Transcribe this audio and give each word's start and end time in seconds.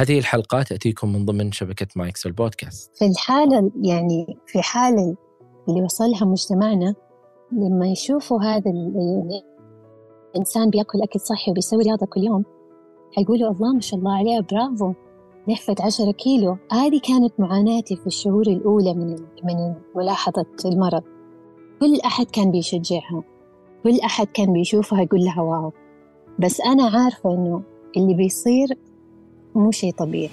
هذه 0.00 0.18
الحلقة 0.18 0.62
تأتيكم 0.62 1.12
من 1.12 1.24
ضمن 1.24 1.52
شبكة 1.52 1.86
مايكس 1.96 2.26
للبودكاست. 2.26 2.96
في 2.96 3.06
الحالة 3.06 3.70
يعني 3.82 4.38
في 4.46 4.62
حالة 4.62 5.16
اللي 5.68 5.82
وصلها 5.82 6.24
مجتمعنا 6.24 6.94
لما 7.52 7.86
يشوفوا 7.86 8.42
هذا 8.42 8.70
الإنسان 10.34 10.70
بيأكل 10.70 11.02
أكل 11.02 11.20
صحي 11.20 11.50
وبيسوي 11.50 11.82
رياضة 11.82 12.06
كل 12.06 12.20
يوم 12.20 12.44
حيقولوا 13.16 13.50
الله 13.50 13.72
ما 13.74 13.80
شاء 13.80 14.00
الله 14.00 14.16
عليه 14.16 14.40
برافو 14.40 14.92
نحفت 15.48 15.80
عشرة 15.80 16.10
كيلو. 16.10 16.56
هذه 16.72 17.00
كانت 17.00 17.40
معاناتي 17.40 17.96
في 17.96 18.06
الشهور 18.06 18.46
الأولى 18.46 18.94
من 18.94 19.10
من 19.44 19.74
ملاحظة 19.96 20.46
المرض. 20.64 21.02
كل 21.80 22.00
أحد 22.04 22.26
كان 22.26 22.50
بيشجعها 22.50 23.22
كل 23.82 24.00
أحد 24.04 24.26
كان 24.26 24.52
بيشوفها 24.52 25.02
يقول 25.02 25.20
لها 25.20 25.42
wow. 25.42 25.72
بس 26.38 26.60
أنا 26.60 26.84
عارفة 26.84 27.34
إنه 27.34 27.62
اللي 27.96 28.14
بيصير 28.14 28.68
مو 29.54 29.70
شيء 29.70 29.92
طبيعي. 29.92 30.30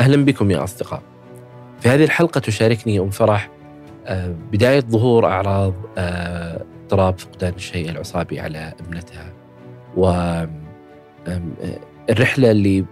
أهلا 0.00 0.24
بكم 0.24 0.50
يا 0.50 0.64
أصدقاء. 0.64 1.02
في 1.80 1.88
هذه 1.88 2.04
الحلقة 2.04 2.38
تشاركني 2.40 3.00
أم 3.00 3.10
فرح 3.10 3.50
آه، 4.06 4.34
بداية 4.52 4.80
ظهور 4.80 5.26
أعراض 5.26 5.74
آه، 5.98 6.64
اضطراب 6.82 7.18
فقدان 7.18 7.54
الشيء 7.54 7.90
العصابي 7.90 8.40
على 8.40 8.72
ابنتها. 8.80 9.32
والرحلة 12.08 12.50
اللي 12.50 12.84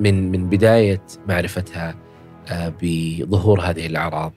من 0.00 0.30
من 0.30 0.48
بداية 0.48 1.02
معرفتها 1.28 1.94
آه، 2.48 2.72
بظهور 2.82 3.60
هذه 3.60 3.86
الأعراض 3.86 4.32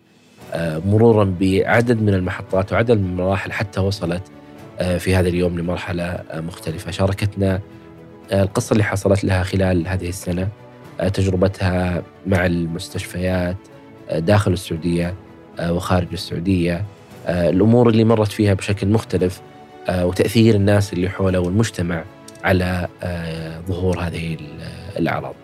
مرورا 0.85 1.35
بعدد 1.41 2.01
من 2.01 2.13
المحطات 2.13 2.73
وعدد 2.73 2.97
من 2.97 3.09
المراحل 3.09 3.51
حتى 3.51 3.79
وصلت 3.79 4.21
في 4.97 5.15
هذا 5.15 5.29
اليوم 5.29 5.59
لمرحلة 5.59 6.19
مختلفة. 6.33 6.91
شاركتنا 6.91 7.61
القصة 8.31 8.73
اللي 8.73 8.83
حصلت 8.83 9.23
لها 9.23 9.43
خلال 9.43 9.87
هذه 9.87 10.09
السنة 10.09 10.47
تجربتها 11.13 12.03
مع 12.27 12.45
المستشفيات 12.45 13.57
داخل 14.15 14.53
السعودية 14.53 15.13
وخارج 15.69 16.07
السعودية 16.13 16.85
الأمور 17.27 17.89
اللي 17.89 18.03
مرت 18.03 18.31
فيها 18.31 18.53
بشكل 18.53 18.87
مختلف 18.87 19.41
وتأثير 19.89 20.55
الناس 20.55 20.93
اللي 20.93 21.09
حوله 21.09 21.39
والمجتمع. 21.39 22.03
على 22.43 22.87
ظهور 23.67 23.99
هذه 23.99 24.37
الأعراض. 24.97 25.35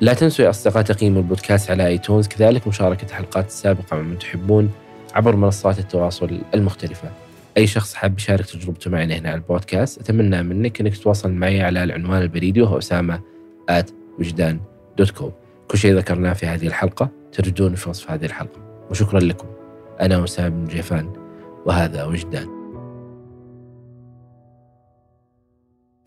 لا 0.00 0.14
تنسوا 0.14 0.44
يا 0.44 0.50
أصدقاء 0.50 0.82
تقييم 0.82 1.16
البودكاست 1.16 1.70
على 1.70 1.86
آيتونز. 1.86 2.28
كذلك 2.28 2.68
مشاركة 2.68 3.04
الحلقات 3.04 3.46
السابقة 3.46 3.96
مع 3.96 4.02
من 4.02 4.18
تحبون 4.18 4.70
عبر 5.14 5.36
منصات 5.36 5.78
التواصل 5.78 6.40
المختلفة. 6.54 7.10
أي 7.56 7.66
شخص 7.66 7.94
حاب 7.94 8.18
يشارك 8.18 8.46
تجربته 8.46 8.90
معنا 8.90 9.14
هنا 9.14 9.28
على 9.28 9.38
البودكاست 9.38 10.00
أتمنى 10.00 10.42
منك 10.42 10.80
أنك 10.80 10.96
تتواصل 10.96 11.32
معي 11.32 11.62
على 11.62 11.84
العنوان 11.84 12.22
البريدي 12.22 12.62
وهو 12.62 12.78
أسامة 12.78 13.20
at 13.70 13.84
وجدان 14.18 14.60
دوت 14.98 15.10
كوم 15.10 15.32
كل 15.68 15.78
شيء 15.78 15.96
ذكرناه 15.96 16.32
في 16.32 16.46
هذه 16.46 16.66
الحلقة 16.66 17.08
تجدون 17.32 17.74
في 17.74 17.90
وصف 17.90 18.10
هذه 18.10 18.24
الحلقة. 18.24 18.86
وشكرا 18.90 19.20
لكم. 19.20 19.46
أنا 20.00 20.18
وسام 20.18 20.50
بن 20.50 20.64
جيفان 20.64 21.12
وهذا 21.66 22.04
وجدان. 22.04 22.59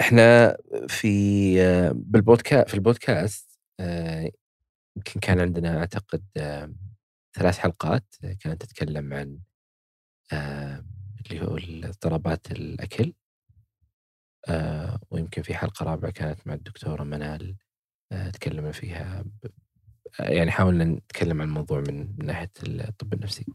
إحنا 0.02 0.58
في 0.88 1.56
بالبودكاست 1.94 2.68
في 2.68 2.74
البودكاست 2.74 3.60
يمكن 4.98 5.20
كان 5.22 5.40
عندنا 5.40 5.78
أعتقد 5.78 6.24
ثلاث 7.36 7.58
حلقات 7.58 8.16
كانت 8.40 8.62
تتكلم 8.66 9.14
عن 9.14 9.40
اللي 11.26 11.42
هو 11.42 11.58
اضطرابات 11.90 12.52
الأكل 12.52 13.14
ويمكن 15.12 15.42
في 15.42 15.54
حلقة 15.54 15.84
رابعة 15.84 16.12
كانت 16.12 16.48
مع 16.48 16.54
الدكتورة 16.54 17.04
منال 17.04 17.56
آه، 18.12 18.30
تكلمنا 18.30 18.72
فيها 18.72 19.26
يعني 20.20 20.52
حاولنا 20.52 20.84
نتكلم 20.84 21.42
عن 21.42 21.48
الموضوع 21.48 21.84
من 21.88 22.16
ناحية 22.26 22.52
الطب 22.64 23.14
النفسي. 23.14 23.46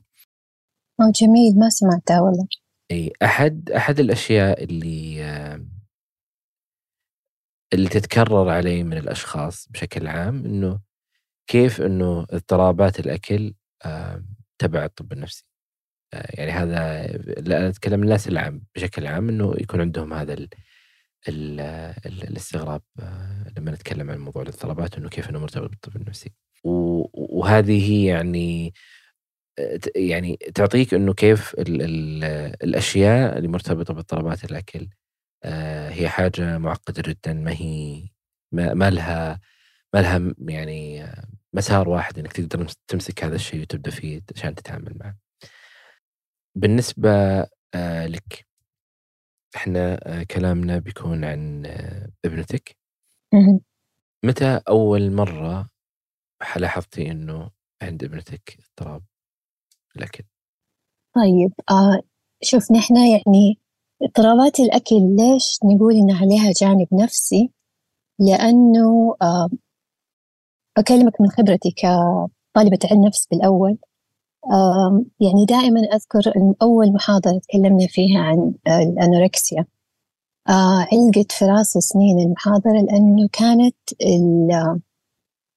جميل 1.00 1.58
ما 1.58 1.68
سمعتها 1.68 2.20
والله. 2.20 2.46
إي 2.90 3.12
أحد 3.22 3.70
أحد 3.70 4.00
الأشياء 4.00 4.64
اللي 4.64 5.20
اللي 7.72 7.88
تتكرر 7.88 8.48
علي 8.48 8.82
من 8.84 8.98
الأشخاص 8.98 9.68
بشكل 9.70 10.06
عام 10.06 10.44
إنه 10.44 10.80
كيف 11.46 11.80
إنه 11.80 12.26
اضطرابات 12.30 13.00
الأكل 13.00 13.54
تبع 14.58 14.84
الطب 14.84 15.12
النفسي. 15.12 15.44
آه، 16.14 16.26
يعني 16.34 16.50
هذا 16.50 17.06
لا 17.40 17.68
أتكلم 17.68 18.02
الناس 18.02 18.28
العام 18.28 18.62
بشكل 18.74 19.06
عام 19.06 19.28
إنه 19.28 19.54
يكون 19.58 19.80
عندهم 19.80 20.12
هذا 20.14 20.32
ال 20.34 20.48
ال 21.28 21.60
الاستغراب 22.06 22.82
آه، 23.00 23.52
لما 23.58 23.70
نتكلم 23.72 24.10
عن 24.10 24.18
موضوع 24.18 24.42
الاضطرابات 24.42 24.98
إنه 24.98 25.08
كيف 25.08 25.30
إنه 25.30 25.38
مرتبط 25.38 25.70
بالطب 25.70 25.96
النفسي 25.96 26.32
وهذه 26.64 28.06
يعني 28.06 28.74
آه، 29.58 29.80
يعني 29.96 30.36
تعطيك 30.54 30.94
إنه 30.94 31.14
كيف 31.14 31.54
ال 31.54 31.82
ال 31.82 32.24
الأشياء 32.64 33.38
اللي 33.38 33.48
مرتبطة 33.48 33.94
باضطرابات 33.94 34.44
الأكل 34.44 34.88
هي 35.90 36.08
حاجة 36.08 36.58
معقدة 36.58 37.02
جدا 37.06 37.32
ما 37.32 37.52
هي 37.52 38.08
ما, 38.52 38.90
لها 38.90 39.40
ما 39.94 40.00
لها 40.00 40.34
يعني 40.38 41.06
مسار 41.52 41.88
واحد 41.88 42.18
إنك 42.18 42.32
تقدر 42.32 42.66
تمسك 42.88 43.24
هذا 43.24 43.34
الشيء 43.34 43.62
وتبدأ 43.62 43.90
فيه 43.90 44.22
عشان 44.36 44.54
تتعامل 44.54 44.98
معه. 44.98 45.16
بالنسبة 46.54 47.40
لك 48.06 48.48
إحنا 49.56 50.00
آه، 50.02 50.22
كلامنا 50.22 50.78
بيكون 50.78 51.24
عن 51.24 51.66
آه، 51.66 52.10
ابنتك 52.24 52.76
متى 54.24 54.60
أول 54.68 55.12
مرة 55.12 55.70
لاحظتي 56.56 57.10
إنه 57.10 57.50
عند 57.82 58.04
ابنتك 58.04 58.58
اضطراب 58.58 59.02
الأكل؟ 59.96 60.24
طيب 61.14 61.52
آه 61.70 62.02
شوف 62.42 62.72
نحن 62.72 62.96
يعني 62.96 63.58
اضطرابات 64.02 64.60
الأكل 64.60 65.16
ليش 65.16 65.58
نقول 65.64 65.94
إن 65.94 66.10
عليها 66.10 66.52
جانب 66.60 66.86
نفسي؟ 66.92 67.50
لأنه 68.18 69.16
أكلمك 70.78 71.20
من 71.20 71.28
خبرتي 71.28 71.70
كطالبة 71.70 72.78
علم 72.90 73.04
نفس 73.06 73.26
بالأول. 73.30 73.78
يعني 75.20 75.44
دائما 75.48 75.80
أذكر 75.80 76.32
أول 76.62 76.92
محاضرة 76.92 77.38
تكلمنا 77.38 77.86
فيها 77.86 78.20
عن 78.20 78.54
الأنوركسيا. 78.68 79.66
آه، 80.48 80.86
علقت 80.92 81.32
في 81.32 81.44
راسي 81.44 81.80
سنين 81.80 82.18
المحاضرة 82.18 82.72
لأنه 82.72 83.28
كانت 83.32 83.76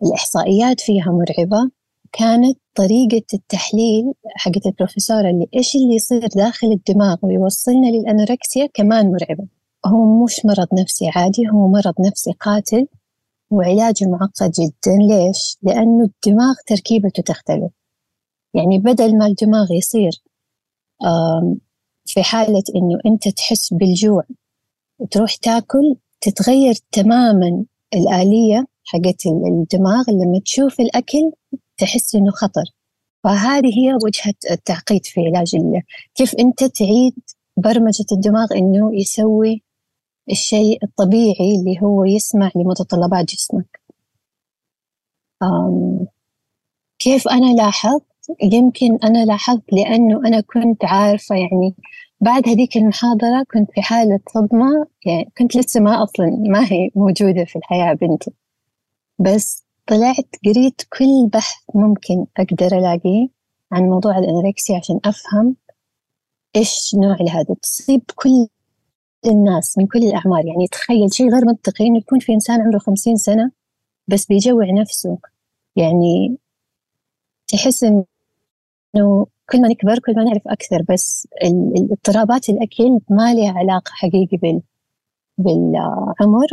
الإحصائيات 0.03 0.81
فيها 0.81 1.05
مرعبة. 1.11 1.71
كانت 2.11 2.59
طريقة 2.75 3.25
التحليل 3.33 4.13
حقت 4.35 4.65
البروفيسورة 4.65 5.29
اللي 5.29 5.47
إيش 5.55 5.75
اللي 5.75 5.95
يصير 5.95 6.27
داخل 6.27 6.67
الدماغ 6.67 7.17
ويوصلنا 7.21 7.87
للأنوركسيا 7.87 8.69
كمان 8.73 9.05
مرعبة. 9.11 9.47
هو 9.85 10.23
مش 10.23 10.45
مرض 10.45 10.67
نفسي 10.79 11.09
عادي 11.15 11.49
هو 11.49 11.67
مرض 11.67 11.93
نفسي 12.07 12.31
قاتل 12.31 12.87
وعلاجه 13.51 14.05
معقد 14.05 14.51
جدا. 14.51 14.97
ليش؟ 14.97 15.57
لأنه 15.61 16.03
الدماغ 16.03 16.55
تركيبته 16.67 17.23
تختلف. 17.23 17.71
يعني 18.53 18.79
بدل 18.79 19.17
ما 19.17 19.25
الدماغ 19.25 19.71
يصير 19.71 20.11
في 22.05 22.23
حالة 22.23 22.63
إنه 22.75 22.99
أنت 23.05 23.27
تحس 23.27 23.73
بالجوع 23.73 24.23
وتروح 24.99 25.35
تاكل 25.35 25.95
تتغير 26.21 26.75
تماما 26.91 27.65
الآلية 27.93 28.65
حقت 28.85 29.25
الدماغ. 29.25 30.03
لما 30.09 30.39
تشوف 30.45 30.79
الأكل 30.79 31.31
تحس 31.81 32.15
إنه 32.15 32.31
خطر. 32.31 32.63
فهذه 33.23 33.79
هي 33.79 33.93
وجهة 34.03 34.33
التعقيد 34.51 35.05
في 35.05 35.21
علاج 35.21 35.55
كيف 36.15 36.35
أنت 36.39 36.63
تعيد 36.63 37.15
برمجة 37.57 38.05
الدماغ 38.11 38.47
إنه 38.55 38.95
يسوي 38.95 39.63
الشيء 40.31 40.83
الطبيعي 40.83 41.55
اللي 41.59 41.81
هو 41.83 42.05
يسمع 42.05 42.51
لمتطلبات 42.55 43.25
جسمك. 43.25 43.81
كيف 46.99 47.27
أنا 47.27 47.53
لاحظت؟ 47.55 48.05
يمكن 48.43 48.97
أنا 49.03 49.25
لاحظت 49.25 49.73
لأنه 49.73 50.17
أنا 50.27 50.41
كنت 50.41 50.85
عارفة 50.85 51.35
يعني 51.35 51.75
بعد 52.21 52.49
هذيك 52.49 52.77
المحاضرة 52.77 53.45
كنت 53.53 53.71
في 53.71 53.81
حالة 53.81 54.19
صدمة 54.33 54.87
يعني 55.05 55.31
كنت 55.37 55.55
لسه 55.55 55.79
ما 55.79 56.03
أصلا 56.03 56.25
ما 56.49 56.71
هي 56.71 56.89
موجودة 56.95 57.45
في 57.45 57.55
الحياة 57.55 57.93
بنتي. 57.93 58.31
بس 59.19 59.60
طلعت 59.87 60.29
قريت 60.45 60.81
كل 60.97 61.29
بحث 61.33 61.55
ممكن 61.75 62.25
أقدر 62.37 62.77
ألاقيه 62.77 63.27
عن 63.71 63.83
موضوع 63.83 64.17
الأنوركسيا 64.17 64.77
عشان 64.77 64.99
أفهم 65.05 65.55
إيش 66.55 66.95
نوع 66.95 67.17
هذا 67.29 67.55
تصيب 67.61 68.01
كل 68.15 68.47
الناس 69.25 69.77
من 69.77 69.87
كل 69.87 69.99
الأعمار. 69.99 70.45
يعني 70.45 70.67
تخيل 70.67 71.13
شيء 71.13 71.29
غير 71.33 71.45
منطقي 71.45 71.87
إنه 71.87 71.97
يكون 71.97 72.19
في 72.19 72.33
إنسان 72.33 72.61
عمره 72.61 72.77
خمسين 72.79 73.15
سنة 73.15 73.51
بس 74.07 74.25
بيجوع 74.25 74.65
نفسه. 74.81 75.17
يعني 75.75 76.37
تحس 77.47 77.83
إنه 77.83 79.27
كل 79.51 79.61
ما 79.61 79.67
نكبر 79.67 79.99
كل 79.99 80.15
ما 80.15 80.23
نعرف 80.23 80.47
أكثر 80.47 80.81
بس 80.89 81.27
اضطرابات 81.91 82.49
الأكل 82.49 82.99
ما 83.09 83.33
لها 83.33 83.51
علاقة 83.57 83.91
حقيقي 83.91 84.37
بال 84.37 84.61
بالعمر. 85.37 86.47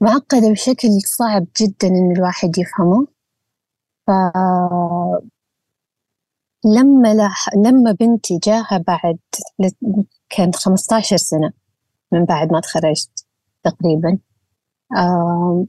ومعقدة 0.00 0.50
بشكل 0.50 0.88
صعب 1.18 1.46
جدا 1.60 1.88
إن 1.88 2.12
الواحد 2.16 2.58
يفهمه. 2.58 3.06
ف 4.06 4.10
لما 6.64 7.14
لح... 7.14 7.48
لما 7.56 7.92
بنتي 7.92 8.38
جاها 8.42 8.78
بعد 8.86 9.18
كانت 10.30 10.56
15 10.56 11.16
سنة 11.16 11.52
من 12.12 12.24
بعد 12.24 12.52
ما 12.52 12.60
تخرجت 12.60 13.26
تقريبا 13.64 14.18
آه 14.96 15.66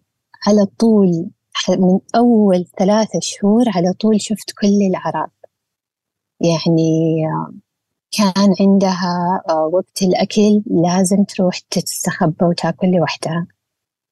على 0.48 0.66
طول 0.66 1.30
من 1.70 2.00
أول 2.16 2.66
ثلاثة 2.80 3.20
شهور 3.22 3.66
على 3.76 3.94
طول 3.94 4.22
شفت 4.22 4.52
كل 4.62 4.68
الأعراض. 4.90 5.32
يعني 6.42 7.18
كان 8.12 8.56
عندها 8.60 9.42
آه، 9.50 9.70
وقت 9.74 10.02
الأكل 10.02 10.64
لازم 10.84 11.24
تروح 11.24 11.60
تستخبى 11.60 12.46
وتاكل 12.46 12.88
لوحدها. 12.88 13.48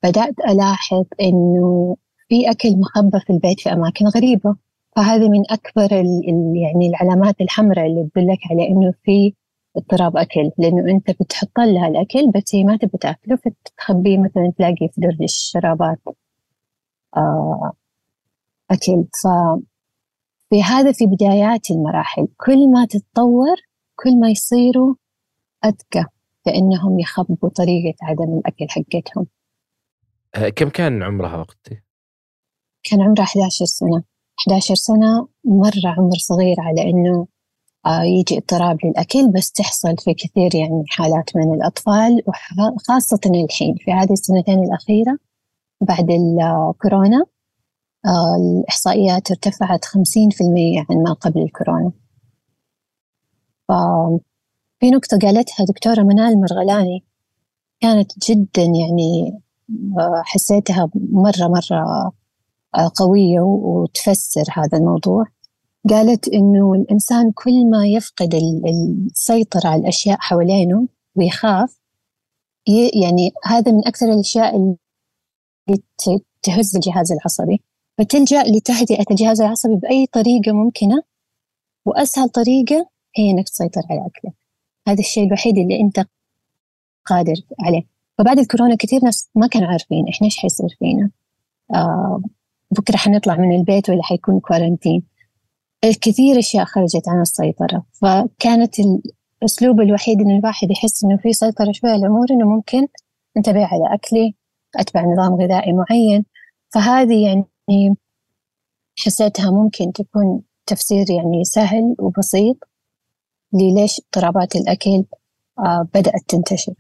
بدأت 0.05 0.39
ألاحظ 0.49 1.05
إنه 1.21 1.97
في 2.29 2.51
أكل 2.51 2.79
مخبى 2.79 3.19
في 3.19 3.29
البيت 3.33 3.59
في 3.59 3.73
أماكن 3.73 4.05
غريبة. 4.07 4.55
فهذه 4.95 5.29
من 5.29 5.51
أكبر 5.51 5.99
ال 5.99 6.21
يعني 6.55 6.89
العلامات 6.89 7.41
الحمراء 7.41 7.85
اللي 7.85 8.09
تدلك 8.15 8.39
على 8.51 8.67
إنه 8.67 8.93
في 9.03 9.33
اضطراب 9.77 10.17
أكل. 10.17 10.51
لأنه 10.57 10.91
أنت 10.91 11.11
بتحط 11.11 11.59
لها 11.59 11.87
الأكل 11.87 12.31
بس 12.31 12.55
هي 12.55 12.63
ما 12.63 12.77
تبي 12.77 12.97
تأكله 12.97 13.35
فتخبيه 13.35 14.17
مثلا 14.17 14.53
تلاقي 14.57 14.89
في 14.93 15.01
درج 15.01 15.23
الشرابات 15.23 15.99
آه 17.17 17.71
أكل. 18.71 19.05
ف 19.23 19.27
في 20.49 20.63
هذا 20.63 20.91
في 20.91 21.05
بدايات 21.05 21.71
المراحل. 21.71 22.27
كل 22.45 22.71
ما 22.71 22.85
تتطور 22.85 23.55
كل 23.95 24.19
ما 24.19 24.29
يصيروا 24.29 24.95
أذكى 25.65 26.05
فإنهم 26.45 26.99
يخبوا 26.99 27.49
طريقة 27.49 27.95
عدم 28.01 28.37
الأكل 28.37 28.65
حقتهم. 28.69 29.27
كم 30.55 30.69
كان 30.69 31.03
عمرها 31.03 31.37
وقتي؟ 31.37 31.81
كان 32.83 33.01
عمرها 33.01 33.23
11 33.23 33.65
سنة. 33.65 34.03
11 34.39 34.75
سنة 34.75 35.27
مرة 35.45 35.93
عمر 35.97 36.17
صغير 36.17 36.55
على 36.59 36.81
إنه 36.81 37.27
آه، 37.85 38.03
يجي 38.03 38.37
اضطراب 38.37 38.77
للأكل 38.85 39.31
بس 39.31 39.51
تحصل 39.51 39.97
في 39.97 40.13
كثير 40.13 40.55
يعني 40.55 40.83
حالات 40.89 41.35
من 41.35 41.53
الأطفال 41.53 42.23
وخاصة 42.75 43.19
الحين. 43.25 43.75
في 43.75 43.91
هذه 43.91 44.13
السنتين 44.13 44.63
الأخيرة 44.63 45.17
بعد 45.81 46.11
الكورونا 46.11 47.25
آه، 48.05 48.35
الإحصائيات 48.35 49.31
ارتفعت 49.31 49.85
50% 49.85 50.85
عن 50.89 51.03
ما 51.03 51.13
قبل 51.13 51.41
الكورونا. 51.41 51.91
في 54.79 54.89
نقطة 54.89 55.17
قالتها 55.17 55.65
دكتورة 55.65 56.01
منال 56.01 56.41
مرغلاني 56.41 57.03
كانت 57.81 58.29
جدا 58.29 58.61
يعني 58.61 59.27
آه، 59.27 59.44
حسيتها 60.25 60.89
مرة 60.95 61.47
مرة 61.47 62.11
قوية 62.95 63.39
وتفسر 63.41 64.43
هذا 64.53 64.77
الموضوع. 64.77 65.25
قالت 65.89 66.27
إنه 66.27 66.73
الإنسان 66.73 67.31
كل 67.31 67.69
ما 67.69 67.87
يفقد 67.87 68.35
السيطرة 68.35 69.67
على 69.67 69.81
الأشياء 69.81 70.17
حوالينه 70.19 70.87
ويخاف 71.15 71.79
يعني 73.03 73.31
هذا 73.45 73.71
من 73.71 73.87
أكثر 73.87 74.05
الأشياء 74.13 74.55
اللي 74.55 74.77
تهز 76.43 76.75
الجهاز 76.75 77.11
العصبي. 77.11 77.61
فتلجأ 77.97 78.43
لتهدئة 78.43 79.05
الجهاز 79.11 79.41
العصبي 79.41 79.75
بأي 79.75 80.05
طريقة 80.05 80.51
ممكنة 80.51 81.03
وأسهل 81.85 82.29
طريقة 82.29 82.89
هي 83.17 83.31
إنك 83.31 83.49
تسيطر 83.49 83.81
على 83.89 83.99
أكلك. 83.99 84.33
هذا 84.87 84.99
الشيء 84.99 85.27
الوحيد 85.27 85.57
اللي 85.57 85.81
أنت 85.81 86.05
قادر 87.05 87.35
عليه. 87.59 87.94
فبعد 88.17 88.39
الكورونا 88.39 88.75
كثير 88.75 88.99
ناس 89.03 89.29
ما 89.35 89.47
كانوا 89.47 89.67
عارفين 89.67 90.07
إحنا 90.09 90.25
إيش 90.25 90.37
حيصير 90.37 90.69
فينا. 90.79 91.11
آه 91.75 92.21
بكرة 92.71 92.97
حنطلع 92.97 93.35
من 93.35 93.55
البيت 93.55 93.89
ولا 93.89 94.03
حيكون 94.03 94.39
كورنتين 94.39 95.03
الكثير 95.83 96.39
أشياء 96.39 96.65
خرجت 96.65 97.07
عن 97.09 97.21
السيطرة. 97.21 97.85
فكانت 98.01 98.75
الأسلوب 99.43 99.81
الوحيد 99.81 100.21
إن 100.21 100.37
الواحد 100.37 100.71
يحس 100.71 101.03
إنه 101.03 101.17
في 101.17 101.33
سيطرة 101.33 101.71
شوية 101.71 101.91
على 101.91 101.99
الأمور 102.01 102.25
إنه 102.31 102.45
ممكن 102.45 102.87
انتبه 103.37 103.65
على 103.65 103.93
أكلي 103.93 104.35
أتبع 104.75 105.01
نظام 105.01 105.33
غذائي 105.41 105.73
معين. 105.73 106.25
فهذه 106.73 107.23
يعني 107.27 107.95
حسيتها 108.99 109.51
ممكن 109.51 109.91
تكون 109.91 110.41
تفسير 110.65 111.05
يعني 111.11 111.43
سهل 111.43 111.95
وبسيط 111.99 112.57
لليش 113.53 113.99
اضطرابات 113.99 114.55
الأكل 114.55 115.05
آه 115.59 115.87
بدأت 115.93 116.21
تنتشر. 116.27 116.73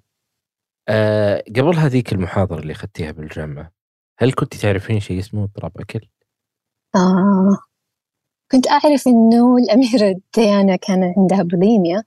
أه 0.89 1.43
قبل 1.55 1.75
هذيك 1.75 2.13
المحاضرة 2.13 2.59
اللي 2.59 2.73
أخذتيها 2.73 3.11
بالجامعة 3.11 3.71
هل 4.19 4.33
كنت 4.33 4.55
تعرفين 4.55 4.99
شيء 4.99 5.19
اسمه 5.19 5.43
اضطراب 5.43 5.71
أكل؟ 5.79 6.07
آه 6.95 7.57
كنت 8.51 8.67
أعرف 8.67 9.07
إنه 9.07 9.57
الأميرة 9.63 10.21
ديانا 10.35 10.75
كان 10.75 11.13
عندها 11.17 11.43
بوليميا 11.43 12.03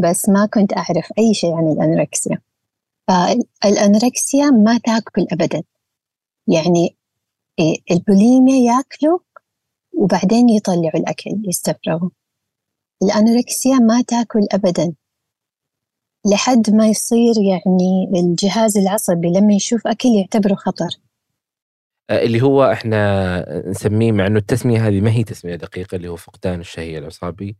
بس 0.00 0.28
ما 0.28 0.46
كنت 0.46 0.72
أعرف 0.76 1.12
أي 1.18 1.34
شيء 1.34 1.54
عن 1.54 1.68
الأنوركسيا. 1.72 2.38
فالأنوركسيا 3.08 4.50
ما 4.50 4.78
تأكل 4.78 5.26
أبدا. 5.32 5.62
يعني 6.48 6.96
إيه، 7.58 7.76
البوليميا 7.90 8.72
يأكلوا 8.74 9.18
وبعدين 9.94 10.48
يطلعوا 10.48 10.96
الأكل 10.96 11.42
يستفرغوا 11.48 12.10
الأنوركسيا 13.02 13.76
ما 13.76 14.02
تأكل 14.02 14.46
أبدا. 14.52 14.94
لحد 16.26 16.70
ما 16.70 16.88
يصير 16.88 17.34
يعني 17.50 18.20
الجهاز 18.20 18.78
العصبي 18.78 19.28
لما 19.28 19.54
يشوف 19.54 19.86
أكل 19.86 20.08
يعتبره 20.08 20.54
خطر. 20.54 20.88
آه، 22.10 22.22
اللي 22.22 22.42
هو 22.42 22.72
إحنا 22.72 23.44
نسميه 23.68 24.12
مع 24.12 24.26
إنه 24.26 24.38
التسمية 24.38 24.88
هذه 24.88 25.00
ما 25.00 25.10
هي 25.10 25.24
تسمية 25.24 25.54
دقيقة 25.54 25.96
اللي 25.96 26.08
هو 26.08 26.16
فقدان 26.16 26.60
الشهية 26.60 26.98
العصابي 26.98 27.56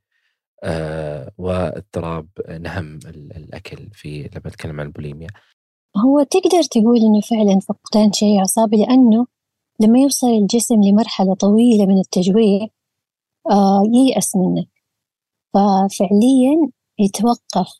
آه 0.62 1.30
واضطراب 1.38 2.28
نهم 2.48 2.98
الأكل 3.36 3.88
في 3.92 4.22
لما 4.22 4.42
نتكلم 4.46 4.80
عن 4.80 4.86
البوليميا. 4.86 5.28
هو 5.96 6.22
تقدر 6.22 6.62
تقول 6.62 6.98
إنه 6.98 7.20
فعلا 7.20 7.60
فقدان 7.60 8.12
شهية 8.12 8.40
عصابي 8.40 8.76
لأنه 8.76 9.26
لما 9.80 9.99
يوصل 9.99 10.26
الجسم 10.26 10.75
لمرحلة 10.82 11.35
طويلة 11.35 11.87
من 11.87 11.99
التجويع 11.99 12.66
آه 13.50 13.82
ييأس 13.94 14.37
منك 14.37 14.68
ففعليا 15.54 16.70
يتوقف 16.99 17.79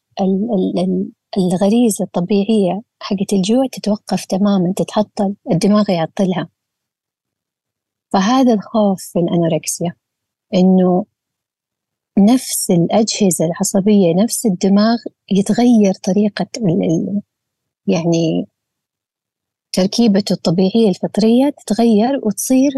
الغريزة 1.39 2.05
الطبيعية 2.05 2.83
حقت 3.01 3.33
الجوع 3.33 3.67
تتوقف 3.73 4.25
تماما 4.25 4.73
تتعطل 4.77 5.35
الدماغ 5.53 5.91
يعطلها. 5.91 6.49
فهذا 8.13 8.55
الخوف 8.55 9.03
في 9.03 9.19
الأنوركسيا 9.19 9.95
إنه 10.55 11.05
نفس 12.19 12.71
الأجهزة 12.71 13.45
العصبية 13.45 14.15
نفس 14.15 14.47
الدماغ 14.47 14.97
يتغير 15.31 15.95
طريقة 15.95 16.47
يعني 17.87 18.47
تركيبته 19.73 20.33
الطبيعية 20.33 20.89
الفطرية 20.89 21.51
تتغير 21.51 22.21
وتصير 22.23 22.71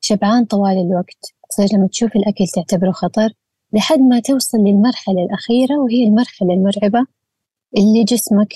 شبعان 0.00 0.44
طوال 0.44 0.78
الوقت. 0.78 1.34
تصير 1.50 1.66
لما 1.72 1.88
تشوف 1.88 2.16
الأكل 2.16 2.46
تعتبره 2.54 2.90
خطر 2.90 3.28
لحد 3.72 3.98
ما 3.98 4.20
توصل 4.20 4.58
للمرحلة 4.58 5.24
الأخيرة 5.24 5.78
وهي 5.78 6.04
المرحلة 6.04 6.54
المرعبة 6.54 7.06
اللي 7.76 8.04
جسمك 8.04 8.52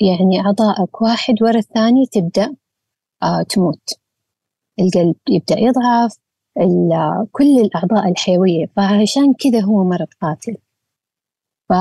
يعني 0.00 0.40
أعضائك 0.40 1.02
واحد 1.02 1.34
ورا 1.42 1.58
الثاني 1.58 2.06
تبدأ 2.06 2.56
آه 3.22 3.42
تموت. 3.42 3.90
القلب 4.80 5.16
يبدأ 5.28 5.58
يضعف 5.58 6.18
كل 7.32 7.60
الأعضاء 7.60 8.08
الحيوية. 8.08 8.66
فعشان 8.76 9.34
كذا 9.34 9.60
هو 9.60 9.84
مرض 9.84 10.08
قاتل. 10.22 10.56
ف 11.68 11.72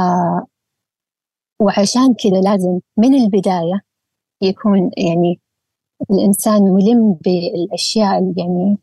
وعشان 1.60 2.14
كذا 2.14 2.42
لازم 2.42 2.80
من 2.98 3.16
البداية 3.16 3.82
يكون 4.42 4.92
يعني 4.98 5.40
الإنسان 6.12 6.62
ملم 6.62 7.14
بالأشياء 7.14 8.34
يعني 8.38 8.78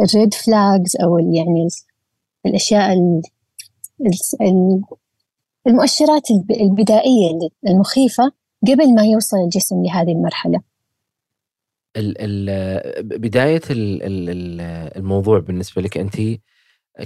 الريد 0.00 0.34
فلاجز 0.34 0.96
أو 0.96 1.18
يعني 1.18 1.68
الأشياء 2.46 2.96
المؤشرات 5.66 6.30
البدائية 6.50 7.38
المخيفة 7.68 8.32
قبل 8.66 8.94
ما 8.94 9.06
يوصل 9.06 9.36
الجسم 9.36 9.84
لهذه 9.84 10.12
المرحلة. 10.12 10.60
ال 11.96 12.14
ال 12.18 13.18
بداية 13.18 13.62
ال 13.70 14.60
الموضوع 14.96 15.38
بالنسبة 15.38 15.82
لك 15.82 15.98
أنت 15.98 16.16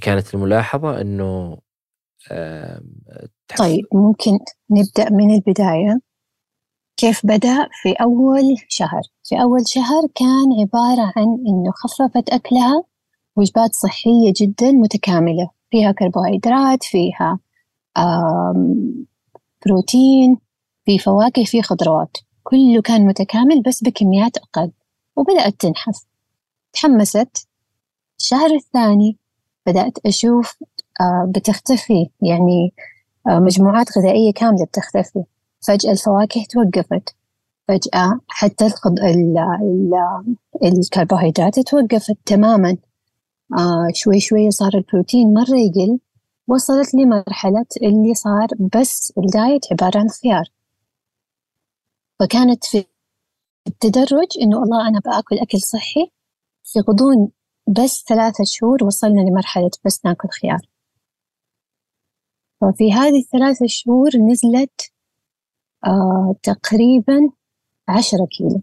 كانت 0.03 0.35
الملاحظة 0.35 1.01
أنه 1.01 1.59
طيب 3.59 3.85
ممكن 3.95 4.39
نبدأ 4.71 5.11
من 5.11 5.35
البداية. 5.35 6.01
كيف 6.97 7.27
بدأ؟ 7.27 7.69
في 7.83 7.93
أول 7.93 8.57
شهر. 8.69 9.03
في 9.25 9.43
أول 9.43 9.61
شهر 9.67 10.03
كان 10.15 10.61
عبارة 10.61 11.12
عن 11.17 11.27
إنه 11.47 11.71
خففت 11.75 12.29
أكلها 12.31 12.85
وجبات 13.37 13.75
صحية 13.75 14.33
جدا 14.37 14.73
متكاملة. 14.73 15.51
فيها 15.71 15.93
كربوهيدرات 15.93 16.83
فيها 16.83 17.39
بروتين 19.67 20.37
في 20.85 20.99
فواكه 20.99 21.45
في 21.45 21.62
خضروات. 21.62 22.17
كله 22.43 22.83
كان 22.85 23.07
متكامل 23.07 23.62
بس 23.62 23.85
بكميات 23.85 24.37
أقل. 24.37 24.73
وبدأت 25.17 25.55
تنحف. 25.61 26.05
تحمست. 26.73 27.49
الشهر 28.21 28.51
الثاني 28.55 29.17
بدأت 29.67 29.99
أشوف 30.07 30.57
آه، 31.01 31.33
بتختفي. 31.37 32.11
يعني 32.23 32.73
آه، 33.29 33.39
مجموعات 33.39 33.99
غذائية 33.99 34.33
كاملة 34.33 34.65
بتختفي. 34.65 35.25
فجأة 35.67 35.91
الفواكه 35.93 36.45
توقفت. 36.51 37.15
فجأة 37.69 38.21
حتى. 38.29 38.67
الكربوهيدرات 40.65 41.61
توقفت 41.61 42.17
تماما. 42.27 42.77
آه 43.59 43.88
شوي 43.94 44.21
شوي 44.21 44.50
صار 44.50 44.75
البروتين 44.75 45.35
مرة 45.35 45.56
يقل. 45.59 45.99
وصلت 46.49 46.94
لمرحلة 46.94 47.66
اللي 47.82 48.14
صار 48.14 48.49
بس 48.80 49.12
الدايت 49.18 49.73
عبارة 49.73 49.99
عن 49.99 50.09
خيار. 50.09 50.44
فكانت 52.21 52.64
في 52.64 52.85
التدرج 53.66 54.28
إنه 54.42 54.62
الله 54.62 54.88
أنا 54.88 55.00
بآكل 55.00 55.38
أكل 55.38 55.59
صحي 55.61 56.11
في 56.64 56.80
غضون 56.80 57.30
بس 57.68 58.04
ثلاثة 58.09 58.44
شهور 58.44 58.85
وصلنا 58.85 59.21
لمرحلة 59.21 59.71
بس 59.87 60.00
ناكل 60.04 60.28
خيار. 60.28 60.61
ففي 62.61 62.92
هذه 62.92 63.21
الثلاثة 63.21 63.66
شهور 63.68 64.11
نزلت 64.16 64.92
آه 65.87 66.35
تقريبا 66.42 67.30
عشرة 67.88 68.26
كيلو. 68.38 68.62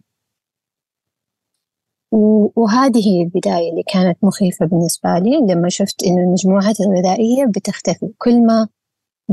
وهذه 2.11 3.07
هي 3.07 3.21
البداية 3.23 3.69
اللي 3.71 3.83
كانت 3.93 4.17
مخيفة 4.23 4.65
بالنسبة 4.65 5.09
لي 5.19 5.53
لما 5.53 5.69
شفت 5.69 6.03
إنه 6.03 6.23
المجموعات 6.23 6.75
الغذائية 6.81 7.45
بتختفي. 7.45 8.13
كل 8.17 8.45
ما 8.45 8.67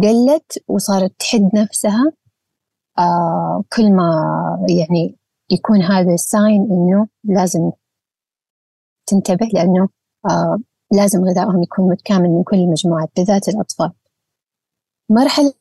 قلت 0.02 0.64
وصارت 0.68 1.12
تحد 1.18 1.50
نفسها 1.54 2.12
آه 2.98 3.64
كل 3.76 3.92
ما 3.92 4.10
يعني 4.68 5.16
يكون 5.50 5.82
هذا 5.82 6.14
الساين 6.14 6.62
إنه 6.70 7.06
لازم 7.24 7.70
تنتبه 9.06 9.46
لأنه 9.46 9.88
آه 10.30 10.58
لازم 10.92 11.24
غذائهم 11.24 11.62
يكون 11.62 11.88
متكامل 11.90 12.28
من 12.30 12.42
كل 12.42 12.56
المجموعات 12.56 13.10
بالذات 13.16 13.48
الأطفال. 13.48 13.92
المرحلة 15.10 15.52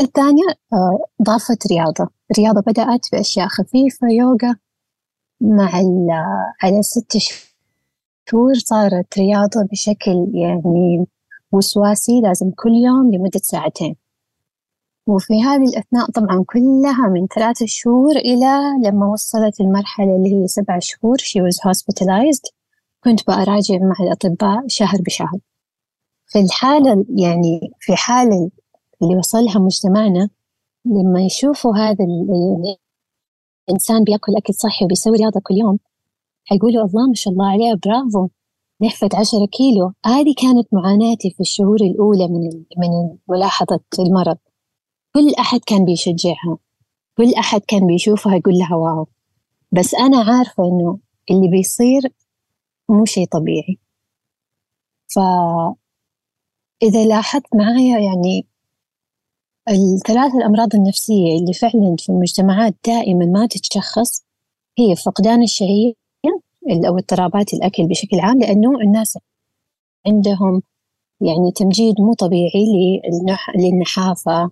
الثانية 0.00 0.44
آه 0.72 0.98
ضافت 1.22 1.66
رياضة. 1.72 2.08
الرياضة 2.30 2.60
بدأت 2.60 3.06
بأشياء 3.12 3.48
خفيفة 3.48 4.08
يوغا 4.10 4.56
مع 5.40 5.70
على 6.62 6.82
ست 6.82 7.18
شهور 8.28 8.54
صارت 8.54 9.18
رياضة 9.18 9.68
بشكل 9.72 10.30
يعني 10.34 11.06
وسواسي 11.52 12.20
لازم 12.20 12.50
كل 12.50 12.70
يوم 12.70 13.14
لمدة 13.14 13.40
ساعتين. 13.42 13.96
وفي 15.06 15.42
هذه 15.42 15.64
الأثناء 15.64 16.10
طبعا 16.10 16.44
كلها 16.46 17.08
من 17.08 17.26
ثلاثة 17.26 17.66
شهور 17.68 18.16
إلى 18.16 18.60
لما 18.84 19.06
وصلت 19.06 19.60
المرحلة 19.60 20.16
اللي 20.16 20.34
هي 20.34 20.46
سبع 20.46 20.78
شهور 20.78 21.16
she 21.18 21.40
was 21.40 21.56
hospitalized. 21.68 22.52
كنت 23.04 23.26
بأراجع 23.26 23.74
مع 23.78 23.94
الأطباء 24.00 24.64
شهر 24.66 24.98
بشهر. 25.06 25.38
في 26.26 26.38
الحالة 26.38 27.04
يعني 27.08 27.60
في 27.80 27.96
حالة 27.96 28.50
اللي 29.02 29.16
وصلها 29.16 29.58
مجتمعنا 29.58 30.28
لما 30.84 31.20
يشوفوا 31.20 31.76
هذا 31.76 32.04
الإنسان 33.68 34.04
بيأكل 34.04 34.36
أكل 34.36 34.54
صحي 34.54 34.84
وبيسوي 34.84 35.16
رياضة 35.16 35.40
كل 35.44 35.54
يوم 35.54 35.78
حيقولوا 36.44 36.84
الله 36.84 37.06
ما 37.08 37.14
شاء 37.14 37.32
الله 37.32 37.46
عليه 37.50 37.74
برافو 37.86 38.28
نحفت 38.82 39.14
عشرة 39.14 39.46
كيلو. 39.46 39.92
هذه 40.06 40.34
كانت 40.38 40.68
معاناتي 40.72 41.30
في 41.30 41.40
الشهور 41.40 41.76
الأولى 41.80 42.28
من 42.28 42.40
من 42.78 43.16
ملاحظة 43.28 43.80
المرض. 43.98 44.38
كل 45.14 45.34
أحد 45.38 45.60
كان 45.66 45.84
بيشجعها 45.84 46.58
كل 47.16 47.34
أحد 47.34 47.60
كان 47.60 47.86
بيشوفها 47.86 48.36
يقول 48.36 48.54
لها 48.54 48.76
واو. 48.76 49.08
بس 49.72 49.94
أنا 49.94 50.18
عارفة 50.18 50.64
إنه 50.64 50.98
اللي 51.30 51.48
بيصير 51.48 52.02
مو 52.88 53.04
شيء 53.04 53.26
طبيعي. 53.26 53.78
فإذا 55.14 57.04
لاحظت 57.06 57.46
معايا 57.54 57.98
يعني 57.98 58.46
الثلاث 59.68 60.34
الأمراض 60.34 60.74
النفسية 60.74 61.38
اللي 61.38 61.52
فعلا 61.52 61.96
في 61.98 62.08
المجتمعات 62.08 62.74
دائما 62.86 63.26
ما 63.26 63.46
تتشخص 63.46 64.24
هي 64.78 64.96
فقدان 64.96 65.42
الشهية 65.42 65.92
أو 66.88 66.98
اضطرابات 66.98 67.54
الأكل 67.54 67.86
بشكل 67.86 68.20
عام 68.20 68.38
لأنه 68.38 68.80
الناس 68.80 69.18
عندهم 70.06 70.62
يعني 71.20 71.52
تمجيد 71.56 72.00
مو 72.00 72.14
طبيعي 72.14 73.02
للنحافة 73.58 74.50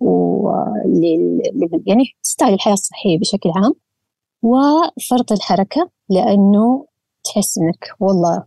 ولل 0.00 1.42
يعني 1.86 2.04
ستايل 2.22 2.54
الحياة 2.54 2.74
الصحية 2.74 3.18
بشكل 3.18 3.50
عام. 3.56 3.74
وفرط 4.42 5.32
الحركة 5.32 5.90
لأنه 6.08 6.86
تحس 7.24 7.58
إنك 7.58 7.90
والله 8.00 8.44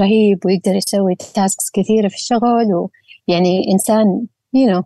رهيب 0.00 0.46
ويقدر 0.46 0.74
يسوي 0.74 1.14
tasks 1.14 1.70
كثيرة 1.70 2.08
في 2.08 2.14
الشغل 2.14 2.88
ويعني 3.28 3.72
إنسان 3.72 4.26
you 4.56 4.66
know 4.66 4.82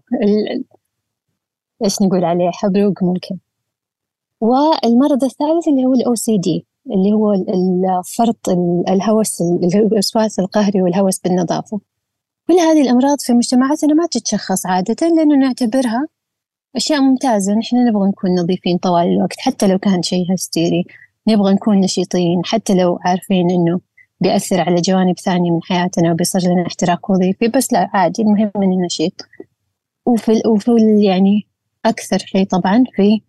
إيش 1.85 2.03
نقول 2.03 2.25
عليه؟ 2.25 2.51
حبروق 2.51 3.03
ممكن. 3.03 3.39
والمرض 4.41 5.25
الثالث 5.25 5.69
اللي 5.69 5.85
هو 5.85 5.95
ال 5.95 6.15
OCD 6.15 6.67
اللي 6.87 7.13
هو 7.13 7.33
الفرط 8.01 8.49
الهوس 8.89 9.43
الوسواس 9.75 10.39
القهري 10.39 10.83
والهوس 10.83 11.19
بالنظافة. 11.19 11.81
كل 12.49 12.55
هذه 12.55 12.83
الأمراض 12.83 13.21
في 13.21 13.33
مجتمعاتنا 13.33 13.95
ما 13.95 14.07
تتشخص 14.07 14.67
عادة 14.67 15.09
لأنه 15.09 15.37
نعتبرها 15.37 16.09
أشياء 16.77 17.01
ممتازة. 17.01 17.55
نحن 17.55 17.77
نبغى 17.89 18.09
نكون 18.09 18.35
نظيفين 18.41 18.79
طوال 18.79 19.07
الوقت 19.07 19.39
حتى 19.39 19.67
لو 19.67 19.79
كان 19.79 20.03
شيء 20.03 20.35
هستيري. 20.35 20.85
نبغى 21.29 21.53
نكون 21.53 21.81
نشيطين 21.81 22.43
حتى 22.45 22.75
لو 22.75 22.99
عارفين 23.05 23.51
إنه 23.51 23.81
بيأثر 24.21 24.61
على 24.61 24.81
جوانب 24.81 25.19
ثانية 25.19 25.51
من 25.51 25.63
حياتنا 25.63 26.13
وبيصير 26.13 26.43
لنا 26.43 26.67
احتراق 26.67 27.11
وظيفي 27.11 27.49
بس 27.49 27.73
لا 27.73 27.91
عادي 27.95 28.23
المهم 28.23 28.51
اني 28.57 28.77
نشيط. 28.77 29.13
وفي, 30.07 30.43
وفي 30.47 30.71
يعني 31.05 31.52
أكثر 31.87 32.19
شيء 32.19 32.47
طبعا 32.47 32.85
في 32.97 33.23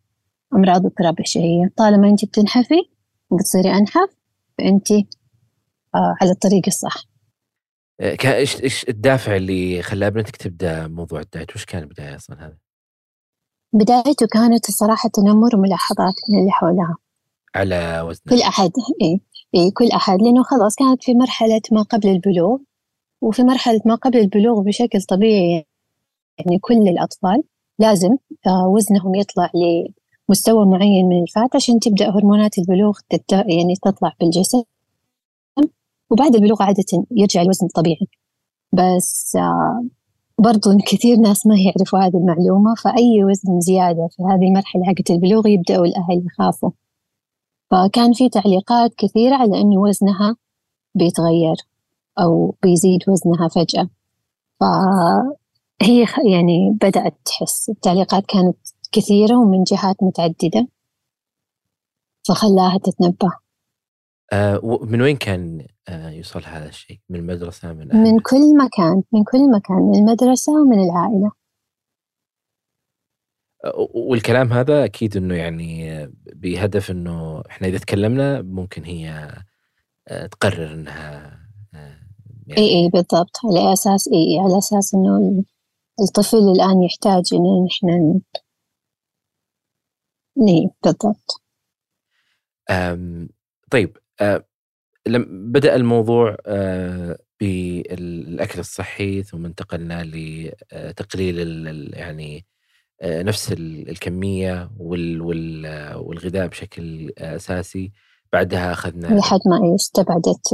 أمراض 0.53 0.85
اضطراب 0.85 1.19
الشهية. 1.19 1.71
طالما 1.77 2.09
أنت 2.09 2.25
بتنحفي 2.25 2.89
وبتصيري 3.29 3.71
أنحف 3.77 4.09
فأنت 4.57 4.91
آه 4.91 6.15
على 6.21 6.31
الطريق 6.31 6.61
الصح. 6.67 7.03
آه، 8.01 8.17
إيش 8.25 8.63
إيش 8.63 8.89
الدافع 8.89 9.35
اللي 9.35 9.81
خلى 9.81 10.07
ابنتك 10.07 10.35
تبدأ 10.35 10.87
موضوع 10.87 11.19
ال 11.19 11.25
diet؟ 11.25 11.55
وش 11.55 11.65
كان 11.65 11.83
البدايه 11.83 12.15
أصلا 12.15 12.45
هذا؟ 12.45 12.57
بدايته 13.73 14.27
كانت 14.31 14.69
الصراحه 14.69 15.09
تنمر 15.09 15.55
وملاحظات 15.55 16.13
من 16.29 16.39
اللي 16.39 16.51
حولها. 16.51 16.97
على 17.55 18.01
وزنها. 18.01 18.37
كل 18.37 18.41
أحد 18.41 18.71
إي 19.01 19.21
إي 19.55 19.71
كل 19.71 19.91
أحد. 19.91 20.21
لأنه 20.21 20.43
خلاص 20.43 20.75
كانت 20.75 21.03
في 21.03 21.13
مرحلة 21.13 21.61
ما 21.71 21.81
قبل 21.81 22.09
البلوغ 22.09 22.57
وفي 23.21 23.43
مرحلة 23.43 23.81
ما 23.85 23.95
قبل 23.95 24.17
البلوغ 24.17 24.61
بشكل 24.61 25.01
طبيعي 25.01 25.65
يعني 26.39 26.59
كل 26.59 26.87
الأطفال 26.87 27.43
لازم 27.83 28.17
آه، 28.47 28.67
وزنهم 28.67 29.15
يطلع 29.15 29.51
لمستوى 30.29 30.65
معين 30.65 31.05
من 31.09 31.21
الفات 31.21 31.55
عشان 31.55 31.79
تبدأ 31.79 32.09
هرمونات 32.09 32.57
البلوغ 32.57 32.99
يعني 33.31 33.75
تطلع 33.83 34.13
بالجسم. 34.19 34.63
وبعد 36.09 36.35
البلوغ 36.35 36.63
عادة 36.63 37.05
يرجع 37.11 37.41
الوزن 37.41 37.65
الطبيعي 37.65 38.07
بس 38.73 39.35
آه، 39.35 39.85
برضو 40.39 40.77
كثير 40.87 41.17
ناس 41.17 41.47
ما 41.47 41.55
يعرفوا 41.55 41.99
هذه 41.99 42.17
المعلومة 42.17 42.75
فأي 42.75 43.23
وزن 43.23 43.59
زيادة 43.59 44.07
في 44.11 44.23
هذه 44.23 44.47
المرحلة 44.47 44.83
حقت 44.83 45.11
البلوغ 45.11 45.47
يبدأوا 45.47 45.85
الأهل 45.85 46.25
يخافوا. 46.25 46.71
فكان 47.71 48.13
في 48.13 48.29
تعليقات 48.29 48.93
كثيرة 48.97 49.35
على 49.35 49.61
أنه 49.61 49.81
وزنها 49.81 50.35
بيتغير 50.95 51.55
أو 52.19 52.55
بيزيد 52.63 52.99
وزنها 53.07 53.47
فجأة. 53.47 53.89
هي 55.83 56.05
يعني 56.31 56.77
بدأت 56.81 57.13
تحس 57.25 57.69
التعليقات 57.69 58.25
كانت 58.25 58.57
كثيرة 58.91 59.35
ومن 59.35 59.63
جهات 59.63 60.03
متعددة 60.03 60.67
فخلاها 62.27 62.77
تتنبه 62.77 63.31
آه 64.33 64.79
من 64.81 65.01
وين 65.01 65.17
كان 65.17 65.67
آه 65.89 66.09
يوصل 66.09 66.43
هذا 66.45 66.69
الشيء؟ 66.69 66.99
من 67.09 67.19
المدرسة 67.19 67.73
من 67.73 67.91
أهل. 67.91 67.99
من 68.03 68.19
كل 68.19 68.57
مكان 68.65 69.03
من 69.11 69.23
كل 69.23 69.51
مكان 69.51 69.77
من 69.77 69.95
المدرسة 69.95 70.51
ومن 70.51 70.79
العائلة 70.79 71.31
آه، 73.65 73.89
والكلام 73.93 74.53
هذا 74.53 74.85
أكيد 74.85 75.17
أنه 75.17 75.35
يعني 75.35 76.07
بهدف 76.35 76.91
أنه 76.91 77.41
إحنا 77.49 77.67
إذا 77.67 77.77
تكلمنا 77.77 78.41
ممكن 78.41 78.83
هي 78.83 79.31
آه، 80.07 80.25
تقرر 80.27 80.73
أنها 80.73 81.39
يعني 82.47 82.61
إي 82.61 82.69
إي 82.69 82.89
بالضبط 82.89 83.37
على 83.45 83.73
أساس 83.73 84.09
إي 84.13 84.39
على 84.39 84.57
أساس 84.57 84.93
إنه 84.93 85.43
الطفل 85.99 86.37
الآن 86.37 86.83
يحتاج 86.83 87.33
إن 87.33 87.67
إحنا 87.71 88.19
ني 90.37 90.69
بالضبط. 90.83 91.41
طيب 93.71 93.97
أه 94.21 94.45
لما 95.07 95.25
بدأ 95.29 95.75
الموضوع 95.75 96.37
بالأكل 97.39 98.59
الصحي 98.59 99.23
ثم 99.23 99.45
انتقلنا 99.45 100.03
لتقليل 100.03 101.93
يعني 101.93 102.45
نفس 103.03 103.51
الكمية 103.51 104.71
والغذاء 104.79 106.47
بشكل 106.47 107.11
أساسي. 107.17 107.91
بعدها 108.33 108.71
أخذنا 108.71 109.07
لحد 109.07 109.39
ما 109.45 109.75
استبعدت 109.75 110.47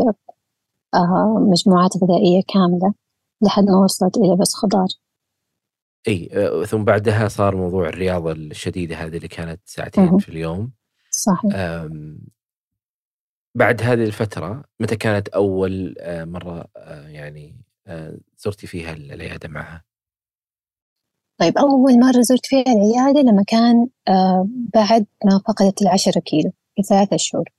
مجموعات 1.49 1.91
غذائية 2.03 2.41
كاملة 2.47 2.93
لحد 3.41 3.63
ما 3.63 3.83
وصلت 3.83 4.17
إلى 4.17 4.35
بس 4.35 4.53
خضار. 4.53 4.87
إي 6.09 6.29
آه، 6.33 6.65
ثم 6.65 6.83
بعدها 6.83 7.27
صار 7.27 7.55
موضوع 7.55 7.89
الرياضة 7.89 8.31
الشديدة 8.31 8.95
هذه 8.95 9.17
اللي 9.17 9.27
كانت 9.27 9.61
ساعتين 9.65 10.17
في 10.17 10.29
اليوم. 10.29 10.71
صحيح. 11.11 11.53
بعد 13.55 13.81
هذه 13.81 14.03
الفترة 14.03 14.63
متى 14.79 14.95
كانت 14.95 15.27
أول 15.27 15.95
آه، 15.99 16.23
مرة 16.23 16.65
آه، 16.77 17.07
يعني 17.07 17.55
زرتي 18.37 18.67
فيها 18.67 18.93
العيادة 18.93 19.49
معها؟ 19.49 19.83
طيب 21.39 21.57
أول 21.57 21.99
مرة 21.99 22.21
زرت 22.21 22.45
فيها 22.45 22.65
العيادة 22.67 23.21
لما 23.21 23.43
كان 23.47 23.87
بعد 24.73 25.05
ما 25.25 25.41
فقدت 25.47 25.81
العشرة 25.81 26.19
كيلو 26.19 26.51
في 26.75 26.83
ثلاثة 26.83 27.17
شهور. 27.17 27.49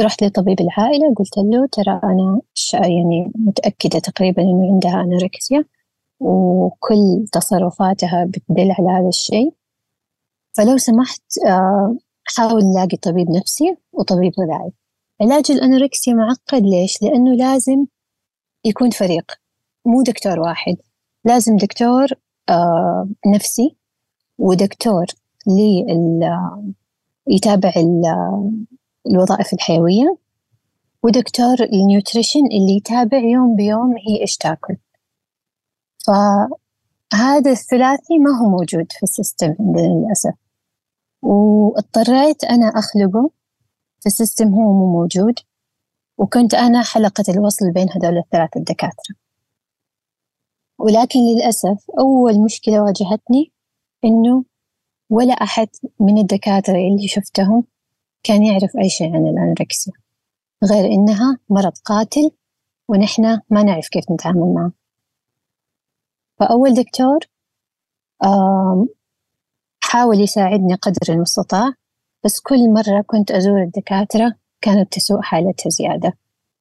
رحت 0.00 0.22
لطبيب 0.22 0.60
العائلة 0.60 1.14
قلت 1.14 1.38
له 1.38 1.66
ترى 1.72 2.00
أنا 2.04 2.40
يعني 2.88 3.32
متأكدة 3.34 3.98
تقريبا 3.98 4.42
إنه 4.42 4.72
عندها 4.72 5.02
أنوركسيا. 5.02 5.64
وكل 6.20 7.24
تصرفاتها 7.32 8.24
بتدل 8.24 8.70
على 8.78 8.88
هذا 8.88 9.08
الشيء. 9.08 9.52
فلو 10.52 10.78
سمحت 10.78 11.22
حاول 12.36 12.64
نلاقي 12.64 12.96
طبيب 12.96 13.30
نفسي 13.30 13.76
وطبيب 13.92 14.32
غذائي. 14.40 14.72
علاج 15.20 15.50
الأنوركسيا 15.50 16.14
معقد 16.14 16.62
ليش؟ 16.62 17.02
لأنه 17.02 17.34
لازم 17.34 17.86
يكون 18.64 18.90
فريق 18.90 19.32
مو 19.86 20.02
دكتور 20.02 20.40
واحد. 20.40 20.76
لازم 21.24 21.56
دكتور 21.56 22.06
آه 22.48 23.08
نفسي 23.26 23.76
ودكتور 24.38 25.06
يتابع 27.26 27.72
الوظائف 29.06 29.52
الحيوية 29.52 30.16
ودكتور 31.02 31.56
ال 31.72 31.79
nutrition 31.79 32.40
اللي 32.46 32.76
يتابع 32.76 33.18
يوم 33.18 33.56
بيوم 33.56 33.94
هي 34.08 34.20
إيش 34.20 34.36
تاكل. 34.36 34.76
فهذا 36.06 37.50
الثلاثي 37.50 38.18
ما 38.18 38.38
هو 38.40 38.50
موجود 38.50 38.92
في 38.92 39.02
ال 39.02 39.09
system 39.09 39.54
عندنا 39.60 39.86
للأسف. 39.86 40.34
واضطريت 41.22 42.44
أنا 42.44 42.66
أخلقه. 42.66 43.30
في 44.00 44.06
ال 44.06 44.13
system 44.13 44.54
هو 44.54 44.72
مو 44.72 44.92
موجود. 44.92 45.34
وكنت 46.18 46.54
أنا 46.54 46.82
حلقة 46.82 47.24
الوصل 47.28 47.70
بين 47.70 47.88
هذول 47.90 48.18
الثلاثة 48.18 48.58
الدكاترة. 48.58 49.14
ولكن 50.78 51.20
للأسف 51.20 51.90
أول 51.98 52.40
مشكلة 52.40 52.82
واجهتني 52.82 53.52
إنه 54.04 54.44
ولا 55.10 55.32
أحد 55.32 55.68
من 56.00 56.18
الدكاترة 56.18 56.76
اللي 56.76 57.08
شفتهم 57.08 57.64
كان 58.22 58.44
يعرف 58.44 58.76
أي 58.82 58.88
شيء 58.88 59.16
عن 59.16 59.26
الأنوركسيا. 59.26 59.92
غير 60.64 60.84
إنها 60.84 61.38
مرض 61.48 61.72
قاتل 61.84 62.30
ونحن 62.88 63.40
ما 63.50 63.62
نعرف 63.62 63.88
كيف 63.88 64.10
نتعامل 64.10 64.54
معه. 64.54 64.79
فأول 66.40 66.74
دكتور 66.74 67.18
حاول 69.82 70.20
يساعدني 70.20 70.74
قدر 70.74 71.14
المستطاع 71.14 71.72
بس 72.24 72.40
كل 72.40 72.72
مرة 72.72 73.04
كنت 73.06 73.30
أزور 73.30 73.62
الدكاترة 73.62 74.34
كانت 74.60 74.92
تسوء 74.92 75.20
حالتها 75.20 75.70
زيادة. 75.70 76.18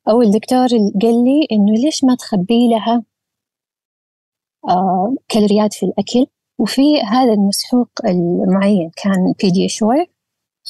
أو 0.10 0.22
الدكتور 0.22 0.68
قال 1.02 1.24
لي 1.26 1.48
إنه 1.52 1.74
ليش 1.74 2.04
ما 2.04 2.16
تخبي 2.16 2.70
لها 2.70 3.04
آه 4.70 5.16
كالوريات 5.28 5.74
في 5.74 5.86
الأكل؟ 5.86 6.26
وفي 6.60 7.02
هذا 7.02 7.34
المسحوق 7.34 7.90
المعين 8.06 8.92
كان 9.04 9.34
بيدي 9.44 9.70
شوي 9.70 10.08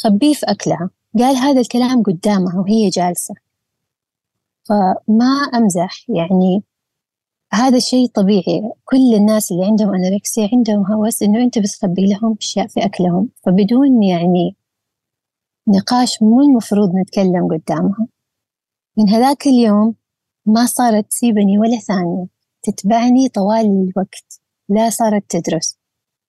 خبيه 0.03 0.33
في 0.33 0.45
أكلها. 0.45 0.89
قال 1.19 1.35
هذا 1.35 1.61
الكلام 1.61 2.03
قدامها 2.03 2.59
وهي 2.59 2.89
جالسة. 2.89 3.35
فما 4.69 5.25
أمزح 5.55 6.09
يعني 6.09 6.63
هذا 7.53 7.77
الشيء 7.77 8.07
طبيعي. 8.07 8.71
كل 8.85 9.15
الناس 9.15 9.51
اللي 9.51 9.65
عندهم 9.65 9.95
أنوركسيا 9.95 10.49
عندهم 10.53 10.91
هوس 10.91 11.23
إنه 11.23 11.43
أنت 11.43 11.59
بتخبي 11.59 12.05
لهم 12.05 12.35
أشياء 12.39 12.67
في 12.67 12.85
أكلهم. 12.85 13.29
فبدون 13.45 14.03
يعني 14.03 14.55
نقاش 15.67 16.21
مو 16.21 16.41
المفروض 16.41 16.89
نتكلم 16.95 17.47
قدامهم. 17.51 18.07
من 18.97 19.09
هذاك 19.09 19.47
اليوم 19.47 19.95
ما 20.45 20.65
صارت 20.65 21.07
تسيبني 21.09 21.59
ولا 21.59 21.79
ثانية. 21.79 22.27
تتبعني 22.63 23.29
طوال 23.29 23.65
الوقت. 23.65 24.41
لا 24.69 24.89
صارت 24.89 25.23
تدرس 25.29 25.77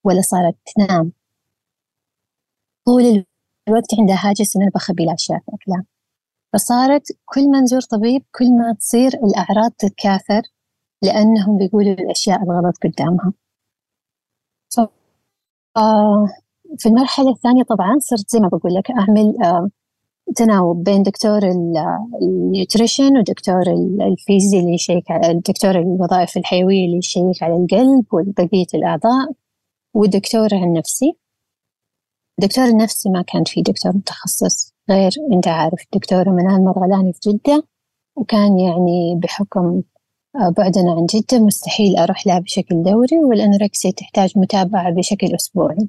ولا 0.05 0.21
صارت 0.21 0.57
تنام. 0.77 1.13
طول 2.87 3.25
الوقت 3.69 3.95
عندها 3.99 4.21
هاجس 4.31 4.57
إن 4.57 4.63
أنا 4.63 4.71
بخبي 4.75 5.05
لها 5.05 5.15
أشياء 5.15 5.39
في 5.39 5.53
أكلها. 5.55 5.85
فصارت 6.53 7.03
كل 7.25 7.51
ما 7.51 7.61
نزور 7.61 7.81
طبيب 7.81 8.23
كل 8.33 8.53
ما 8.59 8.75
تصير 8.75 9.15
الأعراض 9.15 9.71
تتكاثر 9.71 10.43
لأنهم 11.03 11.59
بيقولوا 11.59 11.93
الأشياء 11.93 12.43
الغلط 12.43 12.75
قدامها. 12.85 13.33
ف... 14.77 14.81
آه 15.77 16.27
في 16.79 16.89
المرحلة 16.89 17.31
الثانية 17.31 17.63
طبعا 17.63 17.99
صرت 17.99 18.31
زي 18.31 18.41
ما 18.41 18.49
بقول 18.49 18.75
لك 18.75 18.91
أعمل 18.91 19.43
آه 19.45 19.69
تناوب 20.37 20.85
بين 20.85 21.03
دكتور 21.03 21.41
ال 22.23 22.32
nutrition 22.32 23.19
ودكتور 23.19 23.63
الفيزي 24.01 24.61
اللي 24.61 24.75
يشيك 24.75 25.11
على 25.11 25.31
الدكتور 25.31 25.71
الوظائف 25.71 26.37
الحيوية 26.37 26.85
اللي 26.87 26.97
يشيك 26.99 27.43
على 27.43 27.55
القلب 27.57 28.05
وبقية 28.15 28.67
الأعضاء 28.75 29.33
والدكتور 29.95 30.47
النفسي. 30.53 31.13
الدكتور 32.39 32.65
النفسي 32.65 33.11
ما 33.11 33.23
كان 33.23 33.45
في 33.45 33.63
دكتور 33.63 33.93
متخصص 33.97 34.75
غير 34.91 35.11
أنت 35.33 35.49
عارف 35.49 35.83
الدكتورة 35.93 36.31
منال 36.31 36.65
مرغلاني 36.65 37.13
في 37.13 37.31
جدة 37.31 37.63
وكان 38.17 38.59
يعني 38.59 39.21
بحكم 39.23 39.83
بعدنا 40.35 40.93
عن 40.93 41.07
جدة 41.07 41.39
مستحيل 41.39 41.97
أروح 41.97 42.27
لها 42.27 42.39
بشكل 42.39 42.83
دوري 42.83 43.19
والأنوركسيا 43.25 43.91
تحتاج 43.91 44.39
متابعة 44.39 44.91
بشكل 44.91 45.35
أسبوعي. 45.35 45.89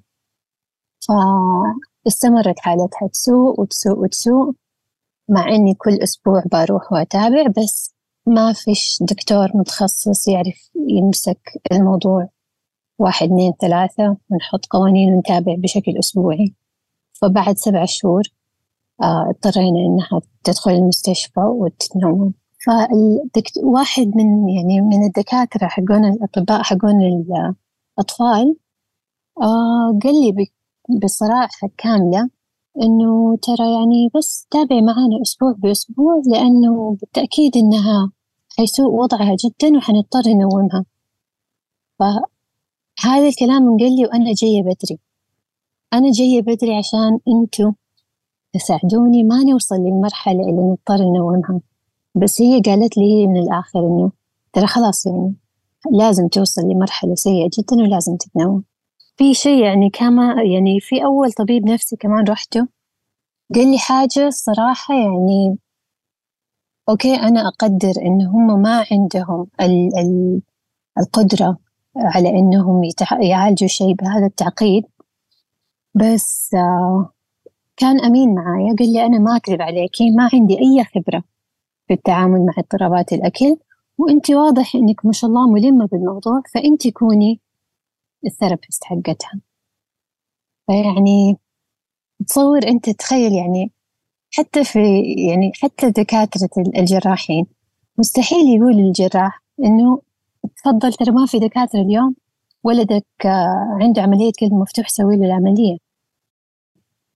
فاستمرت 2.06 2.60
حالتها 2.60 3.08
تسوء 3.14 3.62
وتسوء 3.62 4.00
وتسوء 4.00 4.54
مع 5.30 5.50
إني 5.50 5.74
كل 5.74 5.94
أسبوع 6.04 6.44
بروح 6.52 6.92
وأتابع 6.92 7.48
بس 7.58 7.96
ما 8.28 8.54
فيش 8.54 8.98
دكتور 9.02 9.58
متخصص 9.58 10.28
يعرف 10.28 10.70
يمسك 10.76 11.42
الموضوع. 11.72 12.30
واحد 13.00 13.28
اثنين 13.28 13.54
ثلاثة 13.62 14.18
ونحط 14.30 14.66
قوانين 14.66 15.14
ونتابع 15.14 15.56
بشكل 15.58 15.98
أسبوعي. 16.00 16.56
فبعد 17.14 17.58
سبع 17.58 17.86
شهور 17.86 18.24
آه، 19.04 19.30
اضطرينا 19.30 19.80
إنها 19.80 20.22
تدخل 20.44 20.72
المستشفى 20.72 21.40
وتتنوم. 21.40 22.34
فالدكتور 22.66 23.66
واحد 23.66 24.08
من 24.16 24.50
يعني 24.50 24.82
من 24.82 25.04
الدكاترة 25.06 25.68
حقون 25.68 26.06
الأطباء 26.06 26.64
حقون 26.64 27.02
الأطفال 27.02 28.56
آه 29.42 30.00
قال 30.04 30.22
لي 30.22 30.48
بصراحة 31.04 31.70
كاملة 31.78 32.30
إنه 32.82 33.38
ترى 33.42 33.74
يعني 33.74 34.10
بس 34.16 34.48
تابعي 34.52 34.82
معانا 34.82 35.22
أسبوع 35.22 35.52
بأسبوع 35.58 36.22
لأنه 36.26 36.98
بالتأكيد 37.02 37.58
إنها 37.58 38.12
حيسوء 38.58 38.92
وضعها 38.92 39.36
جدا 39.46 39.78
وحنضطر 39.78 40.22
ننومها. 40.28 40.86
فهذا 42.00 43.28
الكلام 43.28 43.78
قال 43.78 43.96
لي 43.96 44.06
وأنا 44.06 44.34
جاية 44.34 44.62
بدري. 44.62 45.00
أنا 45.94 46.12
جاية 46.12 46.42
بدري 46.42 46.78
عشان 46.78 47.20
أنتوا 47.28 47.72
تساعدوني 48.54 49.24
ما 49.24 49.44
نوصل 49.44 49.76
للمرحلة 49.76 50.42
اللي 50.42 50.62
نضطر 50.62 50.98
ننومها. 51.04 51.62
بس 52.16 52.42
هي 52.42 52.62
قالت 52.62 52.98
لي 52.98 53.28
من 53.28 53.38
الآخر 53.38 53.80
إنه 53.80 54.12
ترى 54.54 54.68
خلاص 54.68 55.06
يعني 55.06 55.36
لازم 55.92 56.28
توصل 56.28 56.62
لمرحلة 56.62 57.16
سيئة 57.16 57.50
جدا 57.60 57.76
ولازم 57.76 58.16
تتنوم 58.16 58.64
في 59.18 59.34
شيء 59.34 59.64
يعني 59.64 59.90
كما 59.90 60.36
يعني 60.44 60.80
في 60.80 61.06
أول 61.06 61.32
طبيب 61.32 61.66
نفسي 61.66 61.96
كمان 61.96 62.24
رحته 62.28 62.68
قال 63.56 63.72
لي 63.72 63.78
حاجة 63.78 64.30
صراحة 64.30 64.94
يعني 64.94 65.58
أوكي 66.90 67.16
أنا 67.16 67.48
أقدر 67.48 67.94
إن 68.02 68.22
هم 68.22 68.62
ما 68.62 68.86
عندهم 68.92 69.48
ال 69.62 70.00
ال 70.00 70.42
القدرة 70.98 71.58
على 71.98 72.30
إنهم 72.30 72.82
يعالجوا 73.22 73.68
شيء 73.68 73.94
بهذا 73.94 74.26
التعقيد. 74.26 74.84
بس 75.96 76.54
آه 76.54 77.10
كان 77.78 78.00
أمين 78.00 78.36
معايا 78.36 78.76
قال 78.80 78.94
لي 78.94 79.06
أنا 79.06 79.20
ما 79.20 79.36
أكذب 79.38 79.62
عليكي 79.62 80.12
ما 80.12 80.30
عندي 80.34 80.58
أي 80.60 80.84
خبرة. 80.84 81.24
في 81.92 81.96
التعامل 81.96 82.46
مع 82.46 82.54
اضطرابات 82.58 83.14
الأكل 83.14 83.58
وأنت 83.98 84.32
واضح 84.32 84.76
إنك 84.76 85.06
ما 85.06 85.12
شاء 85.12 85.30
الله 85.30 85.52
ملمة 85.52 85.88
بالموضوع 85.88 86.42
فأنت 86.54 86.88
كوني 86.88 87.40
الثيرابيست 88.26 88.84
حقتها. 88.84 89.42
فيعني 90.68 91.38
تصور 92.28 92.68
أنت 92.68 92.90
تخيل 92.90 93.34
يعني 93.34 93.72
حتى 94.32 94.64
في 94.64 94.80
يعني 95.28 95.52
حتى 95.62 95.90
دكاترة 95.90 96.50
الجراحين 96.78 97.46
مستحيل 97.98 98.56
يقول 98.56 98.76
للجراح 98.76 99.44
إنه 99.60 100.02
تفضل 100.58 100.94
ترى 100.94 101.12
ما 101.12 101.26
في 101.26 101.40
دكاترة 101.40 101.82
اليوم 101.82 102.16
ولدك 102.64 103.06
آه، 103.26 103.78
عنده 103.82 104.02
عملية 104.02 104.32
قلب 104.42 104.54
مفتوح 104.54 104.90
سوي 104.90 105.18
له 105.18 105.26
العملية. 105.26 105.78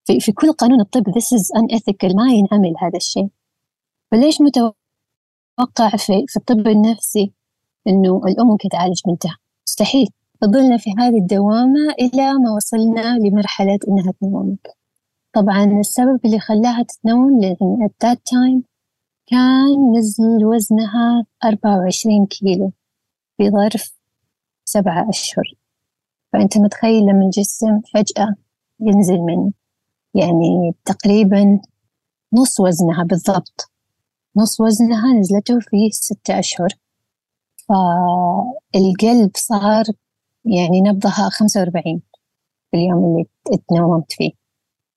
في, 0.05 0.19
في 0.19 0.31
كل 0.31 0.51
قانون 0.51 0.81
الطب 0.81 1.03
this 1.09 1.37
is 1.37 1.61
unethical 1.61 2.15
ما 2.15 2.33
ينعمل 2.33 2.73
هذا 2.81 2.97
الشيء. 2.97 3.29
فليش 4.11 4.41
متوقع 4.41 5.97
في, 5.97 6.25
في 6.27 6.37
الطب 6.37 6.67
النفسي 6.67 7.33
إنه 7.87 8.21
الأم 8.27 8.47
ممكن 8.47 8.69
تعالج 8.69 9.01
بنتها؟ 9.07 9.37
مستحيل. 9.67 10.07
فضلنا 10.41 10.77
في 10.77 10.89
هذه 10.99 11.17
الدوامة 11.17 11.91
إلى 11.99 12.33
ما 12.33 12.51
وصلنا 12.55 13.17
لمرحلة 13.17 13.79
إنها 13.87 14.13
تنومك 14.21 14.67
طبعا 15.33 15.63
السبب 15.79 16.19
اللي 16.25 16.39
خلاها 16.39 16.83
تتنوم 16.83 17.41
لأن 17.41 17.87
at 17.87 18.07
that 18.07 18.17
time 18.17 18.61
كان 19.27 19.97
نزل 19.97 20.45
وزنها 20.45 21.25
أربعة 21.45 21.77
وعشرين 21.77 22.25
كيلو 22.25 22.71
في 23.37 23.49
ظرف 23.49 23.91
سبعة 24.65 25.09
أشهر. 25.09 25.53
فأنت 26.33 26.57
متخيل 26.57 27.03
لما 27.03 27.25
الجسم 27.25 27.81
فجأة 27.93 28.35
ينزل 28.79 29.17
من 29.17 29.51
يعني 30.13 30.75
تقريبا 30.85 31.61
نص 32.33 32.59
وزنها 32.59 33.03
بالضبط. 33.03 33.71
نص 34.37 34.61
وزنها 34.61 35.13
نزلته 35.19 35.59
في 35.59 35.89
ستة 35.91 36.39
أشهر. 36.39 36.69
فالقلب 37.69 39.31
صار 39.35 39.85
يعني 40.45 40.81
نبضها 40.81 41.29
خمسة 41.29 41.59
وأربعين 41.59 42.01
في 42.71 42.77
اليوم 42.77 43.05
اللي 43.05 43.25
تنومت 43.69 44.11
فيه. 44.11 44.31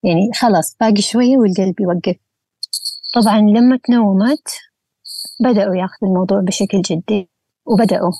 يعني 0.02 0.30
خلاص 0.34 0.76
باقي 0.80 1.02
شوية 1.02 1.36
والقلب 1.38 1.80
يوقف. 1.80 2.16
طبعا 3.14 3.40
لما 3.40 3.78
تنومت 3.84 4.48
بدأوا 5.40 5.76
ياخذوا 5.76 6.10
الموضوع 6.10 6.40
بشكل 6.40 6.82
جدي 6.82 7.28
وبدأوا. 7.66 8.12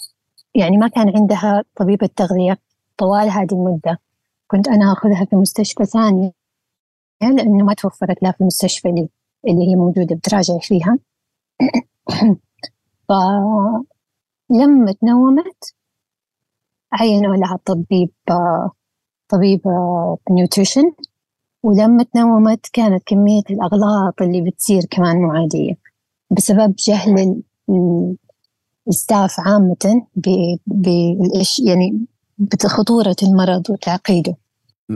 يعني 0.55 0.77
ما 0.77 0.89
كان 0.89 1.17
عندها 1.17 1.65
طبيبة 1.77 2.09
تغذية 2.17 2.59
طوال 2.97 3.31
هذه 3.31 3.53
المدة. 3.53 3.99
كنت 4.47 4.69
أنا 4.69 4.93
أخذها 4.93 5.25
في 5.25 5.37
مستشفى 5.37 5.85
ثاني 5.85 6.35
لأنه 7.23 7.65
ما 7.65 7.75
توفرت 7.75 8.23
لها 8.23 8.33
في 8.33 8.41
المستشفى 8.41 8.89
اللي, 8.89 9.09
اللي 9.49 9.71
هي 9.71 9.75
موجودة 9.77 10.17
بتراجع 10.17 10.59
فيها. 10.59 10.99
فلما 13.09 14.93
تنومت 15.01 15.75
عينوا 16.93 17.37
لها 17.37 17.59
طبيب 17.65 18.11
طبيب 19.29 19.61
نيوتريشن. 20.31 20.93
ولما 21.63 22.03
تنومت 22.03 22.67
كانت 22.73 23.03
كمية 23.07 23.43
الأغلاط 23.51 24.23
اللي 24.23 24.51
بتصير 24.51 24.83
كمان 24.91 25.17
مو 25.17 25.31
عادية. 25.33 25.75
بسبب 26.31 26.75
جهل 26.79 27.43
الستاف 28.89 29.41
عامة 29.41 30.07
بالإيش 30.67 31.59
يعني 31.59 32.07
بخطورة 32.39 33.17
المرض 33.23 33.71
وتعقيده. 33.71 34.37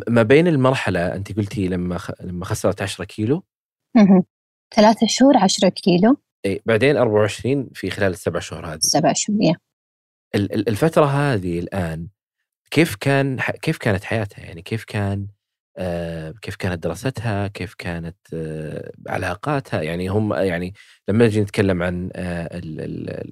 ما 0.09 0.23
بين 0.23 0.49
المرحلة 0.49 1.15
أنت 1.15 1.37
قلتي 1.37 1.69
لما. 1.69 1.99
لما 2.21 2.45
خسرت 2.45 2.83
10 2.83 3.05
كيلو؟ 3.05 3.43
ثلاثة 4.75 5.07
شهور 5.07 5.37
10 5.37 5.69
كيلو. 5.69 6.17
اي 6.47 6.63
بعدين 6.67 6.97
24 6.97 7.71
في 7.75 7.91
خلال 7.91 8.11
السبع 8.13 8.41
شهور 8.41 8.67
هذه. 8.67 8.79
سبع 8.81 9.13
شهور 9.13 9.43
يا. 9.43 9.55
الفترة 10.35 11.05
هذه 11.05 11.59
الآن 11.59 12.09
كيف 12.71 12.95
كان 12.97 13.41
كيف 13.63 13.79
كانت 13.79 14.05
حياتها؟ 14.05 14.45
يعني 14.45 14.63
كيف 14.63 14.85
كان 14.85 15.27
آه 15.77 16.35
كيف 16.43 16.57
كانت 16.57 16.83
دراستها؟ 16.83 17.47
كيف 17.49 17.75
كانت 17.75 18.17
آه 18.35 18.93
علاقاتها؟ 19.09 19.83
يعني 19.83 20.09
هم 20.09 20.35
يعني 20.35 20.75
لما 21.09 21.27
نجي 21.27 21.41
نتكلم 21.41 21.83
عن 21.83 22.11
آه 22.15 22.49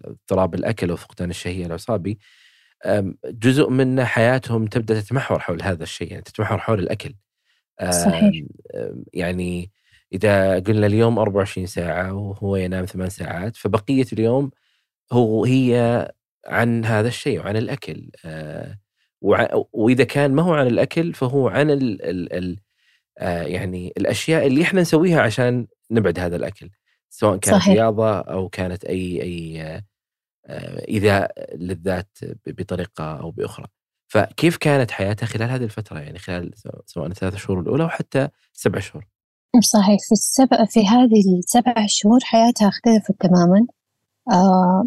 اضطراب 0.04 0.54
الأكل 0.54 0.92
وفقدان 0.92 1.30
الشهيه 1.30 1.66
العصابي 1.66 2.18
جزء 3.26 3.68
من 3.70 4.04
حياتهم 4.04 4.66
تبدأ 4.66 5.00
تتمحور 5.00 5.38
حول 5.38 5.62
هذا 5.62 5.82
الشيء 5.82 6.10
يعني 6.10 6.22
تتمحور 6.22 6.58
حول 6.58 6.78
الأكل. 6.78 7.14
صحيح. 7.90 8.44
يعني 9.14 9.70
إذا 10.12 10.58
قلنا 10.58 10.86
اليوم 10.86 11.18
24 11.18 11.66
ساعة 11.66 12.12
وهو 12.12 12.56
ينام 12.56 12.84
ثمان 12.84 13.08
ساعات 13.08 13.56
فبقية 13.56 14.06
اليوم 14.12 14.50
هو 15.12 15.44
هي 15.44 16.08
عن 16.46 16.84
هذا 16.84 17.08
الشيء 17.08 17.40
وعن 17.40 17.56
الأكل 17.56 18.10
آه، 18.24 18.78
وإذا 19.72 20.04
كان 20.04 20.34
ما 20.34 20.42
هو 20.42 20.54
عن 20.54 20.66
الأكل 20.66 21.14
فهو 21.14 21.48
عن 21.48 21.70
ال 21.70 22.02
ال 22.02 22.32
ال 22.32 22.58
آه، 23.18 23.42
يعني 23.42 23.92
الأشياء 23.96 24.46
اللي 24.46 24.62
إحنا 24.62 24.80
نسويها 24.80 25.22
عشان 25.22 25.66
نبعد 25.90 26.18
هذا 26.18 26.36
الأكل 26.36 26.70
سواء 27.10 27.36
كانت 27.36 27.56
صحيح. 27.56 27.74
رياضة 27.74 28.20
أو 28.20 28.48
كانت 28.48 28.84
أي 28.84 29.22
أي 29.22 29.62
آه، 30.46 30.88
ايذاء 30.88 31.56
للذات 31.56 32.18
بطريقة 32.46 33.20
أو 33.20 33.30
بأخرى. 33.30 33.66
فكيف 34.08 34.56
كانت 34.56 34.90
حياتها 34.90 35.26
خلال 35.26 35.50
هذه 35.50 35.64
الفترة 35.64 35.98
يعني 35.98 36.18
خلال 36.18 36.50
سواء 36.86 37.06
الثلاث 37.06 37.36
شهور 37.36 37.60
الأولى 37.60 37.82
أو 37.82 37.88
حتى 37.88 38.28
سبع 38.52 38.80
شهور؟ 38.80 39.09
صحيح. 39.58 39.98
في 40.08 40.12
السبع 40.12 40.64
في 40.64 40.86
هذه 40.86 41.38
السبع 41.38 41.74
شهور 41.86 42.18
حياتها 42.22 42.68
اختلفت 42.68 43.12
تماما. 43.20 43.66
آه 44.32 44.84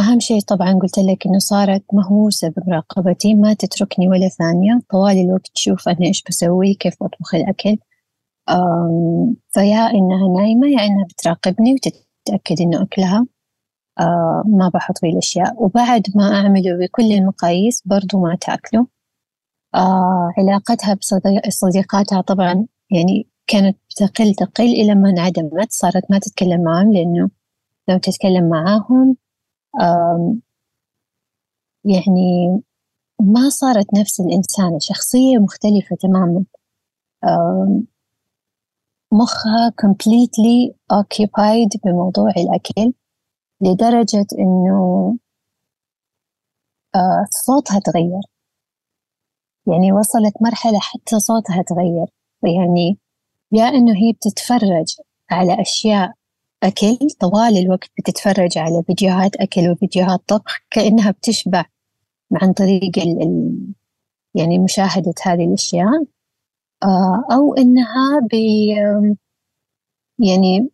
أهم 0.00 0.20
شيء 0.20 0.40
طبعا 0.40 0.72
قلت 0.82 0.98
لك 0.98 1.26
إنه 1.26 1.38
صارت 1.38 1.84
مهووسة 1.92 2.48
بمراقبتي 2.56 3.34
ما 3.34 3.54
تتركني 3.54 4.08
ولا 4.08 4.28
ثانية. 4.28 4.80
طوال 4.90 5.18
الوقت 5.18 5.46
تشوف 5.54 5.88
أنا 5.88 6.06
إيش 6.06 6.22
بسوي 6.28 6.74
كيف 6.74 6.94
بطبخ 7.02 7.34
الأكل. 7.34 7.76
فيا 9.54 9.90
إنها 9.90 10.28
نايمة 10.38 10.66
يا 10.68 10.86
إنها 10.86 11.04
بتراقبني 11.04 11.74
وتتأكد 11.74 12.60
إنه 12.60 12.82
أكلها. 12.82 13.26
آه 14.00 14.42
ما 14.46 14.70
بحط 14.74 14.98
فيه 14.98 15.08
الأشياء. 15.12 15.64
وبعد 15.64 16.02
ما 16.16 16.24
أعمله 16.34 16.78
بكل 16.80 17.12
المقاييس 17.12 17.82
برضو 17.86 18.20
ما 18.20 18.36
تاكله 18.40 18.86
آه 19.74 20.32
علاقتها 20.38 20.94
بصديقاتها 21.48 22.20
طبعا 22.20 22.66
يعني 22.90 23.28
كانت 23.46 23.78
تقل 23.96 24.34
تقل 24.34 24.64
إلى 24.64 24.94
ما 24.94 25.10
انعدمت 25.10 25.72
صارت 25.72 26.10
ما 26.10 26.18
تتكلم 26.18 26.62
معهم 26.64 26.92
لأنه 26.92 27.30
لو 27.88 27.98
تتكلم 27.98 28.48
معاهم 28.48 29.16
يعني 31.84 32.60
ما 33.20 33.48
صارت 33.48 33.86
نفس 33.94 34.20
الإنسانة 34.20 34.78
شخصية 34.80 35.38
مختلفة 35.38 35.96
تماما. 36.00 36.44
مخها 39.12 39.72
completely 39.86 40.74
occupied 40.92 41.80
بموضوع 41.84 42.30
الأكل 42.30 42.92
لدرجة 43.60 44.26
إنه 44.38 45.16
صوتها 47.30 47.78
تغير. 47.78 48.20
يعني 49.66 49.92
وصلت 49.92 50.34
مرحلة 50.42 50.78
حتى 50.78 51.18
صوتها 51.18 51.62
تغير. 51.62 52.06
يعني 52.42 52.98
يا 53.54 53.64
إنه 53.64 53.92
هي 53.92 54.12
بتتفرج 54.12 54.94
على 55.30 55.60
أشياء 55.60 56.12
أكل 56.62 56.98
طوال 57.20 57.56
الوقت 57.58 57.90
بتتفرج 57.98 58.58
على 58.58 58.82
فيديوهات 58.86 59.36
أكل 59.36 59.70
وفيديوهات 59.70 60.20
طبخ 60.28 60.58
كأنها 60.70 61.10
بتشبع 61.10 61.64
عن 62.32 62.52
طريق 62.52 62.98
ال 62.98 63.22
ال 63.22 63.58
يعني 64.34 64.58
مشاهدة 64.58 65.14
هذه 65.22 65.44
الأشياء. 65.44 66.04
آه، 66.82 67.24
أو 67.32 67.54
إنها 67.54 68.20
بي 68.30 68.68
يعني 70.18 70.70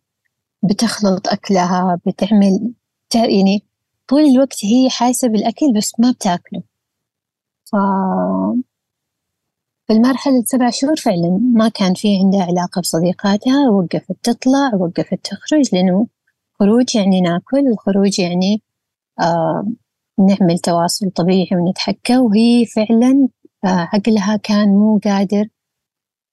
بتخلط 0.63 1.27
أكلها 1.27 1.99
بتعمل 2.05 2.73
يعني 3.15 3.63
طول 4.07 4.21
الوقت 4.21 4.65
هي 4.65 4.89
حاسة 4.89 5.27
بالأكل 5.27 5.73
بس 5.77 5.93
ما 5.99 6.11
بتاكله. 6.11 6.63
المرحلة 9.91 10.43
سبع 10.45 10.69
شهور 10.69 10.95
فعلا 10.95 11.39
ما 11.53 11.69
كان 11.69 11.93
في 11.93 12.17
عندها 12.23 12.43
علاقة 12.43 12.81
بصديقاتها 12.81 13.69
وقفت 13.69 14.15
تطلع 14.23 14.75
وقفت 14.75 15.19
تخرج 15.23 15.75
لأنه 15.75 16.07
خروج 16.59 16.95
يعني 16.95 17.21
ناكل 17.21 17.67
الخروج 17.67 18.19
يعني 18.19 18.61
آه 19.19 19.67
نعمل 20.19 20.59
تواصل 20.59 21.09
طبيعي 21.11 21.49
ونتحكى 21.53 22.17
وهي 22.17 22.65
فعلا 22.65 23.27
آه 23.65 23.89
عقلها 23.93 24.37
كان 24.37 24.69
مو 24.69 24.99
قادر 25.03 25.45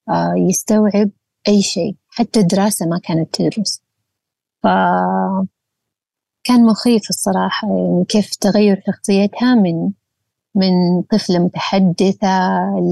آه 0.09 0.35
يستوعب 0.37 1.11
أي 1.49 1.63
شيء 1.63 1.97
حتى 2.09 2.41
الدراسة 2.41 2.87
ما 2.87 2.99
كانت 2.99 3.35
تدرس. 3.35 3.83
ف 4.63 4.67
كان 6.45 6.65
مخيف 6.67 7.03
الصراحة 7.11 7.69
يعني 7.69 8.05
كيف 8.09 8.35
تغير 8.35 8.83
شخصيتها 8.87 9.55
من 9.55 9.93
من 10.55 11.03
طفلة 11.03 11.39
متحدثة 11.39 12.27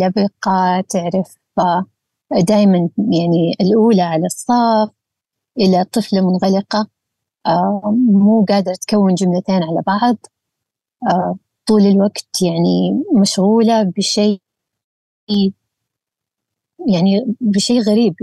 لبقة 0.00 0.80
تعرف 0.88 1.36
دائما 2.32 2.88
يعني 2.98 3.56
الأولى 3.60 4.02
على 4.02 4.26
الصف 4.26 4.90
إلى 5.58 5.84
طفلة 5.84 6.20
منغلقة 6.20 6.88
آه، 7.46 7.82
مو 8.08 8.44
قادرة 8.48 8.74
تكون 8.74 9.14
جملتين 9.14 9.62
على 9.62 9.82
بعض 9.86 10.16
آه، 11.10 11.36
طول 11.66 11.82
الوقت 11.82 12.42
يعني 12.42 13.04
مشغولة 13.20 13.82
بشيء 13.82 14.40
يعني 16.88 17.36
بشيء 17.40 17.80
غريب 17.80 18.14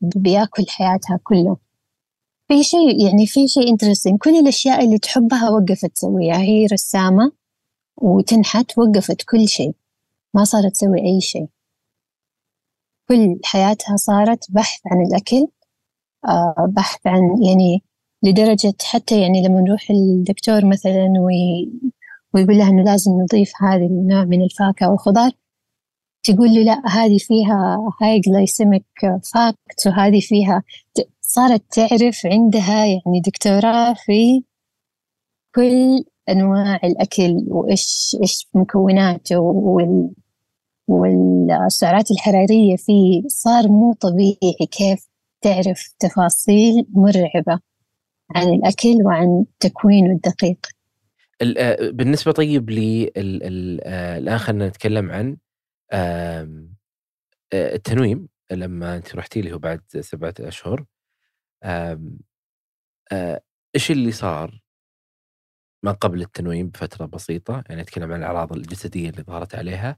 بيأكل 0.00 0.64
حياتها 0.68 1.20
كله. 1.24 1.56
في 2.48 2.62
شيء 2.62 3.06
يعني 3.06 3.26
في 3.26 3.48
شيء 3.48 3.70
انترستنج 3.70 4.18
كل 4.18 4.36
الأشياء 4.36 4.84
اللي 4.84 4.98
تحبها 4.98 5.50
وقفت 5.50 5.86
تسويها 5.86 6.38
هي 6.38 6.66
رسامة. 6.66 7.32
وتنحت 8.02 8.78
وقفت 8.78 9.22
كل 9.22 9.48
شيء. 9.48 9.74
ما 10.34 10.44
صارت 10.44 10.72
تسوي 10.72 11.00
أي 11.00 11.20
شيء. 11.20 11.48
كل 13.08 13.38
حياتها 13.44 13.96
صارت 13.96 14.50
بحث 14.50 14.80
عن 14.86 15.06
الأكل 15.06 15.46
آه 16.28 16.66
بحث 16.76 17.06
عن 17.06 17.42
يعني 17.42 17.82
لدرجة 18.22 18.74
حتى 18.82 19.20
يعني 19.22 19.42
لما 19.42 19.60
نروح 19.60 19.90
الدكتور 19.90 20.64
مثلا 20.64 21.12
وي 21.20 21.72
ويقول 22.34 22.56
لها 22.58 22.68
إنه 22.68 22.82
لازم 22.82 23.10
نضيف 23.12 23.52
هذا 23.62 23.86
النوع 23.86 24.24
من 24.24 24.42
الفاكهة 24.42 24.90
والخضار 24.90 25.30
تقول 26.22 26.48
له 26.48 26.62
لا 26.62 26.82
هذه 26.88 27.18
فيها 27.18 27.78
high 28.02 28.20
glycemic 28.20 28.86
effect 29.34 29.86
وهذه 29.86 30.20
فيها 30.20 30.62
صارت 31.20 31.62
تعرف 31.74 32.26
عندها 32.26 32.86
يعني 32.86 33.20
دكتوراه 33.26 33.94
في 33.94 34.42
كل 35.54 36.04
أنواع 36.28 36.76
الأكل 36.84 37.44
وإيش 37.48 38.16
إيش 38.22 38.48
مكوناته 38.54 39.38
وال 39.38 40.10
والسعرات 40.88 42.10
الحرارية 42.10 42.76
فيه 42.76 43.22
صار 43.28 43.68
مو 43.68 43.92
طبيعي 43.92 44.66
كيف 44.70 45.08
تعرف 45.40 45.94
تفاصيل 45.98 46.86
مرعبة 46.90 47.60
عن 48.36 48.48
الأكل 48.48 49.02
وعن 49.04 49.44
تكوينه 49.60 50.12
الدقيق 50.12 50.66
آه، 51.42 51.90
بالنسبة 51.90 52.32
طيب 52.32 52.70
آه، 52.70 54.18
الآن 54.18 54.38
خلينا 54.38 54.68
نتكلم 54.68 55.10
عن 55.10 55.36
آه، 55.92 56.66
التنويم. 57.52 58.28
لما 58.50 58.96
أنت 58.96 59.16
رحتي 59.16 59.40
لي 59.40 59.52
هو 59.52 59.58
بعد 59.58 59.80
سبعة 60.00 60.34
أشهر 60.40 60.84
إيش 63.74 63.90
اللي 63.90 64.12
صار؟ 64.12 64.60
ما 65.82 65.92
قبل 65.92 66.22
التنويم 66.22 66.68
بفترة 66.68 67.06
بسيطة 67.06 67.62
يعني 67.68 67.80
أتكلم 67.80 68.12
عن 68.12 68.18
الأعراض 68.18 68.52
الجسدية 68.52 69.10
اللي 69.10 69.22
ظهرت 69.22 69.54
عليها 69.54 69.96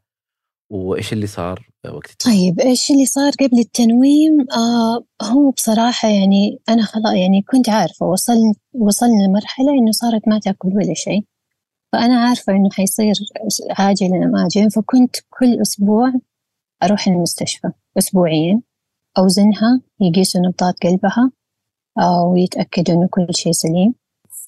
وإيش 0.70 1.12
اللي 1.12 1.26
صار 1.26 1.68
وقت 1.88 2.10
التنويم؟ 2.10 2.38
طيب 2.38 2.60
إيش 2.60 2.90
اللي 2.90 3.06
صار 3.06 3.32
قبل 3.40 3.58
التنويم؟ 3.58 4.46
آه 4.52 5.04
هو 5.22 5.50
بصراحة 5.50 6.08
يعني 6.08 6.58
أنا 6.68 6.82
خلاص 6.82 7.14
يعني 7.14 7.42
كنت 7.42 7.68
عارفة 7.68 8.06
وصل 8.06 8.38
وصلنا 8.72 9.22
لمرحلة 9.22 9.70
إنه 9.72 9.90
صارت 9.92 10.28
ما 10.28 10.38
تأكل 10.38 10.68
ولا 10.68 10.94
شيء 10.94 11.24
فأنا 11.92 12.20
عارفة 12.20 12.52
إنه 12.52 12.70
حيصير 12.70 13.14
عاجلا 13.78 14.16
أم 14.16 14.36
آجلا 14.36 14.68
فكنت 14.68 15.16
كل 15.30 15.60
أسبوع 15.60 16.12
أروح 16.82 17.06
المستشفى 17.08 17.70
أسبوعيا 17.98 18.60
أوزنها 19.18 19.80
يقيسوا 20.00 20.40
نبضات 20.40 20.74
قلبها 20.82 21.32
آه 21.98 22.24
ويتأكدوا 22.24 22.94
إنه 22.94 23.08
كل 23.10 23.26
شيء 23.34 23.52
سليم 23.52 23.94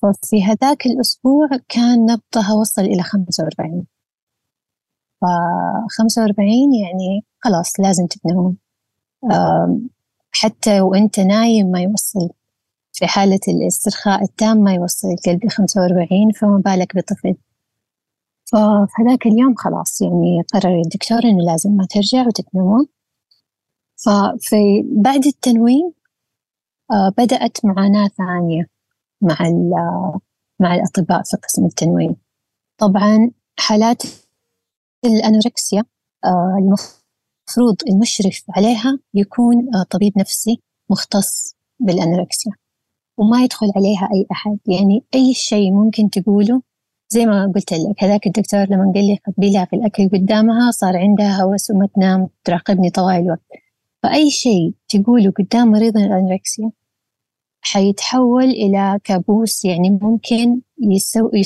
ففي 0.03 0.43
هذاك 0.45 0.87
الأسبوع 0.87 1.49
كان 1.69 1.99
نبضها 1.99 2.53
وصل 2.61 2.83
إلى 2.83 3.03
خمسة 3.03 3.45
وأربعين. 3.45 3.87
فخمسة 5.21 6.23
وأربعين 6.23 6.75
يعني 6.75 7.25
خلاص 7.41 7.81
لازم 7.81 8.07
تتنوم 8.07 8.57
حتى 10.33 10.81
وأنت 10.81 11.21
نايم 11.21 11.67
ما 11.67 11.81
يوصل 11.81 12.29
في 12.93 13.07
حالة 13.07 13.41
الاسترخاء 13.49 14.23
التام 14.23 14.57
ما 14.57 14.75
يوصل 14.75 15.09
القلب 15.09 15.45
لخمسة 15.45 15.81
وأربعين 15.81 16.31
فما 16.31 16.63
بالك 16.65 16.97
بطفل. 16.97 17.35
فهذاك 18.53 19.27
اليوم 19.27 19.55
خلاص 19.55 20.03
يعني 20.03 20.43
قرر 20.53 20.81
الدكتور 20.81 21.19
إنه 21.25 21.45
لازم 21.45 21.71
ما 21.71 21.87
ترجع 21.91 22.27
وتتنوم 22.27 22.87
ففي 23.97 24.83
بعد 25.05 25.27
التنويم 25.27 25.93
آه، 26.91 27.13
بدأت 27.19 27.65
معاناة 27.65 28.09
ثانية. 28.09 28.72
مع 29.23 29.37
مع 30.61 30.75
الأطباء 30.75 31.23
في 31.23 31.37
قسم 31.37 31.65
التنويم 31.65 32.17
طبعا 32.79 33.31
حالات 33.59 34.03
الأنوركسيا 35.05 35.85
آه، 36.25 36.57
المفروض 36.59 37.77
المشرف 37.89 38.45
عليها 38.57 38.99
يكون 39.15 39.75
آه، 39.75 39.83
طبيب 39.91 40.19
نفسي 40.19 40.61
مختص 40.91 41.57
بالأنوركسيا 41.81 42.53
وما 43.19 43.43
يدخل 43.45 43.73
عليها 43.77 44.09
أي 44.15 44.27
أحد. 44.33 44.59
يعني 44.67 45.05
أي 45.15 45.35
شيء 45.35 45.73
ممكن 45.73 46.11
تقوله 46.11 46.63
زي 47.09 47.27
ما 47.27 47.53
قلت 47.55 47.73
لك 47.73 48.05
هذاك 48.05 48.27
الدكتور 48.27 48.65
لما 48.65 48.93
قال 48.95 49.07
لي 49.07 49.19
قبلها 49.27 49.65
في 49.65 49.77
الأكل 49.77 50.09
قدامها 50.09 50.71
صار 50.71 50.97
عندها 50.97 51.43
هوس 51.43 51.71
وما 51.71 51.89
تنام 51.95 52.29
تراقبني 52.45 52.91
طوال 52.91 53.17
الوقت. 53.17 53.47
فأي 54.03 54.31
شيء 54.31 54.75
تقوله 54.89 55.31
قدام 55.31 55.69
مريض 55.69 55.97
الأنوركسيا 55.97 56.71
حيتحول 57.63 58.45
إلى 58.45 58.99
كابوس 59.05 59.65
يعني 59.65 59.91
ممكن 59.91 60.61
يسوي 60.81 61.43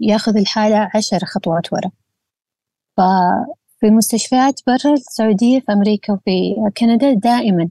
ياخذ 0.00 0.36
الحالة 0.36 0.90
عشر 0.94 1.18
خطوات 1.24 1.72
ورا. 1.72 1.90
ففي 2.96 3.90
مستشفيات 3.90 4.60
برا 4.66 4.92
السعودية 4.92 5.60
في 5.60 5.72
أمريكا 5.72 6.12
وفي 6.12 6.54
كندا 6.76 7.12
دائما 7.12 7.68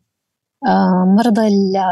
آه، 0.68 1.16
مرضى 1.18 1.42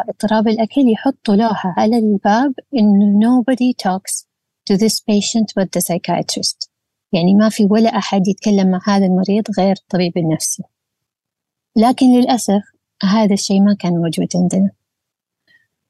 اضطراب 0.09 0.47
الأكل 0.47 0.91
يحطوا 0.91 1.35
لوحة 1.35 1.73
على 1.77 1.97
الباب 1.97 2.53
إنه 2.75 3.19
nobody 3.19 3.73
talks 3.73 4.25
to 4.69 4.77
this 4.77 4.99
patient 4.99 5.47
but 5.55 5.67
the 5.71 5.81
psychiatrist. 5.81 6.69
يعني 7.13 7.33
ما 7.33 7.49
في 7.49 7.67
ولا 7.69 7.97
أحد 7.97 8.27
يتكلم 8.27 8.71
مع 8.71 8.79
هذا 8.87 9.05
المريض 9.05 9.43
غير 9.59 9.75
الطبيب 9.81 10.17
النفسي 10.17 10.63
لكن 11.75 12.05
للأسف 12.05 12.61
هذا 13.03 13.33
الشيء 13.33 13.61
ما 13.61 13.75
كان 13.79 13.93
موجود 13.93 14.27
عندنا. 14.35 14.71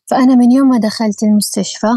فأنا 0.09 0.35
من 0.35 0.51
يوم 0.51 0.67
ما 0.67 0.77
دخلت 0.77 1.23
المستشفى 1.23 1.87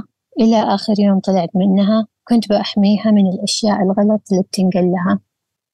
إلى 0.41 0.63
آخر 0.75 0.95
يوم 0.99 1.21
طلعت 1.21 1.49
منها 1.55 2.07
كنت 2.29 2.49
بأحميها 2.49 3.11
من 3.11 3.27
الأشياء 3.27 3.83
الغلط 3.83 4.23
اللي 4.33 4.43
بتنقل 4.43 4.91
لها 4.93 5.21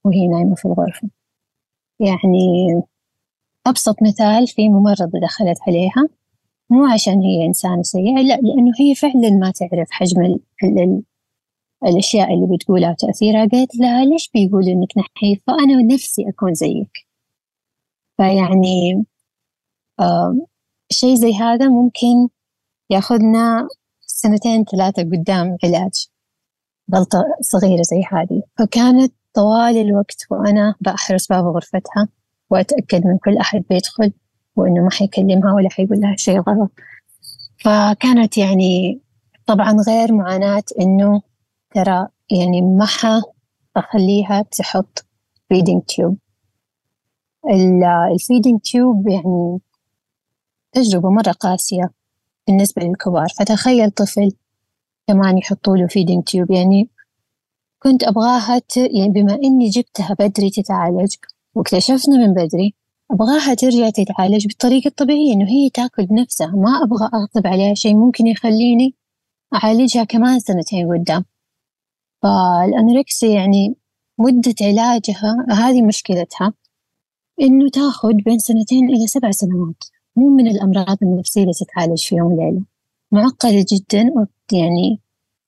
وهي 0.05 0.27
نايمة 0.27 0.55
في 0.55 0.65
الغرفة. 0.65 1.09
يعني 2.01 2.83
أبسط 3.67 4.03
مثال 4.03 4.47
في 4.47 4.69
ممرضة 4.69 5.21
دخلت 5.23 5.59
عليها 5.67 6.09
مو 6.71 6.87
عشان 6.87 7.21
هي 7.21 7.47
إنسانة 7.47 7.83
سيئة 7.83 8.23
لا 8.23 8.35
لأنه 8.35 8.73
هي 8.81 8.95
فعلا 8.95 9.31
ما 9.31 9.51
تعرف 9.51 9.91
حجم 9.91 10.21
ال 10.23 10.41
ال 10.65 11.03
الأشياء 11.87 12.35
اللي 12.35 12.57
بتقولها 12.57 12.91
وتأثيرها. 12.91 13.47
قالت 13.47 13.77
لها 13.77 14.05
ليش 14.05 14.31
بيقولوا 14.35 14.69
إنك 14.69 14.89
نحيف؟ 14.99 15.43
فأنا 15.47 15.83
نفسي 15.95 16.29
أكون 16.29 16.55
زيك. 16.55 16.91
فيعني 18.17 19.05
شيء 20.91 21.15
زي 21.15 21.35
هذا 21.35 21.69
ممكن 21.69 22.29
ياخذنا 22.91 23.69
سنتين 24.01 24.65
ثلاثة 24.65 25.03
قدام 25.03 25.57
علاج 25.65 26.09
غلطة 26.95 27.25
صغيرة 27.41 27.83
زي 27.83 28.03
هذه. 28.13 28.43
فكانت 28.59 29.13
طوال 29.35 29.77
الوقت 29.77 30.27
وأنا 30.31 30.75
بحرس 30.81 31.27
باب 31.27 31.45
غرفتها 31.45 32.09
وأتأكد 32.51 33.07
من 33.07 33.19
كل 33.19 33.37
أحد 33.39 33.65
بيدخل 33.71 34.13
وإنه 34.57 34.83
ما 34.83 34.91
حيكلمها 34.91 35.55
ولا 35.55 35.69
حيقول 35.71 36.01
لها 36.01 36.17
شيء 36.17 36.41
غلط. 36.41 36.71
فكانت 37.59 38.39
يعني 38.39 39.01
طبعا 39.47 39.77
غير 39.89 40.13
معاناة 40.13 40.63
إنه 40.81 41.23
ترى 41.75 42.09
يعني 42.31 42.61
ما 42.61 42.87
أخليها 43.77 44.43
تحط 44.43 45.07
feeding 45.55 45.81
tube. 45.93 46.17
ال 48.13 48.19
feeding 48.19 48.61
tube 48.61 49.09
يعني 49.09 49.61
تجربة 50.83 51.11
مرة 51.11 51.33
قاسية 51.33 51.91
بالنسبة 52.47 52.83
للكبار. 52.83 53.29
فتخيل 53.39 53.91
طفل 53.91 54.33
كمان 55.09 55.39
يحطوا 55.39 55.77
له 55.77 55.87
feeding 55.87 56.23
tube 56.25 56.51
يعني 56.51 56.91
كنت 57.83 58.05
أبغاها 58.05 58.59
ت... 58.59 58.77
يعني 58.77 59.09
بما 59.09 59.35
إني 59.35 59.69
جبتها 59.69 60.17
بدري 60.19 60.51
تتعالج 60.51 61.15
واكتشفنا 61.55 62.17
من 62.17 62.35
بدري 62.35 62.75
أبغاها 63.11 63.55
ترجع 63.55 63.91
تتعالج 63.91 64.47
بالطريقة 64.47 64.89
الطبيعية 64.89 65.33
إنه 65.33 65.49
هي 65.49 65.71
تاكل 65.71 66.07
بنفسها 66.07 66.47
ما 66.57 66.83
أبغى 66.83 67.11
أغصب 67.15 67.47
عليها 67.47 67.75
شيء 67.75 67.97
ممكن 67.97 68.27
يخليني 68.27 68.95
أعالجها 69.55 70.05
كمان 70.05 70.41
سنتين 70.41 70.93
قدام. 70.93 71.25
فالأنوركسيا 72.23 73.35
يعني 73.35 73.77
مدة 74.19 74.55
علاجها 74.61 75.47
هذه 75.51 75.83
مشكلتها 75.83 76.53
إنه 77.41 77.71
تاخذ 77.71 78.13
بين 78.13 78.39
سنتين 78.39 78.89
إلى 78.89 79.07
سبع 79.07 79.31
سنوات. 79.31 79.85
مو 80.19 80.29
من 80.29 80.47
الأمراض 80.47 80.99
النفسية 81.03 81.43
اللي 81.43 81.53
تتعالج 81.53 82.09
في 82.09 82.15
يوم 82.15 82.33
وليلة. 82.33 82.63
معقدة 83.13 83.65
جدا 83.73 84.27
يعني 84.53 85.01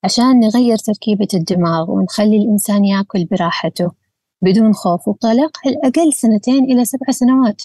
عشان 0.04 0.40
نغير 0.40 0.76
تركيبة 0.76 1.28
الدماغ 1.34 1.90
ونخلي 1.90 2.36
الإنسان 2.36 2.84
يأكل 2.84 3.24
براحته 3.24 3.90
بدون 4.42 4.72
خوف 4.72 5.08
وقلق 5.08 5.58
على 5.66 5.76
الأقل 5.76 6.12
سنتين 6.12 6.64
إلى 6.64 6.84
سبع 6.84 7.06
سنوات. 7.10 7.62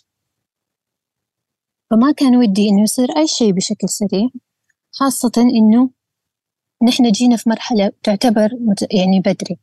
فما 1.91 2.11
كان 2.11 2.35
ودي 2.35 2.69
إنه 2.69 2.81
يصير 2.81 3.07
أي 3.17 3.27
شيء 3.27 3.51
بشكل 3.51 3.89
سريع 3.89 4.29
خاصة 4.91 5.31
إنه 5.37 5.89
نحن 6.87 7.11
جينا 7.11 7.37
في 7.37 7.49
مرحلة 7.49 7.91
تعتبر 8.03 8.49
يعني 8.91 9.19
بدري. 9.19 9.57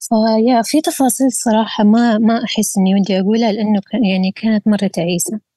فيا 0.00 0.62
في 0.62 0.80
تفاصيل 0.80 1.32
صراحة 1.32 1.84
ما 1.84 2.18
ما 2.18 2.44
أحس 2.44 2.78
إني 2.78 2.94
ودي 2.94 3.20
أقولها 3.20 3.52
لأنه 3.52 3.80
يعني 3.94 4.32
كانت 4.32 4.68
مرة 4.68 4.86
تعيسة. 4.86 5.49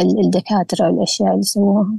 الدكاترة 0.00 0.90
والأشياء 0.90 1.30
اللي 1.30 1.42
سووها 1.42 1.98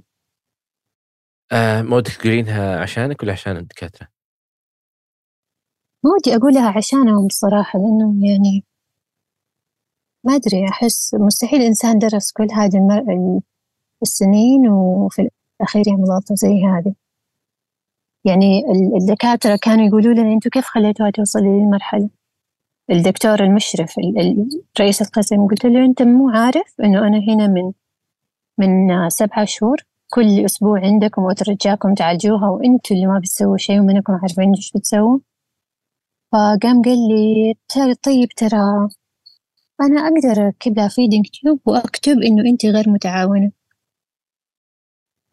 آه 1.52 1.82
ما 1.82 1.96
ودك 1.96 2.12
تقولينها 2.12 2.80
عشانك 2.80 3.24
ولا 3.24 3.32
عشان 3.32 3.58
الدكاترة؟ 3.58 4.08
ما 6.04 6.12
ودي 6.12 6.36
أقولها 6.36 6.78
عشانهم 6.78 7.28
بصراحة 7.28 7.80
لأنه 7.80 8.28
يعني 8.30 8.64
ما 10.24 10.36
أدري 10.36 10.68
أحس 10.70 11.14
مستحيل 11.14 11.62
إنسان 11.62 12.00
درس 12.00 12.32
كل 12.32 12.48
هذه 12.52 12.78
المر... 12.78 13.04
السنين 14.02 14.68
وفي 14.70 15.30
الأخير 15.62 15.88
يعمل 15.88 16.04
غلطة 16.04 16.36
زي 16.36 16.66
هذه. 16.66 16.96
يعني 18.26 18.64
الدكاترة 19.02 19.60
كانوا 19.62 19.86
يقولوا 19.88 20.14
لنا 20.14 20.34
أنتوا 20.34 20.52
كيف 20.52 20.66
خليتوها 20.66 21.10
توصل 21.10 21.40
للمرحلة؟ 21.40 22.10
الدكتور 22.92 23.44
المشرف 23.44 23.96
رئيس 24.80 25.02
القسم 25.02 25.48
قلت 25.48 25.66
له 25.66 25.86
أنت 25.86 26.02
مو 26.02 26.30
عارف 26.30 26.82
إنه 26.84 27.08
أنا 27.08 27.18
هنا 27.18 27.48
من 27.48 27.72
من 28.58 29.10
سبعة 29.10 29.46
شهور. 29.46 29.78
كل 30.14 30.46
أسبوع 30.46 30.80
عندكم 30.80 31.24
وترجاكم 31.24 31.94
تعالجوها 31.94 32.50
وأنتوا 32.50 32.96
اللي 32.96 33.08
ما 33.08 33.20
بتسووا 33.20 33.58
شيء 33.58 33.80
ومنكم 33.80 34.14
عارفين 34.14 34.54
إيش 34.56 34.72
بتسووا. 34.76 35.20
فقام 36.32 36.82
قال 36.82 36.98
لي 37.10 37.56
طيب 38.04 38.30
ترى 38.30 38.90
أنا 39.82 40.02
أقدر 40.02 40.46
أركب 40.46 40.78
لها 40.78 40.88
feeding 40.88 41.26
tube 41.28 41.60
وأكتب 41.66 42.18
إنه 42.22 42.50
أنت 42.50 42.66
غير 42.66 42.90
متعاونة. 42.90 43.52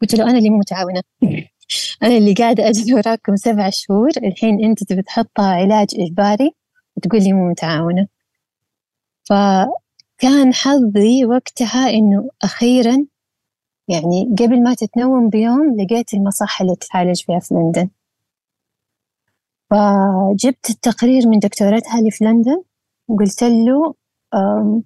قلت 0.01 0.15
له 0.15 0.23
أنا 0.29 0.37
اللي 0.37 0.49
مو 0.49 0.57
متعاونة. 0.57 1.03
أنا 2.03 2.17
اللي 2.17 2.33
قاعدة 2.33 2.69
أجري 2.69 2.93
وراكم 2.93 3.35
سبع 3.35 3.69
شهور. 3.69 4.09
الحين 4.23 4.63
أنت 4.65 4.83
تبي 4.83 5.01
تحطها 5.01 5.45
علاج 5.45 5.87
إجباري 5.99 6.51
وتقول 6.97 7.23
لي 7.23 7.33
مو 7.33 7.49
متعاونة. 7.49 8.07
فكان 10.19 10.53
حظي 10.53 11.25
وقتها 11.25 11.89
إنه 11.89 12.29
أخيرا 12.43 13.05
يعني 13.87 14.35
قبل 14.39 14.63
ما 14.63 14.73
تتنوم 14.73 15.29
بيوم 15.29 15.75
لقيت 15.81 16.13
المصحة 16.13 16.63
اللي 16.63 16.75
تتعالج 16.75 17.21
فيها 17.21 17.39
في 17.39 17.53
لندن. 17.53 17.89
فجبت 19.69 20.69
التقرير 20.69 21.27
من 21.27 21.39
دكتورتها 21.39 21.99
اللي 21.99 22.11
في 22.11 22.25
لندن 22.25 22.63
وقلت 23.07 23.43
له 23.43 23.95
أم 24.33 24.83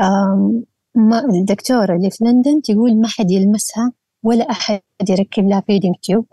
أم 0.00 0.64
ما 0.94 1.20
الدكتورة 1.20 1.96
اللي 1.96 2.10
في 2.10 2.24
لندن 2.24 2.62
تقول 2.62 3.00
ما 3.00 3.08
حد 3.08 3.30
يلمسها 3.30 3.92
ولا 4.22 4.50
أحد 4.50 4.82
يركب 5.10 5.48
لها 5.48 5.60
feeding 5.60 5.94
tube 6.02 6.26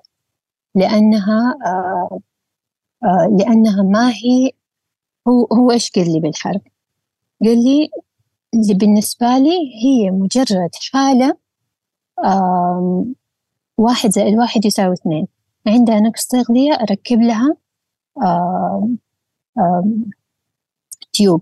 لأنها 0.75 1.57
آه 1.65 2.19
آه 3.03 3.37
لأنها 3.39 3.83
ما 3.83 4.09
هي 4.09 4.51
هو 5.27 5.45
هو 5.45 5.71
إيش 5.71 5.91
قال 5.91 6.13
لي 6.13 6.19
بالحرف 6.19 6.61
قال 7.41 7.63
لي 7.63 7.89
اللي 8.53 8.73
بالنسبة 8.73 9.37
لي 9.37 9.57
هي 9.83 10.11
مجرد 10.11 10.69
حالة 10.93 11.37
واحد 13.77 14.09
زائد 14.09 14.37
واحد 14.37 14.65
يساوي 14.65 14.93
اثنين. 14.93 15.27
عندها 15.67 15.99
نقص 15.99 16.25
تغذية 16.27 16.73
أركب 16.73 17.21
لها 17.21 17.57
آم 18.23 18.97
آم 19.57 20.05
تيوب 21.13 21.41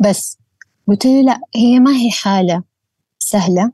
بس 0.00 0.38
قلت 0.88 1.06
له 1.06 1.22
لا 1.22 1.40
هي 1.56 1.78
ما 1.78 1.90
هي 1.96 2.10
حالة 2.10 2.62
سهلة 3.18 3.72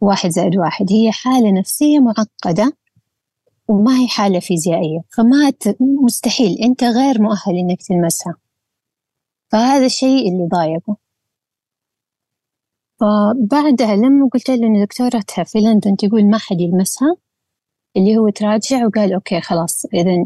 واحد 0.00 0.30
زائد 0.30 0.56
واحد. 0.56 0.92
هي 0.92 1.12
حالة 1.12 1.50
نفسية 1.52 1.98
معقدة 1.98 2.76
وما 3.68 3.98
هي 3.98 4.08
حالة 4.08 4.40
فيزيائية. 4.40 5.00
فما 5.16 5.52
مستحيل 5.80 6.58
أنت 6.62 6.84
غير 6.84 7.22
مؤهل 7.22 7.58
إنك 7.58 7.82
تلمسها. 7.82 8.34
فهذا 9.48 9.86
الشيء 9.86 10.28
اللي 10.32 10.48
ضايقه. 10.48 11.03
فبعدها 13.00 13.96
لما 13.96 14.28
قلت 14.32 14.48
له 14.48 14.66
إن 14.66 14.84
دكتورتها 14.84 15.44
في 15.44 15.58
لندن 15.58 15.96
تقول 15.96 16.24
ما 16.24 16.38
حد 16.38 16.60
يلمسها 16.60 17.16
اللي 17.96 18.16
هو 18.16 18.28
تراجع 18.28 18.86
وقال 18.86 19.12
أوكي 19.12 19.40
خلاص 19.40 19.86
إذا 19.94 20.24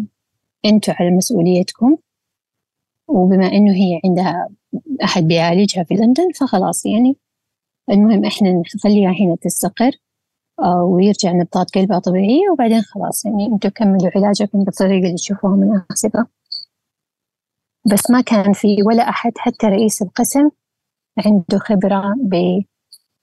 أنتوا 0.65 0.95
على 0.95 1.11
مسؤوليتكم. 1.11 1.97
وبما 3.09 3.47
إنه 3.47 3.73
هي 3.73 4.01
عندها 4.05 4.49
أحد 5.05 5.23
بيعالجها 5.23 5.85
في 5.85 5.95
لندن 5.95 6.33
فخلاص 6.41 6.87
يعني. 6.87 7.17
المهم 7.91 8.25
إحنا 8.25 8.63
نخليها 8.77 9.11
هنا 9.11 9.37
تستقر 9.41 9.93
آه، 10.61 10.83
ويرجع 10.83 11.33
نبضات 11.33 11.75
قلبها 11.75 11.99
طبيعية 11.99 12.51
وبعدين 12.53 12.83
خلاص 12.83 13.25
يعني 13.25 13.47
أنتوا 13.47 13.71
كملوا 13.71 14.11
علاجكم 14.17 14.65
بالطريقة 14.65 15.07
اللي 15.07 15.15
تشوفوها 15.15 15.57
مناسبة. 15.57 16.27
بس 17.93 18.11
ما 18.11 18.21
كان 18.21 18.53
في 18.53 18.83
ولا 18.87 19.09
أحد 19.09 19.33
حتى 19.39 19.67
رئيس 19.67 20.03
القسم 20.03 20.51
عنده 21.27 21.59
خبرة 21.59 22.15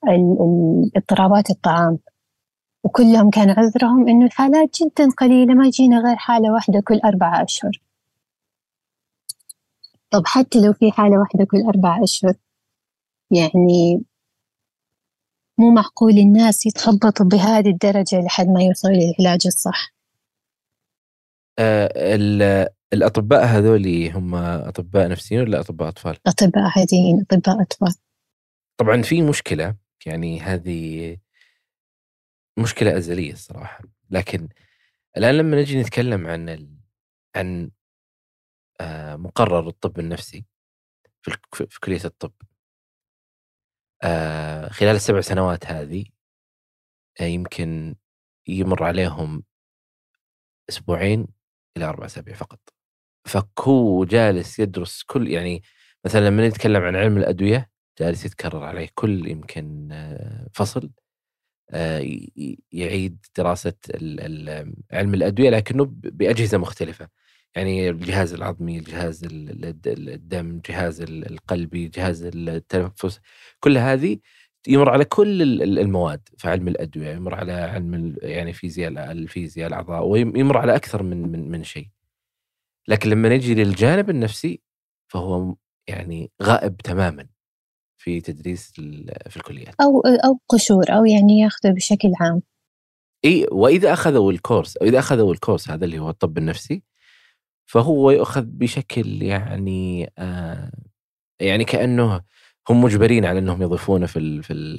باضطرابات 0.03 1.49
الطعام. 1.49 1.99
وكلهم 2.83 3.29
كان 3.29 3.49
عذرهم 3.49 4.07
إنه 4.07 4.25
الحالات 4.25 4.77
جدا 4.81 5.09
قليلة 5.17 5.53
ما 5.53 5.67
يجينا 5.67 5.99
غير 5.99 6.15
حالة 6.15 6.53
واحدة 6.53 6.81
كل 6.87 6.99
أربعة 7.05 7.43
أشهر. 7.43 7.81
طب 10.11 10.23
حتى 10.25 10.61
لو 10.61 10.73
في 10.73 10.91
حالة 10.91 11.19
واحدة 11.19 11.45
كل 11.45 11.63
أربعة 11.67 12.03
أشهر 12.03 12.33
يعني 13.31 14.03
مو 15.57 15.71
معقول 15.71 16.17
الناس 16.17 16.65
يتخبطوا 16.65 17.25
بهذه 17.25 17.69
الدرجة 17.69 18.21
لحد 18.21 18.47
ما 18.47 18.63
يوصلوا 18.63 18.93
للعلاج 18.93 19.47
الصح. 19.47 19.93
الأطباء 22.95 23.45
هذول 23.45 24.07
هم 24.07 24.35
أطباء 24.35 25.07
نفسيين 25.07 25.41
ولا 25.41 25.59
أطباء 25.59 25.89
أطفال؟ 25.89 26.17
أطباء 26.27 26.63
عاديين 26.77 27.25
أطباء 27.31 27.61
أطفال. 27.61 27.95
طبعا 28.77 29.01
في 29.01 29.21
مشكلة 29.21 29.75
يعني 30.05 30.39
هذه 30.39 31.17
مشكلة 32.57 32.97
أزلية 32.97 33.33
الصراحة. 33.33 33.83
لكن 34.09 34.49
الآن 35.17 35.37
لما 35.37 35.61
نجي 35.61 35.81
نتكلم 35.81 36.27
عن 36.27 36.49
ال... 36.49 36.77
عن 37.35 37.71
آه، 38.81 39.15
مقرر 39.15 39.67
الطب 39.67 39.99
النفسي 39.99 40.45
في, 41.21 41.37
في 41.69 41.79
كلية 41.79 42.05
الطب. 42.05 42.33
آه، 44.03 44.69
خلال 44.69 44.95
السبع 44.95 45.21
سنوات 45.21 45.65
هذه 45.65 46.05
آه، 47.21 47.23
يمكن 47.23 47.95
يمر 48.47 48.83
عليهم 48.83 49.43
أسبوعين 50.69 51.27
إلى 51.77 51.85
أربع 51.85 52.05
أسابيع 52.05 52.35
فقط. 52.35 52.74
فهو 53.25 54.05
جالس 54.05 54.59
يدرس 54.59 55.03
كل 55.03 55.29
يعني 55.31 55.63
مثلا 56.05 56.27
لما 56.29 56.47
نتكلم 56.47 56.83
عن 56.83 56.95
علم 56.95 57.17
الأدوية 57.17 57.69
جالس 57.99 58.25
يتكرر 58.25 58.63
عليه 58.63 58.89
كل 58.95 59.27
يمكن 59.27 59.89
فصل 60.53 60.91
يعيد 62.71 63.25
دراسة 63.37 63.73
علم 64.91 65.13
الأدوية 65.13 65.49
لكنه 65.49 65.85
بأجهزة 65.91 66.57
مختلفة. 66.57 67.09
يعني 67.55 67.89
الجهاز 67.89 68.33
العظمي 68.33 68.77
الجهاز 68.79 69.21
الدم 69.25 70.49
الجهاز 70.49 71.01
القلبي 71.01 71.87
جهاز 71.87 72.23
التنفس 72.23 73.19
كل 73.59 73.77
هذه 73.77 74.17
يمر 74.67 74.89
على 74.89 75.05
كل 75.05 75.41
المواد 75.79 76.29
في 76.37 76.49
علم 76.49 76.67
الأدوية 76.67 77.09
يمر 77.15 77.35
على 77.35 77.51
علم 77.53 78.15
يعني 78.21 78.53
فيزياء 78.53 79.11
الفيزياء 79.11 79.67
الأعضاء 79.67 80.05
ويمر 80.07 80.57
على 80.57 80.75
أكثر 80.75 81.03
من 81.03 81.31
من 81.31 81.51
من 81.51 81.63
شيء. 81.63 81.94
لكن 82.87 83.09
لما 83.09 83.29
نجي 83.29 83.55
للجانب 83.55 84.09
النفسي 84.09 84.61
فهو 85.07 85.55
يعني 85.87 86.31
غائب 86.43 86.77
تماما 86.77 87.27
في 87.97 88.21
تدريس 88.21 88.71
في 89.29 89.37
الكليات 89.37 89.75
أو 89.81 90.01
أو 90.01 90.39
قشور 90.49 90.85
أو 90.89 91.05
يعني 91.05 91.39
ياخذه 91.39 91.71
بشكل 91.71 92.11
عام 92.19 92.41
إي 93.25 93.47
وإذا 93.51 93.93
أخذوا 93.93 94.31
الكورس 94.31 94.77
أو 94.77 94.87
إذا 94.87 94.99
أخذوا 94.99 95.33
الكورس 95.33 95.69
هذا 95.69 95.85
اللي 95.85 95.99
هو 95.99 96.09
الطب 96.09 96.37
النفسي 96.37 96.83
فهو 97.65 98.11
يؤخذ 98.11 98.45
بشكل 98.45 99.21
يعني 99.21 100.11
آه 100.17 100.71
يعني 101.39 101.65
كأنه 101.65 102.21
هم 102.69 102.81
مجبرين 102.81 103.25
على 103.25 103.39
إنهم 103.39 103.61
يضيفونه 103.61 104.05
في 104.05 104.41
في 104.41 104.77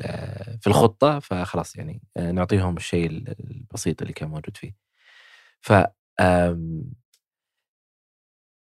في 0.61 0.67
الخطة 0.67 1.19
فخلاص 1.19 1.77
يعني 1.77 2.03
آه 2.17 2.31
نعطيهم 2.33 2.77
الشيء 2.77 3.07
البسيط 3.11 4.03
اللي 4.03 4.13
كان 4.13 4.29
موجود 4.29 4.57
فيه. 4.57 4.75
ف 5.61 5.73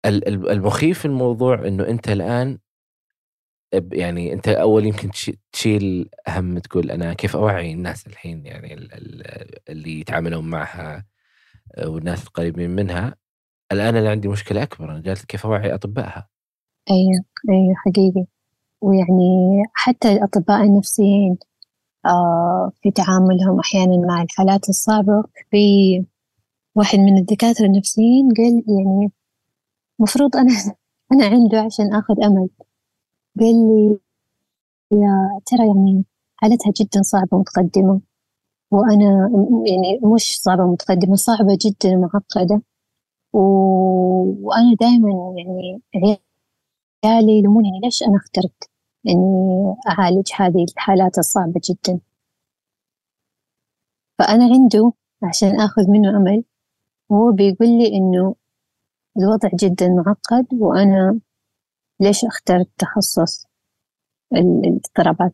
المخيف 0.06 1.00
في 1.00 1.06
الموضوع 1.06 1.68
إنه 1.68 1.88
أنت 1.88 2.10
الآن 2.10 2.58
يعني 3.74 4.34
أنت 4.34 4.48
أول 4.48 4.86
يمكن 4.86 5.10
تشيل 5.52 6.10
هم 6.28 6.60
تقول 6.60 6.92
أنا 6.92 7.14
كيف 7.14 7.36
أوعي 7.36 7.74
الناس 7.74 8.08
الحين 8.08 8.46
يعني 8.46 8.76
اللي 9.70 10.00
يتعاملون 10.00 10.50
معها 10.50 11.06
آه، 11.76 11.90
والناس 11.90 12.24
القريبين 12.28 12.70
منها. 12.70 13.16
الآن 13.72 13.96
أنا 13.96 14.10
عندي 14.10 14.28
مشكلة 14.28 14.64
أكبر 14.64 14.92
أنا 14.92 15.02
جالس 15.02 15.26
كيف 15.26 15.46
أوعي 15.46 15.74
أطبائها؟ 15.74 16.28
أيوه 16.92 17.24
أيوه 17.50 17.76
حقيقي. 17.76 18.26
ويعني 18.82 19.64
حتى 19.74 20.14
الاطباء 20.14 20.64
النفسيين 20.64 21.38
آه 22.06 22.72
في 22.82 22.92
تعاملهم 22.92 23.60
أحيانا 23.60 23.98
مع 24.08 24.22
الحالات 24.22 24.70
الصعبة 24.70 25.24
في 25.52 25.58
واحد 26.76 27.00
من 27.00 27.18
الدكاترة 27.18 27.66
النفسيين 27.66 28.30
قال 28.38 28.64
يعني 28.68 29.12
مفروض 30.00 30.36
أنا 30.36 30.52
أنا 31.14 31.26
عنده 31.26 31.62
عشان 31.62 31.94
آخذ 31.94 32.24
أمل. 32.24 32.50
قال 33.40 33.56
لي 33.68 34.00
يا 34.92 35.40
ترى 35.46 35.68
يعني 35.68 36.06
حالتها 36.38 36.72
جدا 36.82 37.02
صعبة 37.02 37.38
ومتقدمة. 37.38 38.02
وأنا 38.72 39.30
يعني 39.68 40.00
مش 40.16 40.42
صعبة 40.42 40.64
متقدمة 40.72 41.16
صعبة 41.16 41.58
جدا 41.66 41.98
ومعقدة. 41.98 42.62
و... 43.34 43.40
وأنا 44.48 44.76
دائما 44.82 45.10
يعني 45.38 45.82
عيالي 47.06 47.40
يلوموني 47.40 47.80
ليش 47.84 48.04
أنا 48.04 48.18
اخترت 48.18 48.70
إني 49.08 49.76
أعالج 49.90 50.30
هذه 50.38 50.66
الحالات 50.74 51.18
الصعبة 51.18 51.62
جدا. 51.70 52.00
فأنا 54.20 54.44
عنده 54.46 54.94
عشان 55.24 55.62
آخذ 55.62 55.90
منه 55.92 56.18
أمل 56.18 56.44
هو 57.12 57.32
بيقول 57.32 57.68
لي 57.70 57.88
إنه 57.98 58.36
الوضع 59.18 59.50
جدا 59.54 59.90
معقد 59.90 60.48
وأنا 60.54 61.20
ليش 62.00 62.26
اخترت 62.26 62.70
تخصص 62.78 63.48
اضطرابات 64.34 65.34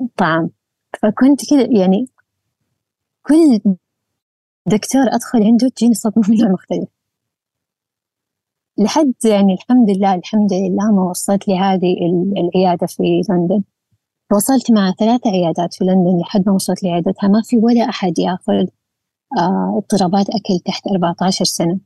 الطعام؟ 0.00 0.50
فكنت 1.02 1.50
كذا 1.50 1.78
يعني 1.78 2.06
كل 3.22 3.60
دكتور 4.66 5.02
أدخل 5.02 5.42
عنده 5.42 5.68
تجيني 5.68 5.94
صدمة 5.94 6.24
من 6.30 6.36
نوع 6.36 6.52
مختلف 6.52 6.88
لحد 8.78 9.14
يعني 9.24 9.54
الحمد 9.54 9.90
لله 9.90 10.14
الحمد 10.14 10.52
لله 10.52 10.92
ما 10.92 11.10
وصلت 11.10 11.48
لي 11.48 11.58
هذه 11.58 11.96
العيادة 12.36 12.86
في 12.86 13.22
لندن. 13.30 13.62
وصلت 14.32 14.70
مع 14.70 14.92
ثلاثة 14.98 15.30
عيادات 15.30 15.74
في 15.74 15.84
لندن 15.84 16.18
لحد 16.20 16.42
ما 16.46 16.52
وصلت 16.54 16.82
لعيادتها. 16.82 17.28
ما 17.28 17.42
في 17.44 17.56
ولا 17.56 17.88
أحد 17.88 18.18
يأخذ 18.18 18.66
آه، 19.38 19.74
اضطرابات 19.78 20.26
أكل 20.28 20.58
تحت 20.64 20.86
14 20.86 21.44
سنة. 21.44 21.80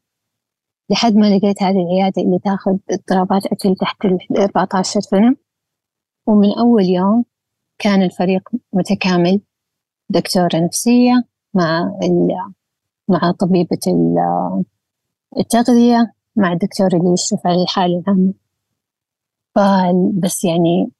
لحد 0.90 1.14
ما 1.14 1.36
لقيت 1.36 1.62
هذه 1.62 1.76
العيادة 1.82 2.22
اللي 2.22 2.38
تاخذ 2.38 2.76
اضطرابات 2.90 3.46
أكل 3.46 3.74
تحت 3.80 4.04
ال 4.04 4.18
14 4.38 5.00
سنة. 5.00 5.36
ومن 6.26 6.58
أول 6.58 6.84
يوم 6.84 7.24
كان 7.78 8.02
الفريق 8.02 8.48
متكامل. 8.72 9.40
دكتورة 10.08 10.50
نفسية 10.54 11.12
مع 11.54 11.98
مع 13.08 13.32
طبيبة 13.40 13.78
التغذية 15.38 16.12
مع 16.36 16.52
الدكتور 16.52 16.86
اللي 16.86 17.12
يشرف 17.12 17.46
على 17.46 17.62
الحالة 17.62 18.02
العامة. 18.06 18.34
بس 20.20 20.44
يعني 20.44 20.90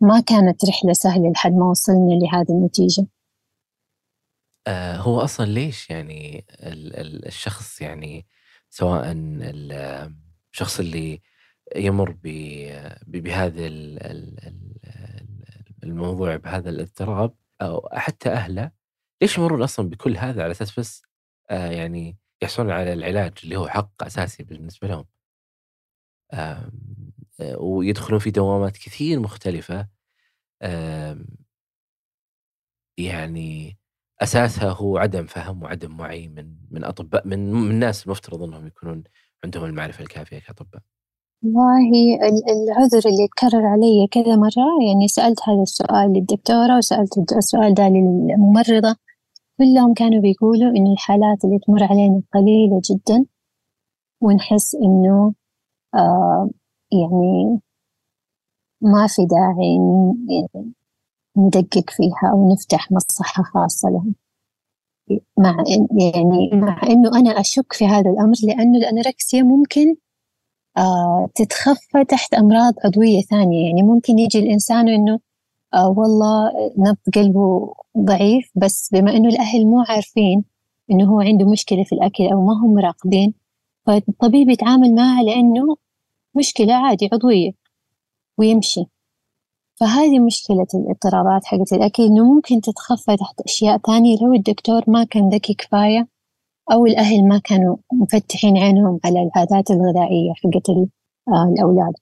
ما 0.00 0.20
كانت 0.20 0.64
رحلة 0.64 0.92
سهلة 0.92 1.30
لحد 1.30 1.52
ما 1.52 1.70
وصلنا 1.70 2.12
لهذه 2.12 2.50
النتيجة. 2.50 3.06
آه 4.66 4.96
هو 4.96 5.20
أصلا 5.20 5.46
ليش 5.46 5.90
يعني 5.90 6.44
الشخص 7.26 7.80
يعني 7.80 8.26
سواء 8.74 9.12
الشخص 10.52 10.80
اللي 10.80 11.22
يمر 11.76 12.16
بهذا 13.06 13.66
الموضوع 15.84 16.36
بهذا 16.36 16.70
الاضطراب 16.70 17.34
أو 17.62 17.88
حتى 17.92 18.28
أهله 18.32 18.70
ليش 19.22 19.38
يمرون 19.38 19.62
أصلا 19.62 19.88
بكل 19.90 20.16
هذا 20.16 20.42
على 20.42 20.50
أساس 20.50 20.78
بس 20.80 21.02
آه 21.50 21.70
يعني 21.70 22.16
يحصلون 22.42 22.70
على 22.70 22.92
العلاج 22.92 23.32
اللي 23.44 23.56
هو 23.56 23.68
حق 23.68 24.04
أساسي 24.04 24.42
بالنسبة 24.42 24.88
لهم؟ 24.88 25.06
آه 26.32 26.70
ويدخلون 27.58 28.18
في 28.20 28.30
دوامات 28.30 28.76
كثير 28.76 29.20
مختلفة 29.20 29.88
يعني 32.98 33.78
أساسها 34.22 34.70
هو 34.70 34.98
عدم 34.98 35.26
فهم 35.26 35.62
وعدم 35.62 36.00
وعي 36.00 36.28
من 36.28 36.54
من 36.70 36.84
أطباء 36.84 37.28
من 37.28 37.52
من 37.52 37.74
ناس 37.78 38.06
المفترض 38.06 38.42
إنهم 38.42 38.66
يكونون 38.66 39.04
عندهم 39.44 39.64
المعرفة 39.64 40.02
الكافية 40.02 40.38
كأطباء. 40.38 40.82
والله 41.42 42.18
العذر 42.52 43.08
اللي 43.08 43.28
تكرر 43.36 43.66
علي 43.66 44.08
كذا 44.10 44.36
مرة 44.36 44.84
يعني 44.88 45.08
سألت 45.08 45.38
هذا 45.48 45.62
السؤال 45.62 46.12
للدكتورة 46.12 46.76
وسألت 46.78 47.32
السؤال 47.36 47.74
ده 47.74 47.88
للممرضة 47.88 48.96
كلهم 49.58 49.94
كانوا 49.94 50.20
بيقولوا 50.20 50.70
إنه 50.76 50.92
الحالات 50.92 51.44
اللي 51.44 51.58
تمر 51.66 51.84
علينا 51.84 52.22
قليلة 52.34 52.80
جدا 52.90 53.24
ونحس 54.20 54.74
إنه 54.74 55.34
آه 55.94 56.50
يعني 56.92 57.60
ما 58.80 59.06
في 59.06 59.22
داعي 59.26 59.76
يعني 60.28 60.72
ندقق 61.36 61.90
فيها 61.90 62.30
أو 62.32 62.52
نفتح 62.52 62.92
مصحة 62.92 63.42
خاصة 63.42 63.88
لهم. 63.90 64.14
مع 65.38 65.64
يعني 66.00 66.50
مع 66.52 66.82
إنه 66.82 67.08
أنا 67.20 67.40
أشك 67.40 67.72
في 67.72 67.86
هذا 67.86 68.10
الأمر 68.10 68.34
لأنه 68.44 68.78
الأنوركسيا 68.78 69.42
ممكن 69.42 69.94
آه 70.76 71.28
تتخفى 71.34 72.04
تحت 72.08 72.34
أمراض 72.34 72.74
عضوية 72.84 73.20
ثانية. 73.22 73.66
يعني 73.66 73.82
ممكن 73.82 74.18
يجي 74.18 74.38
الإنسان 74.38 74.88
إنه 74.88 75.18
آه 75.74 75.88
والله 75.88 76.50
نبض 76.78 77.14
قلبه 77.14 77.74
ضعيف 77.98 78.50
بس 78.54 78.90
بما 78.92 79.16
إنه 79.16 79.28
الأهل 79.28 79.66
مو 79.66 79.80
عارفين 79.88 80.44
إنه 80.90 81.04
هو 81.12 81.20
عنده 81.20 81.50
مشكلة 81.50 81.84
في 81.84 81.92
الأكل 81.94 82.24
أو 82.32 82.44
ما 82.46 82.52
هم 82.54 82.74
مراقبين 82.74 83.34
فالطبيب 83.86 84.48
يتعامل 84.50 84.94
معها 84.94 85.22
لأنه 85.22 85.76
مشكلة 86.36 86.74
عادي 86.74 87.08
عضوية 87.12 87.52
ويمشي. 88.38 88.84
فهذه 89.80 90.18
مشكلة 90.18 90.66
الاضطرابات 90.74 91.44
حقت 91.44 91.72
الأكل 91.72 92.02
إنه 92.02 92.34
ممكن 92.34 92.60
تتخفى 92.60 93.16
تحت 93.16 93.40
أشياء 93.40 93.78
ثانية 93.78 94.16
لو 94.22 94.34
الدكتور 94.34 94.82
ما 94.88 95.04
كان 95.04 95.28
ذكي 95.28 95.54
كفاية 95.54 96.08
أو 96.72 96.86
الأهل 96.86 97.28
ما 97.28 97.38
كانوا 97.38 97.76
مفتحين 97.92 98.58
عينهم 98.58 99.00
على 99.04 99.22
العادات 99.22 99.70
الغذائية 99.70 100.32
حقت 100.32 100.70
آه، 101.28 101.52
الأولاد. 101.52 101.92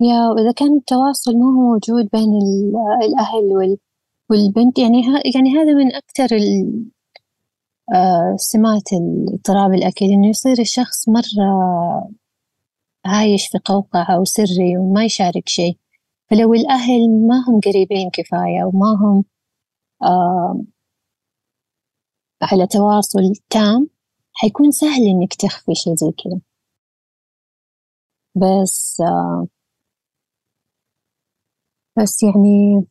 يا 0.00 0.28
وإذا 0.28 0.52
كان 0.52 0.76
التواصل 0.76 1.36
ما 1.36 1.46
هو 1.46 1.72
موجود 1.72 2.08
بين 2.12 2.38
الأهل 3.02 3.78
والبنت 4.30 4.78
يعني 4.78 5.02
يعني 5.34 5.50
هذا 5.50 5.74
من 5.74 5.94
أكثر 5.94 6.28
آه، 7.94 8.36
سمات 8.36 8.88
اضطراب 9.32 9.74
الأكل 9.74 10.04
إنه 10.06 10.28
يصير 10.28 10.60
الشخص 10.60 11.08
مرة 11.08 11.48
عايش 13.04 13.48
في 13.48 13.58
قوقعة 13.64 14.20
وسري 14.20 14.76
وما 14.78 15.04
يشارك 15.04 15.48
شيء. 15.48 15.76
فلو 16.32 16.54
الأهل 16.54 17.26
ما 17.28 17.44
هم 17.48 17.60
قريبين 17.60 18.10
كفاية 18.10 18.64
وما 18.64 18.86
هم 19.00 19.24
آه 20.02 20.64
على 22.42 22.66
تواصل 22.66 23.32
تام 23.50 23.88
حيكون 24.32 24.70
سهل 24.70 25.02
إنك 25.08 25.34
تخفي 25.34 25.74
شيء 25.74 25.94
زي 25.94 26.12
كذا. 26.24 26.40
بس 28.36 29.00
آه 29.00 29.46
بس 31.96 32.22
يعني 32.22 32.84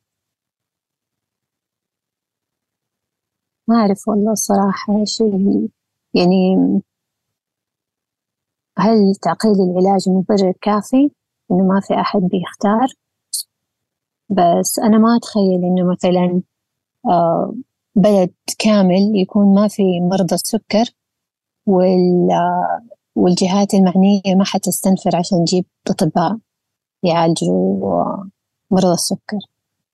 ما 3.67 3.75
أعرف 3.75 4.07
والله 4.07 4.31
الصراحة 4.31 4.99
إيش 4.99 5.19
يعني 6.13 6.55
هل 8.77 9.15
تعقيد 9.21 9.55
العلاج 9.59 10.09
مبرر 10.09 10.53
كافي؟ 10.61 11.11
إنه 11.51 11.63
ما 11.67 11.79
في 11.79 11.93
أحد 11.93 12.19
بيختار؟ 12.21 12.87
بس 14.31 14.79
أنا 14.79 14.97
ما 14.97 15.17
أتخيل 15.17 15.63
إنه 15.63 15.91
مثلا 15.91 16.41
آه 17.09 17.53
بلد 17.95 18.33
كامل 18.59 19.11
يكون 19.15 19.55
ما 19.55 19.67
في 19.67 19.83
مرضى 20.11 20.35
السكر 20.35 20.85
والجهات 23.15 23.73
المعنية 23.73 24.35
ما 24.37 24.43
حتستنفر 24.45 25.15
عشان 25.15 25.45
تجيب 25.45 25.65
أطباء 25.89 26.37
يعالجوا 27.03 28.23
مرضى 28.71 28.93
السكر. 28.93 29.37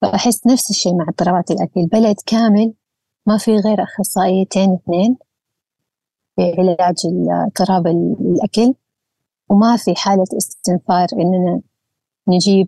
فأحس 0.01 0.47
نفس 0.47 0.69
الشيء 0.69 0.95
مع 0.95 1.05
اضطرابات 1.09 1.51
الأكل. 1.51 1.85
بلد 1.85 2.15
كامل 2.25 2.73
ما 3.25 3.37
في 3.37 3.55
غير 3.55 3.83
أخصائيتين 3.83 4.73
اثنين 4.73 5.17
في 6.35 6.55
علاج 6.59 6.95
اضطراب 7.29 7.87
الأكل 7.87 8.73
وما 9.49 9.77
في 9.77 9.95
حالة 9.95 10.25
استنفار 10.37 11.07
إننا 11.13 11.61
نجيب 12.27 12.67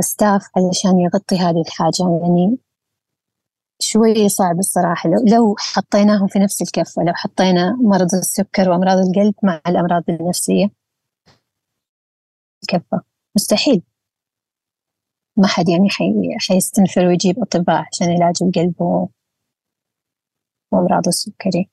ستاف 0.00 0.42
علشان 0.56 1.00
يغطي 1.00 1.36
هذه 1.36 1.60
الحاجة. 1.66 2.20
يعني 2.22 2.58
شوي 3.80 4.28
صعب 4.28 4.58
الصراحة. 4.58 5.10
لو, 5.10 5.36
لو 5.36 5.54
حطيناهم 5.58 6.26
في 6.26 6.38
نفس 6.38 6.62
الكفة 6.62 7.02
لو 7.02 7.12
حطينا 7.14 7.76
مرض 7.80 8.14
السكر 8.14 8.70
وأمراض 8.70 8.98
القلب 8.98 9.34
مع 9.42 9.60
الأمراض 9.66 10.02
النفسية 10.08 10.70
كفة. 12.68 13.02
مستحيل. 13.36 13.82
ما 15.36 15.46
حد 15.46 15.68
يعني 15.68 15.90
حي... 15.90 16.12
حيستنفر 16.48 17.06
ويجيب 17.06 17.38
أطباء 17.38 17.84
عشان 17.92 18.06
علاج 18.10 18.34
القلب 18.42 18.82
و... 18.82 19.08
وأمراض 20.72 21.08
السكري. 21.08 21.70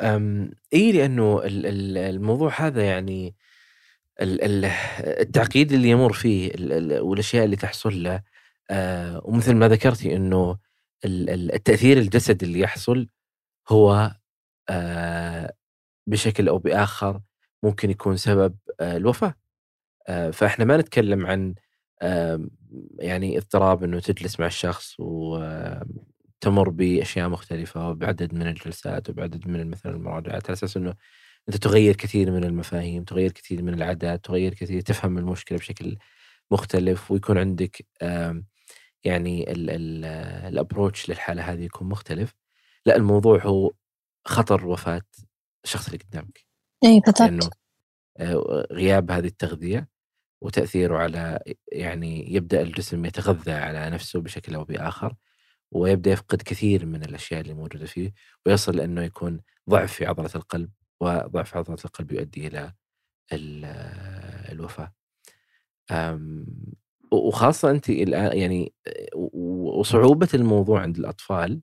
أم 0.00 0.50
إيه 0.72 0.92
لأنه 0.92 1.40
الموضوع 1.44 2.52
هذا 2.60 2.84
يعني 2.84 3.34
التعقيد 4.20 5.72
اللي 5.72 5.88
يمر 5.90 6.12
فيه 6.12 6.52
والأشياء 7.00 7.44
اللي 7.44 7.56
تحصل 7.56 8.02
له. 8.02 8.22
آه، 8.70 9.20
ومثل 9.24 9.54
ما 9.54 9.68
ذكرتي 9.68 10.16
إنه 10.16 10.58
التأثير 11.04 11.98
الجسدي 11.98 12.46
اللي 12.46 12.60
يحصل 12.60 13.08
هو 13.68 14.16
آه، 14.70 15.54
بشكل 16.06 16.48
أو 16.48 16.58
بآخر 16.58 17.20
ممكن 17.62 17.90
يكون 17.90 18.16
سبب 18.16 18.56
آه، 18.80 18.96
الوفاة. 18.96 19.34
فإحنا 20.32 20.64
ما 20.64 20.76
نتكلم 20.76 21.26
عن 21.26 21.54
يعني 22.98 23.38
اضطراب 23.38 23.84
إنه 23.84 24.00
تجلس 24.00 24.40
مع 24.40 24.46
الشخص 24.46 24.96
وتمر 25.00 26.68
بأشياء 26.68 27.28
مختلفة 27.28 27.88
وبعدد 27.90 28.34
من 28.34 28.46
الجلسات 28.46 29.10
وبعدد 29.10 29.48
من 29.48 29.70
مثلا 29.70 29.92
المراجعات 29.92 30.44
على 30.44 30.52
أساس 30.52 30.76
إنه 30.76 30.94
أنت 31.48 31.56
تغير 31.56 31.96
كثير 31.96 32.30
من 32.30 32.44
المفاهيم، 32.44 33.04
تغير 33.04 33.32
كثير 33.32 33.62
من 33.62 33.74
العادات، 33.74 34.24
تغير 34.24 34.54
كثير 34.54 34.80
تفهم 34.80 35.18
المشكلة 35.18 35.58
بشكل 35.58 35.96
مختلف 36.50 37.10
ويكون 37.10 37.38
عندك 37.38 37.86
يعني 39.04 39.44
الابروتش 40.48 41.10
للحالة 41.10 41.52
هذه 41.52 41.64
يكون 41.64 41.88
مختلف. 41.88 42.34
لا 42.86 42.96
الموضوع 42.96 43.42
هو 43.42 43.72
خطر 44.24 44.66
وفاة 44.66 45.02
الشخص 45.64 45.86
اللي 45.86 45.98
قدامك. 45.98 46.44
اي 46.84 47.00
بالضبط. 47.06 47.58
آه، 48.18 48.66
غياب 48.72 49.10
هذه 49.10 49.26
التغذية 49.26 49.88
وتأثيره 50.40 50.98
على 50.98 51.40
يعني 51.72 52.34
يبدأ 52.34 52.62
الجسم 52.62 53.04
يتغذى 53.04 53.52
على 53.52 53.90
نفسه 53.90 54.20
بشكل 54.20 54.54
أو 54.54 54.64
بآخر 54.64 55.14
ويبدأ 55.72 56.10
يفقد 56.12 56.42
كثير 56.42 56.86
من 56.86 57.04
الأشياء 57.04 57.40
اللي 57.40 57.54
موجودة 57.54 57.86
فيه 57.86 58.12
ويصل 58.46 58.76
لأنه 58.76 59.02
يكون 59.02 59.40
ضعف 59.70 59.92
في 59.92 60.06
عضلة 60.06 60.30
القلب 60.34 60.70
وضعف 61.00 61.56
عضله 61.56 61.78
القلب 61.84 62.12
يؤدي 62.12 62.46
إلى 62.46 62.72
الوفاة. 64.52 64.92
وخاصة 67.12 67.70
انت 67.70 67.90
الآن 67.90 68.38
يعني 68.38 68.74
وصعوبة 69.74 70.28
الموضوع 70.34 70.82
عند 70.82 70.98
الأطفال 70.98 71.62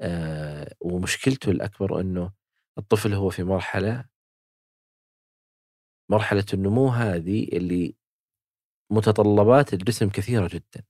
آه، 0.00 0.74
ومشكلته 0.80 1.50
الأكبر 1.50 2.00
إنه 2.00 2.32
الطفل 2.78 3.14
هو 3.14 3.30
في 3.30 3.44
مرحلة 3.44 4.04
مرحلة 6.10 6.44
النمو 6.54 6.88
هذه 6.88 7.48
اللي 7.52 7.96
متطلبات 8.90 9.74
الجسم 9.74 10.08
كثيرة 10.10 10.48
جدا 10.48 10.84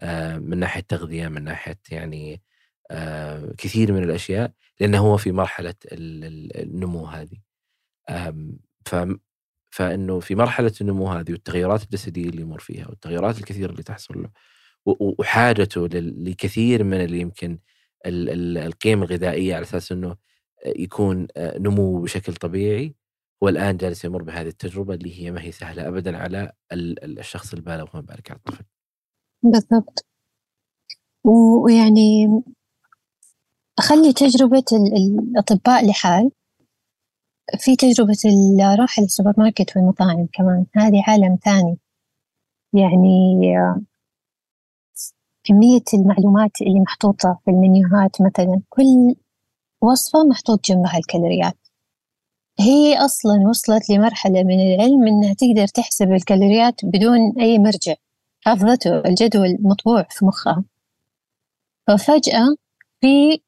آه، 0.00 0.38
من 0.38 0.58
ناحية 0.58 0.80
تغذيه 0.80 1.28
من 1.28 1.44
ناحية 1.44 1.80
يعني 1.90 2.34
آه، 2.34 2.40
كثير 3.58 3.92
من 3.92 4.02
الأشياء 4.02 4.52
لأنه 4.80 4.98
هو 4.98 5.16
في 5.16 5.32
مرحلة 5.32 5.74
النمو 5.92 7.06
هذه 7.06 7.38
فإنه 9.70 10.20
في 10.20 10.34
مرحلة 10.34 10.72
النمو 10.80 11.08
هذه 11.08 11.32
والتغيرات 11.32 11.82
الجسدية 11.82 12.28
اللي 12.28 12.42
يمر 12.42 12.58
فيها 12.58 12.88
والتغيرات 12.88 13.38
الكثيرة 13.38 13.70
اللي 13.70 13.82
تحصل 13.82 14.22
له 14.22 14.30
وحاجته 14.86 15.86
لكثير 15.92 16.84
من 16.84 17.00
اللي 17.00 17.20
يمكن 17.20 17.58
القيم 18.06 19.02
الغذائية 19.02 19.54
على 19.54 19.62
أساس 19.62 19.92
إنه 19.92 20.16
يكون 20.66 21.26
آه، 21.36 21.58
نمو 21.58 22.02
بشكل 22.02 22.34
طبيعي 22.34 22.94
هو 23.42 23.48
الآن 23.48 23.76
جالس 23.76 24.04
يمر 24.04 24.22
بهذه 24.22 24.48
التجربة 24.48 24.94
اللي 24.94 25.20
هي 25.22 25.30
ما 25.30 25.42
هي 25.42 25.52
سهلة 25.52 25.88
ابدا 25.88 26.18
على 26.18 26.52
الشخص 26.72 27.54
البالغ 27.54 27.86
وما 27.94 28.02
بالك 28.02 28.30
على 28.30 28.38
الطفل. 28.38 28.64
بالضبط. 29.42 30.06
ويعني 31.24 32.28
أخلي 33.78 34.12
تجربة 34.12 34.64
الأطباء 34.72 35.86
لحال. 35.86 36.30
في 37.58 37.76
تجربة 37.76 38.18
الراحة 38.74 39.02
للسوبر 39.02 39.34
ماركت 39.36 39.76
والمطاعم 39.76 40.26
كمان. 40.32 40.66
هذه 40.74 41.02
عالم 41.06 41.38
ثاني. 41.44 41.78
يعني 42.72 43.54
كمية 45.44 45.84
المعلومات 45.94 46.50
اللي 46.62 46.80
محطوطة 46.80 47.38
في 47.44 47.50
المنيوهات 47.50 48.16
مثلا. 48.20 48.62
كل 48.68 49.14
وصفة 49.82 50.24
محطوط 50.24 50.64
جنبها 50.64 50.98
الكالوريات. 50.98 51.56
هي 52.60 52.96
أصلا 53.04 53.48
وصلت 53.48 53.90
لمرحلة 53.90 54.42
من 54.42 54.60
العلم 54.60 55.06
إنها 55.06 55.34
تقدر 55.34 55.66
تحسب 55.66 56.12
الكالوريات 56.12 56.84
بدون 56.84 57.40
أي 57.40 57.58
مرجع. 57.58 57.94
حافظته 58.40 58.98
الجدول 58.98 59.58
مطبوع 59.60 60.06
في 60.10 60.24
مخها. 60.24 60.64
ففجأة 61.86 62.56
في 63.00 63.40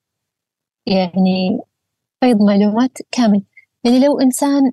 يعني 0.86 1.58
فيض 2.20 2.42
معلومات 2.42 2.98
كامل. 3.10 3.42
يعني 3.84 3.98
لو 3.98 4.20
إنسان 4.20 4.72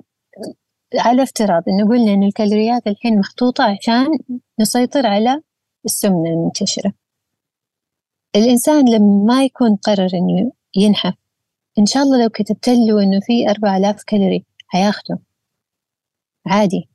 على 0.96 1.24
افتراض 1.24 1.64
إنه 1.70 1.90
قلنا 1.90 2.14
إن 2.14 2.24
الكالوريات 2.24 2.88
الحين 2.88 3.20
محطوطة 3.20 3.64
عشان 3.64 4.08
نسيطر 4.60 5.08
على 5.08 5.42
السمنة 5.86 6.30
المنتشرة. 6.30 6.94
الإنسان 8.36 8.90
لما 8.90 9.24
ما 9.28 9.44
يكون 9.44 9.76
قرر 9.76 10.10
إنه 10.14 10.52
ينحف 10.76 11.14
إن 11.80 11.86
شاء 11.86 12.04
الله 12.04 12.24
لو 12.24 12.30
كتبت 12.30 12.70
له 12.70 13.04
إنه 13.04 13.20
في 13.20 13.50
أربعة 13.50 13.78
آلاف 13.78 14.04
كالوري 14.04 14.46
هياخده 14.72 15.20
عادي. 16.46 16.90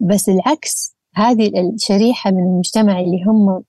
بس 0.00 0.28
العكس 0.28 0.96
هذه 1.14 1.52
الشريحة 1.74 2.30
من 2.30 2.42
المجتمع 2.42 3.00
اللي 3.00 3.22
هم 3.26 3.64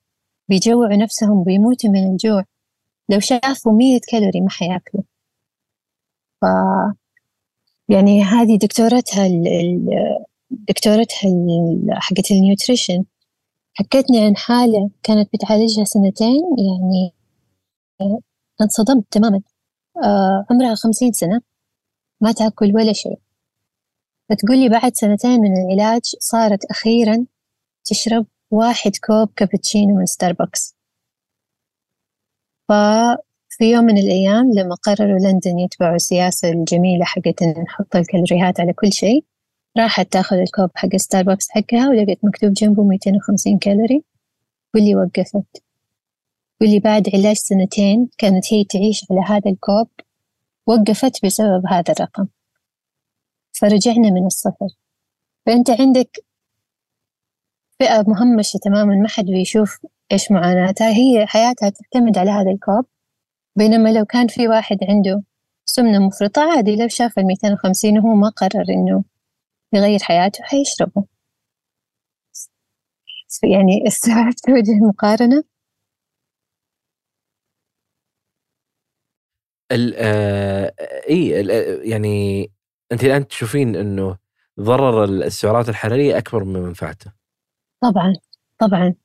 بيجوعوا 0.49 0.95
نفسهم 0.95 1.43
بيموتوا 1.43 1.89
من 1.89 2.11
الجوع. 2.11 2.43
لو 3.09 3.19
شافوا 3.19 3.73
مية 3.73 3.99
كالوري 4.11 4.41
ما 4.41 4.49
حياكلوا. 4.49 5.03
ف 6.41 6.45
يعني 7.89 8.23
هذه 8.23 8.57
دكتورتها 8.57 9.27
دكتورتها 10.51 11.29
حقت 11.93 12.31
ال 12.31 12.38
nutrition 12.38 13.03
حكتني 13.73 14.19
عن 14.25 14.35
حالة 14.37 14.89
كانت 15.03 15.29
بتعالجها 15.33 15.83
سنتين 15.83 16.41
يعني 16.57 17.13
انصدمت 18.61 19.05
تماما. 19.11 19.41
آه 20.03 20.45
عمرها 20.51 20.75
خمسين 20.75 21.11
سنة 21.11 21.41
ما 22.21 22.31
تأكل 22.31 22.75
ولا 22.75 22.93
شيء. 22.93 23.19
فتقول 24.29 24.57
لي 24.59 24.69
بعد 24.69 24.95
سنتين 24.95 25.39
من 25.41 25.51
العلاج 25.57 26.01
صارت 26.19 26.65
أخيرا 26.65 27.25
تشرب 27.85 28.25
واحد 28.51 28.91
كوب 29.07 29.29
كابتشينو 29.35 29.95
من 29.95 30.05
ستاربكس 30.05 30.74
ففي 32.69 33.71
يوم 33.71 33.85
من 33.85 33.97
الأيام 33.97 34.51
لما 34.53 34.75
قرروا 34.75 35.19
لندن 35.19 35.59
يتبعوا 35.59 35.95
السياسة 35.95 36.49
الجميلة 36.49 37.05
حقت 37.05 37.41
إن 37.41 37.63
نحط 37.63 37.95
الكالوريات 37.95 38.59
على 38.59 38.73
كل 38.73 38.93
شيء 38.93 39.25
راحت 39.77 40.11
تاخذ 40.11 40.37
الكوب 40.37 40.69
حق 40.75 40.95
ستاربكس 40.95 41.49
حقها 41.49 41.89
ولقيت 41.89 42.25
مكتوب 42.25 42.53
جنبه 42.53 42.83
250 42.83 43.57
كالوري 43.57 44.03
واللي 44.73 44.95
وقفت. 44.95 45.63
واللي 46.61 46.79
بعد 46.79 47.09
علاج 47.13 47.35
سنتين 47.35 48.09
كانت 48.17 48.53
هي 48.53 48.63
تعيش 48.63 49.05
على 49.11 49.21
هذا 49.21 49.51
الكوب 49.51 49.89
وقفت 50.67 51.25
بسبب 51.25 51.63
هذا 51.67 51.93
الرقم. 51.93 52.27
فرجعنا 53.51 54.09
من 54.09 54.25
الصفر 54.25 54.67
فأنت 55.45 55.69
عندك 55.69 56.25
فئة 57.79 58.03
مهمشة 58.07 58.57
تماما 58.63 58.95
ما 58.95 59.07
حد 59.07 59.25
بيشوف 59.25 59.85
إيش 60.11 60.31
معاناتها 60.31 60.87
هي 60.89 61.25
حياتها 61.27 61.69
تعتمد 61.69 62.17
على 62.17 62.31
هذا 62.31 62.51
الكوب 62.51 62.85
بينما 63.57 63.89
لو 63.89 64.05
كان 64.05 64.27
في 64.27 64.47
واحد 64.47 64.77
عنده 64.89 65.23
سمنة 65.65 65.99
مفرطة 66.07 66.41
عادي 66.51 66.75
لو 66.75 66.87
شاف 66.87 67.19
الميتين 67.19 67.53
وخمسين 67.53 67.99
وهو 67.99 68.15
ما 68.15 68.29
قرر 68.29 68.65
إنه 68.69 69.03
يغير 69.73 69.99
حياته 69.99 70.43
حيشربه. 70.43 71.05
يعني 73.43 73.87
استوعبت 73.87 74.49
وجه 74.49 74.71
المقارنة؟ 74.71 75.43
ال 79.71 79.93
آه 79.97 80.73
إي 81.09 81.29
يعني 81.91 82.47
أنت 82.91 83.03
الآن 83.03 83.27
تشوفين 83.27 83.75
إنه 83.75 84.17
ضرر 84.59 85.03
السعرات 85.03 85.69
الحرارية 85.69 86.17
أكبر 86.17 86.43
من 86.43 86.59
منفعته. 86.59 87.13
طبعا 87.81 88.13
طبعا. 88.59 89.04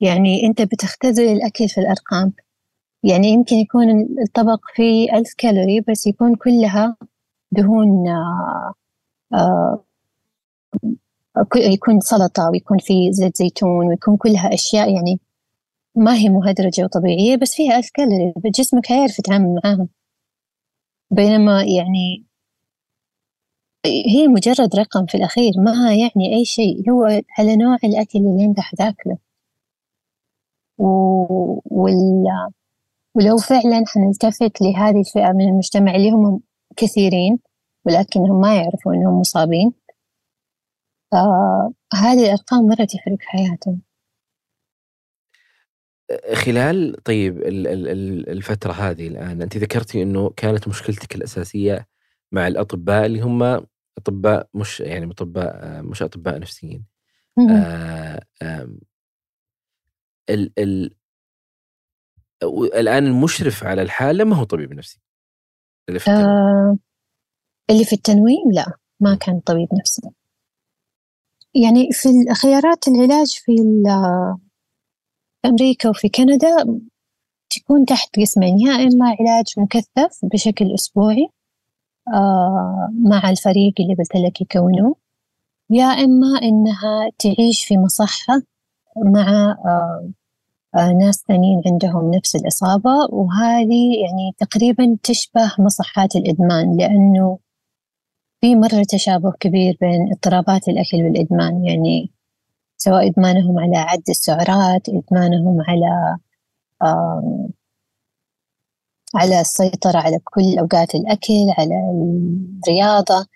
يعني 0.00 0.46
أنت 0.46 0.62
بتختزل 0.62 1.24
الأكل 1.24 1.68
في 1.68 1.80
الأرقام. 1.80 2.32
يعني 3.04 3.28
يمكن 3.28 3.56
يكون 3.56 3.90
الطبق 4.22 4.60
فيه 4.74 5.12
ألف 5.12 5.34
كالوري 5.38 5.80
بس 5.80 6.06
يكون 6.06 6.34
كلها 6.36 6.96
دهون 7.52 8.08
آه، 8.08 8.74
آه، 9.34 9.84
يكون 11.56 12.00
سلطة 12.00 12.50
ويكون 12.50 12.78
في 12.78 13.12
زيت 13.12 13.36
زيتون 13.36 13.86
ويكون 13.88 14.16
كلها 14.16 14.54
أشياء 14.54 14.94
يعني 14.94 15.20
ما 15.96 16.14
هي 16.16 16.28
مهدرجة 16.28 16.84
وطبيعية 16.84 17.36
بس 17.36 17.54
فيها 17.54 17.78
ألف 17.78 17.90
كالوري. 17.94 18.32
جسمك 18.46 18.86
حيعرف 18.86 19.18
يتعامل 19.18 19.60
معاها 19.64 19.88
بينما 21.10 21.62
يعني 21.62 22.24
هي 23.86 24.28
مجرد 24.28 24.76
رقم 24.76 25.06
في 25.06 25.14
الأخير 25.16 25.52
ما 25.58 25.94
يعني 25.94 26.36
أي 26.36 26.44
شيء. 26.44 26.90
هو 26.90 27.22
على 27.38 27.56
نوع 27.56 27.76
الأكل 27.84 28.18
اللي 28.18 28.44
أنت 28.44 28.60
حتاكله 28.60 29.18
وال... 30.80 32.24
ولو 33.14 33.36
فعلا 33.36 33.84
حنلتفت 33.86 34.60
لهذه 34.60 35.00
الفئة 35.00 35.32
من 35.32 35.48
المجتمع 35.48 35.94
اللي 35.94 36.10
هم 36.10 36.40
كثيرين 36.76 37.38
ولكنهم 37.84 38.40
ما 38.40 38.56
يعرفوا 38.56 38.94
أنهم 38.94 39.20
مصابين. 39.20 39.72
فهذه 41.12 42.24
الأرقام 42.24 42.66
مرة 42.66 42.84
تفرق 42.84 43.16
في 43.18 43.26
حياتهم. 43.28 43.82
خلال 46.34 46.96
طيب 47.04 47.42
الفترة 48.28 48.72
هذه 48.72 49.08
الآن 49.08 49.42
أنت 49.42 49.56
ذكرتي 49.56 50.02
أنه 50.02 50.30
كانت 50.30 50.68
مشكلتك 50.68 51.14
الأساسية 51.14 51.86
مع 52.32 52.46
الأطباء 52.48 53.06
اللي 53.06 53.20
هم 53.20 53.66
أطباء 53.98 54.48
مش 54.54 54.80
يعني 54.80 55.10
أطباء 55.10 55.82
مش 55.82 56.02
أطباء 56.02 56.38
نفسيين. 56.38 56.84
آه 57.50 58.20
ال 60.30 60.52
ال 60.58 60.94
الآن 62.74 63.06
المشرف 63.06 63.64
على 63.64 63.82
الحالة 63.82 64.24
ما 64.24 64.36
هو 64.36 64.44
طبيب 64.44 64.74
نفسي؟ 64.74 65.00
اللي 65.88 66.00
في 66.00 66.08
التنويم, 66.08 66.28
آه 66.28 66.78
اللي 67.70 67.84
في 67.84 67.92
التنويم 67.92 68.52
لا 68.52 68.72
ما 69.00 69.14
كان 69.14 69.40
طبيب 69.40 69.68
نفسي. 69.80 70.02
يعني 71.54 71.88
في 71.92 72.08
خيارات 72.42 72.88
العلاج 72.88 73.28
في 73.44 73.52
أمريكا 75.44 75.88
وفي 75.88 76.08
كندا 76.08 76.80
تكون 77.50 77.84
تحت 77.84 78.20
قسمين 78.20 78.58
يا 78.58 78.72
إما 78.72 79.16
علاج 79.20 79.46
مكثف 79.58 80.24
بشكل 80.32 80.74
أسبوعي 80.74 81.28
آه 82.14 82.88
مع 83.10 83.30
الفريق 83.30 83.74
اللي 83.80 83.94
قلت 83.94 84.16
لك 84.16 84.40
يكونوه 84.40 84.96
يا 85.70 85.84
إما 85.84 86.38
إنها 86.42 87.10
تعيش 87.18 87.64
في 87.64 87.78
مصحة 87.78 88.42
مع 88.96 89.56
آه 89.66 90.10
ناس 90.74 91.24
ثانيين 91.28 91.62
عندهم 91.66 92.10
نفس 92.14 92.36
الإصابة 92.36 92.90
وهذه 93.10 93.96
يعني 94.02 94.34
تقريبا 94.38 94.96
تشبه 95.02 95.52
مصحات 95.58 96.16
الإدمان 96.16 96.76
لأنه 96.76 97.38
في 98.40 98.54
مرة 98.56 98.84
تشابه 98.88 99.32
كبير 99.40 99.76
بين 99.80 100.12
اضطرابات 100.12 100.68
الأكل 100.68 101.04
والإدمان 101.04 101.64
يعني 101.64 102.12
سواء 102.76 103.06
إدمانهم 103.10 103.58
على 103.58 103.76
عد 103.76 104.02
السعرات 104.08 104.88
إدمانهم 104.88 105.58
على 105.68 106.18
على 109.14 109.40
السيطرة 109.40 109.98
على 109.98 110.18
كل 110.24 110.58
أوقات 110.58 110.94
الأكل 110.94 111.46
على 111.58 111.74
الرياضة. 112.64 113.26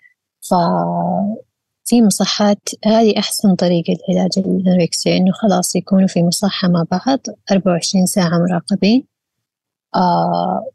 ففي 1.85 2.01
مصحات 2.01 2.69
هذه 2.85 3.19
أحسن 3.19 3.55
طريقة 3.55 3.93
لعلاج 4.09 4.29
الأنوركسيا 4.37 5.17
إنه 5.17 5.31
خلاص 5.31 5.75
يكونوا 5.75 6.07
في 6.07 6.23
مصحة 6.23 6.67
مع 6.67 6.85
بعض 6.91 7.19
24 7.51 8.05
ساعة 8.05 8.39
مراقبين. 8.49 9.07
آه 9.95 10.65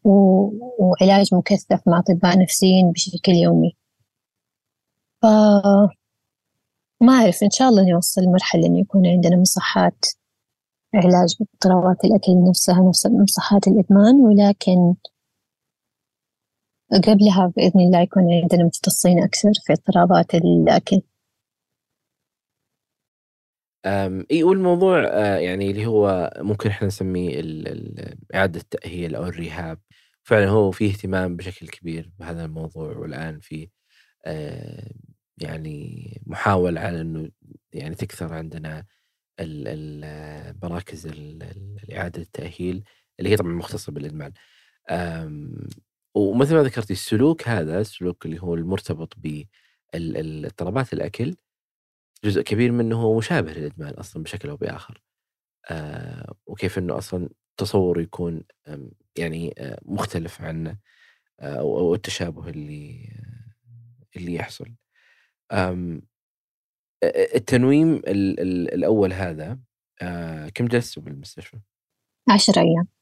وعلاج 0.78 1.34
مكثف 1.34 1.80
مع 1.88 1.98
أطباء 1.98 2.38
نفسيين 2.38 2.92
بشكل 2.92 3.32
يومي. 3.32 3.76
ف 5.22 5.26
ما 7.02 7.12
أعرف 7.12 7.42
إن 7.42 7.50
شاء 7.50 7.68
الله 7.68 7.92
نوصل 7.92 8.20
لمرحلة 8.22 8.66
إنه 8.66 8.78
يكون 8.80 9.06
عندنا 9.06 9.36
مصحات 9.36 10.06
علاج 10.94 11.34
باضطرابات 11.40 12.04
الأكل 12.04 12.48
نفسها 12.48 12.88
نفس 12.88 13.06
مصحات 13.06 13.68
الإدمان 13.68 14.14
ولكن 14.14 14.94
قبلها 16.92 17.52
بإذن 17.56 17.80
الله 17.80 18.00
يكون 18.00 18.22
عندنا 18.42 18.64
مختصين 18.64 19.22
أكثر 19.22 19.52
في 19.66 19.72
اضطرابات 19.72 20.34
الأكل. 20.34 21.02
إي 24.30 24.42
والموضوع 24.42 25.04
آه، 25.08 25.36
يعني 25.36 25.70
اللي 25.70 25.86
هو 25.86 26.32
ممكن 26.38 26.70
إحنا 26.70 26.86
نسميه 26.88 27.42
إعادة 28.34 28.60
التأهيل 28.60 29.14
أو 29.14 29.24
الريهاب 29.24 29.78
فعلا 30.22 30.48
هو 30.48 30.70
في 30.70 30.86
اهتمام 30.86 31.36
بشكل 31.36 31.68
كبير 31.68 32.12
بهذا 32.18 32.44
الموضوع 32.44 32.96
والآن 32.96 33.40
في 33.40 33.68
آه، 34.26 34.90
يعني 35.38 36.22
محاولة 36.26 36.80
على 36.80 37.00
أنه 37.00 37.30
يعني 37.72 37.94
تكثر 37.94 38.34
عندنا 38.34 38.86
المراكز 39.40 41.06
الإعادة 41.06 42.22
التأهيل 42.22 42.84
اللي 43.18 43.30
هي 43.30 43.36
طبعا 43.36 43.52
مختصة 43.52 43.92
بالإدمان. 43.92 44.32
ومثل 46.14 46.54
ما 46.54 46.62
ذكرتي 46.62 46.92
السلوك 46.92 47.48
هذا 47.48 47.80
السلوك 47.80 48.26
اللي 48.26 48.42
هو 48.42 48.54
المرتبط 48.54 49.14
باضطرابات 49.94 50.92
الأكل 50.92 51.36
جزء 52.24 52.42
كبير 52.42 52.72
منه 52.72 53.02
هو 53.02 53.18
مشابه 53.18 53.52
للإدمان 53.52 53.94
أصلا 53.94 54.22
بشكل 54.22 54.48
أو 54.48 54.56
بآخر. 54.56 55.02
آه، 55.70 56.34
وكيف 56.46 56.78
أنه 56.78 56.98
أصلا 56.98 57.28
تصور 57.56 58.00
يكون 58.00 58.44
يعني 59.18 59.54
آه، 59.58 59.78
مختلف 59.82 60.42
عن 60.42 60.76
آه، 61.40 61.58
أو 61.58 61.94
التشابه 61.94 62.48
اللي 62.48 63.12
اللي 64.16 64.34
يحصل. 64.34 64.74
التنويم 67.34 67.94
ال 67.96 68.40
ال 68.40 68.74
الأول 68.74 69.12
هذا 69.12 69.58
كم 70.54 70.66
جلستوا 70.66 71.02
بالمستشفى؟ 71.02 71.58
عشر 72.28 72.60
أيام. 72.60 72.99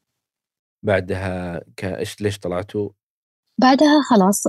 بعدها 0.83 1.61
إيش 1.83 2.21
ليش 2.21 2.39
طلعتوا؟ 2.39 2.89
بعدها 3.57 4.01
خلاص 4.09 4.43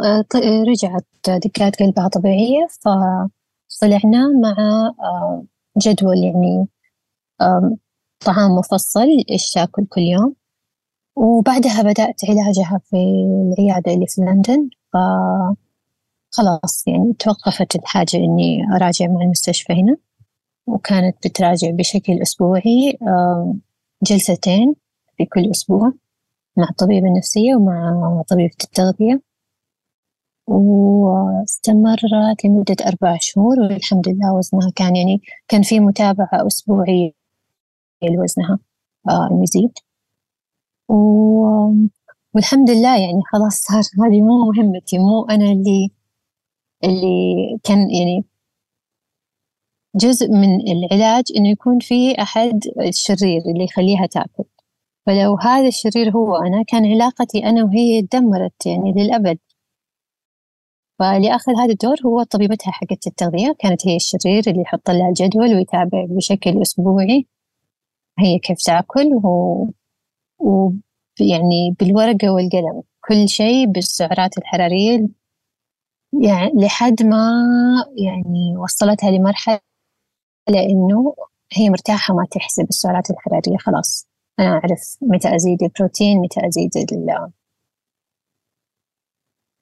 رجعت 0.69 1.07
دقات 1.29 1.83
قلبها 1.83 2.09
طبيعية 2.09 2.67
فطلعنا 2.81 4.29
مع 4.43 4.57
جدول 5.79 6.19
يعني 6.19 6.67
طعام 8.27 8.51
مفصل 8.51 9.07
إيش 9.31 9.51
تاكل 9.51 9.87
كل 9.87 10.01
يوم. 10.01 10.35
وبعدها 11.17 11.83
بدأت 11.83 12.21
علاجها 12.29 12.81
في 12.85 12.97
العيادة 13.59 13.95
اللي 13.95 14.07
في 14.07 14.21
لندن 14.21 14.69
ف 14.93 14.97
خلاص 16.33 16.85
يعني 16.87 17.13
توقفت 17.19 17.77
الحاجة 17.77 18.17
إني 18.17 18.59
أراجع 18.77 19.07
مع 19.07 19.23
المستشفى 19.23 19.73
هنا. 19.73 19.97
وكانت 20.67 21.27
بتراجع 21.27 21.71
بشكل 21.71 22.23
أسبوعي 22.23 22.99
جلستين 24.03 24.75
في 25.17 25.27
كل 25.27 25.51
أسبوع. 25.51 25.93
مع 26.61 26.69
الطبيبة 26.71 27.07
النفسية 27.09 27.55
ومع 27.55 28.23
طبيبة 28.29 28.55
التغذية 28.65 29.21
واستمرت 30.47 32.45
لمدة 32.45 32.77
أربع 32.87 33.17
شهور 33.21 33.61
والحمد 33.61 34.09
لله 34.09 34.35
وزنها 34.35 34.71
كان 34.77 34.97
يعني 34.97 35.21
كان 35.49 35.63
في 35.63 35.81
متابعة 35.81 36.47
أسبوعية 36.47 37.13
لوزنها 38.03 38.59
يزيد. 39.43 39.73
والحمد 42.35 42.71
لله 42.71 42.99
يعني 42.99 43.23
خلاص 43.33 43.55
صار 43.63 43.83
هذه 44.07 44.23
مو 44.23 44.53
مهمتي 44.53 44.99
مو 44.99 45.25
أنا 45.31 45.45
اللي 45.45 45.91
اللي 46.85 47.59
كان 47.65 47.91
يعني 47.91 48.25
جزء 49.97 50.29
من 50.29 50.61
العلاج 50.73 51.25
إنه 51.37 51.49
يكون 51.49 51.79
في 51.79 52.23
أحد 52.23 52.61
الشرير 52.89 53.43
اللي 53.47 53.65
يخليها 53.65 54.07
تأكل. 54.07 54.45
فلو 55.07 55.37
هذا 55.43 55.69
الشرير 55.69 56.11
هو 56.11 56.37
أنا 56.37 56.63
كان 56.69 56.87
علاقتي 56.87 57.45
أنا 57.45 57.65
وهي 57.65 58.03
تدمرت 58.03 58.67
يعني 58.67 58.93
للأبد. 58.97 59.39
فاللي 60.99 61.35
أخذ 61.35 61.53
هذا 61.57 61.73
الدور 61.73 61.97
هو 62.07 62.23
طبيبتها 62.23 62.71
حقت 62.71 63.07
التغذية 63.07 63.57
كانت 63.59 63.89
هي 63.89 63.97
الشرير 63.97 64.43
اللي 64.47 64.61
يحط 64.63 64.91
لها 64.91 65.09
الجدول 65.09 65.55
ويتابع 65.55 66.07
بشكل 66.11 66.63
أسبوعي. 66.63 67.27
هي 68.19 68.39
كيف 68.39 68.59
تأكل 68.63 69.15
و... 69.25 69.29
و 70.39 70.73
يعني 71.21 71.77
بالورقة 71.81 72.31
والقلم 72.33 72.83
كل 73.09 73.29
شيء 73.29 73.67
بالسعرات 73.67 74.39
الحرارية 74.39 75.09
يعني 76.23 76.53
لحد 76.55 77.03
ما 77.03 77.33
يعني 77.97 78.57
وصلتها 78.57 79.11
لمرحلة 79.11 79.61
إنه 80.51 81.15
هي 81.53 81.71
مرتاحة 81.71 82.15
ما 82.15 82.27
تحسب 82.31 82.67
السعرات 82.69 83.11
الحرارية 83.11 83.57
خلاص. 83.59 84.10
أنا 84.39 84.49
أعرف 84.49 84.97
متى 85.03 85.35
أزيد 85.37 85.63
البروتين 85.63 86.19
متى 86.19 86.47
أزيد 86.47 86.77
ال 86.77 87.31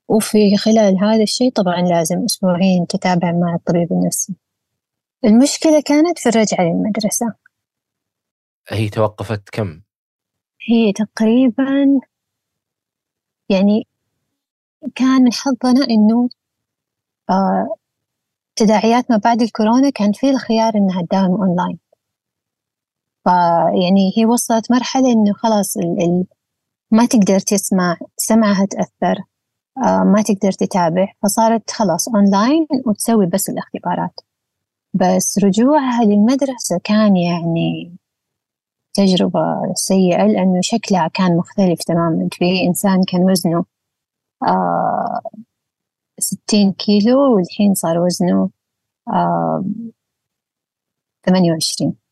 وفي 0.08 0.56
خلال 0.56 0.98
هذا 1.04 1.22
الشيء 1.22 1.52
طبعا 1.52 1.82
لازم 1.82 2.24
أسبوعين 2.24 2.86
تتابع 2.86 3.32
مع 3.32 3.54
الطبيب 3.54 3.92
النفسي. 3.92 4.34
المشكلة 5.24 5.82
كانت 5.86 6.18
في 6.18 6.28
الرجعة 6.28 6.60
للمدرسة. 6.64 7.34
هي 8.68 8.88
توقفت 8.88 9.48
كم؟ 9.48 9.80
هي 10.68 10.92
تقريبا 10.92 12.00
يعني 13.48 13.86
كان 14.94 15.22
من 15.22 15.32
حظنا 15.32 15.86
إنه 15.90 16.28
آه 17.30 17.76
تداعيات 18.56 19.10
ما 19.10 19.16
بعد 19.16 19.42
الكورونا 19.42 19.90
كان 19.90 20.12
في 20.12 20.30
الخيار 20.30 20.74
إنها 20.74 21.02
تداوم 21.02 21.42
أونلاين. 21.42 21.78
فيعني 23.28 24.12
هي 24.16 24.26
وصلت 24.26 24.72
مرحلة 24.72 25.12
إنه 25.12 25.32
خلاص 25.32 25.76
ال 25.76 26.02
ال 26.02 26.26
ما 26.90 27.06
تقدر 27.06 27.40
تسمع 27.40 27.96
سمعها 28.16 28.66
تأثر 28.66 29.24
آه 29.84 30.02
ما 30.04 30.22
تقدر 30.22 30.52
تتابع. 30.52 31.12
فصارت 31.22 31.70
خلاص 31.70 32.08
أونلاين 32.08 32.66
وتسوي 32.86 33.26
بس 33.26 33.48
الاختبارات. 33.48 34.20
بس 34.94 35.38
رجوعها 35.44 36.04
للمدرسة 36.04 36.80
كان 36.84 37.16
يعني 37.16 37.96
تجربة 38.94 39.40
سيئة 39.74 40.26
لأنه 40.26 40.60
شكلها 40.62 41.08
كان 41.08 41.36
مختلف 41.36 41.78
تماما. 41.84 42.28
في 42.32 42.44
إنسان 42.68 43.02
كان 43.08 43.30
وزنه 43.30 43.64
آه 44.48 45.20
ستين 46.18 46.72
كيلو 46.72 47.36
والحين 47.36 47.74
صار 47.74 47.98
وزنه 47.98 48.50
ثمانية 51.26 51.52
وعشرين. 51.52 52.07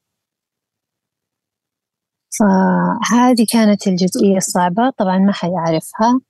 فهذه 2.38 3.46
كانت 3.52 3.86
الجزئية 3.86 4.36
الصعبة. 4.36 4.90
طبعا 4.90 5.18
ما 5.18 5.32
حد 5.32 5.50
يعرفها. 5.50 6.20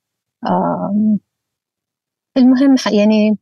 المهم 2.37 2.75
يعني 2.91 3.37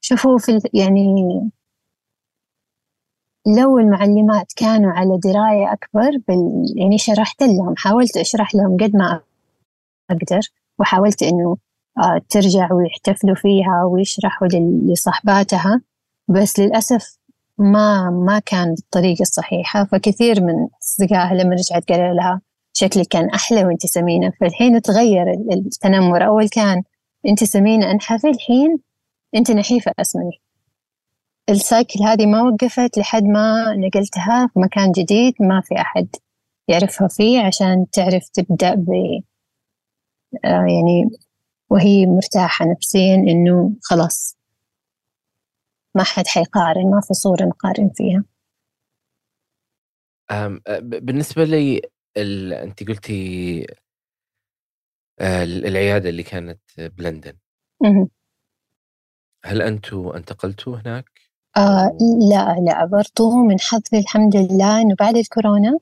شوفوا 0.00 0.38
في 0.38 0.60
يعني 0.74 1.14
لو 3.46 3.78
المعلمات 3.78 4.52
كانوا 4.56 4.92
على 4.92 5.18
دراية 5.24 5.72
أكبر 5.72 6.10
بال 6.28 6.64
يعني 6.76 6.98
شرحت 6.98 7.42
لهم 7.42 7.74
حاولت 7.76 8.16
أشرح 8.16 8.54
لهم 8.54 8.76
قد 8.76 8.96
ما 8.96 9.20
أقدر 10.10 10.40
وحاولت 10.78 11.22
إنه 11.22 11.56
آه، 11.98 12.20
ترجع 12.28 12.72
ويحتفلوا 12.72 13.34
فيها 13.34 13.84
ويشرحوا 13.84 14.48
لصحباتها. 14.92 15.82
بس 16.28 16.58
للأسف 16.60 17.17
ما 17.58 18.10
ما 18.10 18.38
كان 18.38 18.74
بالطريقة 18.74 19.22
الصحيحة 19.22 19.84
فكثير 19.84 20.42
من 20.42 20.68
أصدقائها 20.82 21.34
لما 21.34 21.54
رجعت 21.54 21.88
قالوا 21.88 22.14
لها 22.14 22.40
شكلك 22.72 23.06
كان 23.06 23.30
أحلى 23.30 23.64
وأنت 23.64 23.86
سمينة 23.86 24.32
فالحين 24.40 24.82
تغير 24.82 25.30
التنمر. 25.52 26.26
أول 26.26 26.48
كان 26.48 26.82
أنت 27.28 27.44
سمينة 27.44 27.90
أنحفي 27.90 28.28
الحين 28.28 28.78
أنت 29.34 29.50
نحيفة 29.50 29.92
أسمني. 30.00 30.40
السايكل 31.50 32.02
هذه 32.04 32.26
ما 32.26 32.42
وقفت 32.42 32.98
لحد 32.98 33.22
ما 33.22 33.74
نقلتها 33.76 34.50
في 34.54 34.60
مكان 34.60 34.92
جديد 34.92 35.34
ما 35.40 35.60
في 35.60 35.74
أحد 35.80 36.08
يعرفها 36.68 37.08
فيه 37.08 37.40
عشان 37.40 37.86
تعرف 37.92 38.28
تبدأ 38.28 38.74
ب 38.74 38.90
آه 40.44 40.48
يعني 40.48 41.10
وهي 41.70 42.06
مرتاحة 42.06 42.64
نفسيا 42.66 43.14
إنه 43.14 43.72
خلاص 43.82 44.37
ما 45.96 46.02
حد 46.02 46.26
حيقارن 46.26 46.90
ما 46.90 47.00
في 47.00 47.14
صورة 47.14 47.44
نقارن 47.44 47.90
فيها. 47.94 48.24
بالنسبة 50.80 51.44
لي 51.44 51.82
ال... 52.16 52.52
أنت 52.52 52.88
قلتي 52.88 53.66
آه، 55.20 55.44
العيادة 55.44 56.08
اللي 56.08 56.22
كانت 56.22 56.60
بلندن 56.78 57.38
هل 59.44 59.62
أنتوا 59.62 60.16
انتقلتوا 60.16 60.76
هناك؟ 60.76 61.04
آه 61.56 61.96
لا 62.30 62.56
لا 62.60 62.84
برضو 62.84 63.42
من 63.48 63.60
حظي 63.60 63.98
الحمد 63.98 64.36
لله 64.36 64.82
إنه 64.82 64.94
بعد 65.00 65.16
الكورونا 65.16 65.78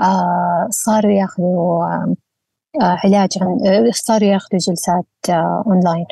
آه 0.00 0.68
صاروا 0.70 1.12
ياخذوا 1.12 1.84
آه 1.84 2.16
علاج 3.04 3.28
عن 3.40 3.66
آه، 3.66 3.90
صاروا 3.90 4.28
ياخذوا 4.28 4.58
جلسات 4.60 5.06
آه 5.30 5.64
أونلاين 5.66 6.06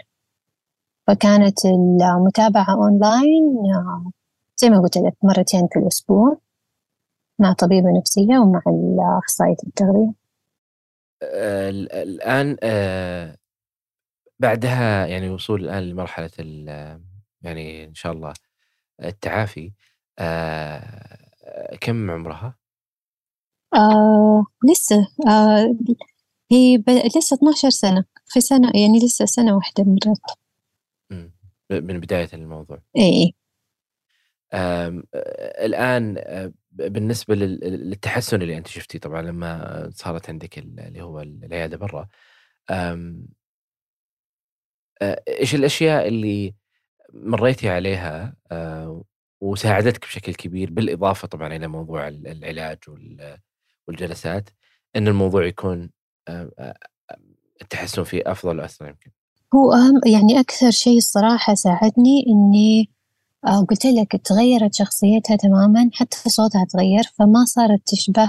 فكانت 1.06 1.58
المتابعة 1.64 2.74
أونلاين 2.74 3.56
آه 3.74 4.10
زي 4.56 4.70
ما 4.70 4.80
قلت 4.82 4.96
لك 4.96 5.14
مرتين 5.22 5.68
في 5.72 5.78
الأسبوع 5.78 6.38
مع 7.38 7.52
طبيبة 7.52 7.98
نفسية 7.98 8.38
ومع 8.38 8.62
أخصائية 9.18 9.56
التغذية 9.66 10.12
آه، 11.22 11.70
الآن 11.70 12.56
آه، 12.62 13.36
بعدها 14.38 15.06
يعني 15.06 15.30
وصول 15.30 15.64
الآن 15.64 15.82
لمرحلة 15.82 16.30
يعني 17.42 17.84
إن 17.84 17.94
شاء 17.94 18.12
الله 18.12 18.32
التعافي. 19.04 19.72
آه، 20.18 21.76
كم 21.80 22.10
عمرها؟ 22.10 22.54
آه 23.74 24.44
لسه 24.70 25.08
آه 25.28 25.76
هي 26.52 26.78
ب... 26.78 26.90
لسه 27.16 27.36
12 27.36 27.70
سنة 27.70 28.04
في 28.26 28.40
سنة 28.40 28.70
يعني 28.74 28.98
لسه 28.98 29.24
سنة 29.24 29.56
واحدة 29.56 29.84
مرت 29.84 30.43
من 31.70 32.00
بداية 32.00 32.28
الموضوع. 32.34 32.82
اي 32.96 33.34
الآن 35.64 36.16
بالنسبة 36.70 37.34
للتحسن 37.34 38.42
اللي 38.42 38.56
أنت 38.58 38.68
شفتيه 38.68 38.98
طبعا 38.98 39.22
لما 39.22 39.90
صارت 39.92 40.30
عندك 40.30 40.58
اللي 40.58 41.02
هو 41.02 41.20
العيادة 41.20 41.76
برا 41.76 42.08
إيش 45.28 45.54
الأشياء 45.54 46.08
اللي 46.08 46.54
مريتي 47.12 47.68
عليها 47.68 48.36
وساعدتك 49.40 50.04
بشكل 50.04 50.34
كبير 50.34 50.70
بالإضافة 50.70 51.28
طبعا 51.28 51.56
إلى 51.56 51.68
موضوع 51.68 52.08
العلاج 52.08 52.78
والجلسات 53.88 54.50
أن 54.96 55.08
الموضوع 55.08 55.44
يكون 55.46 55.90
التحسن 57.62 58.04
فيه 58.04 58.22
أفضل 58.26 58.60
وأسرع 58.60 58.88
يمكن؟ 58.88 59.10
هو 59.54 59.72
أهم 59.72 60.00
يعني 60.06 60.40
أكثر 60.40 60.70
شيء 60.70 60.96
الصراحة 60.96 61.54
ساعدني 61.54 62.24
إني 62.28 62.90
آه، 63.46 63.60
قلت 63.70 63.86
لك 63.86 64.16
تغيرت 64.24 64.74
شخصيتها 64.74 65.36
تماما 65.36 65.90
حتى 65.92 66.16
صوتها 66.30 66.64
تغير 66.64 67.02
فما 67.18 67.44
صارت 67.44 67.80
تشبه 67.86 68.28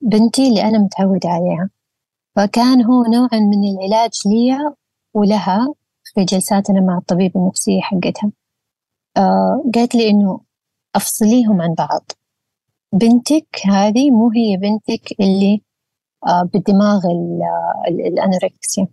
بنتي 0.00 0.48
اللي 0.48 0.62
أنا 0.62 0.78
متعودة 0.78 1.28
عليها. 1.28 1.70
فكان 2.36 2.84
هو 2.84 3.02
نوعا 3.02 3.40
من 3.40 3.64
العلاج 3.70 4.10
لي 4.26 4.74
ولها 5.14 5.74
في 6.14 6.24
جلساتنا 6.24 6.80
مع 6.80 6.98
الطبيب 6.98 7.36
النفسية 7.36 7.80
حقتها. 7.80 8.32
آه 9.16 9.64
قالت 9.74 9.94
لي 9.94 10.10
إنه 10.10 10.40
أفصليهم 10.94 11.62
عن 11.62 11.74
بعض. 11.74 12.12
بنتك 12.92 13.46
هذه 13.66 14.10
مو 14.10 14.30
هي 14.30 14.56
بنتك 14.56 15.20
اللي 15.20 15.62
آه 16.26 16.42
بالدماغ 16.52 17.00
الأنوركسيا. 17.88 18.86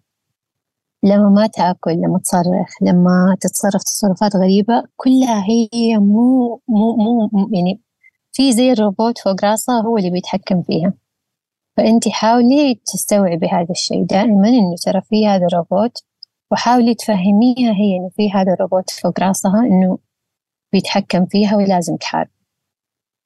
لما 1.03 1.29
ما 1.29 1.47
تأكل 1.47 1.91
لما 1.91 2.19
تصرخ 2.19 2.69
لما 2.81 3.35
تتصرف 3.41 3.83
تصرفات 3.83 4.35
غريبة 4.35 4.83
كلها 4.95 5.43
هي 5.49 5.97
مو 5.97 6.61
مو 6.67 6.95
مو 7.33 7.49
يعني 7.53 7.81
في 8.31 8.53
زي 8.53 8.71
الروبوت 8.71 9.17
فوق 9.17 9.45
راسها 9.45 9.81
هو 9.81 9.97
اللي 9.97 10.09
بيتحكم 10.09 10.63
فيها. 10.63 10.93
فأنت 11.77 12.09
حاولي 12.09 12.75
تستوعبي 12.85 13.47
هذا 13.47 13.71
الشيء. 13.71 14.05
دائما 14.05 14.49
إنه 14.49 14.75
ترى 14.85 15.01
في 15.01 15.27
هذا 15.27 15.45
الروبوت 15.45 15.97
وحاولي 16.51 16.95
تفهميها 16.95 17.71
هي 17.73 17.97
إنه 17.97 18.09
في 18.09 18.31
هذا 18.31 18.53
الروبوت 18.53 18.89
فوق 18.89 19.19
راسها 19.19 19.59
إنه 19.59 19.97
بيتحكم 20.73 21.25
فيها 21.25 21.55
ولازم 21.57 21.95
تحارب. 21.95 22.29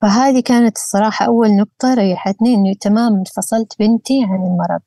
فهذه 0.01 0.39
كانت 0.41 0.77
الصراحة 0.77 1.25
أول 1.25 1.55
نقطة 1.55 1.93
ريحتني 1.93 2.53
إنه 2.55 2.73
تمام 2.81 3.23
فصلت 3.23 3.79
بنتي 3.79 4.23
عن 4.23 4.45
المرض. 4.45 4.81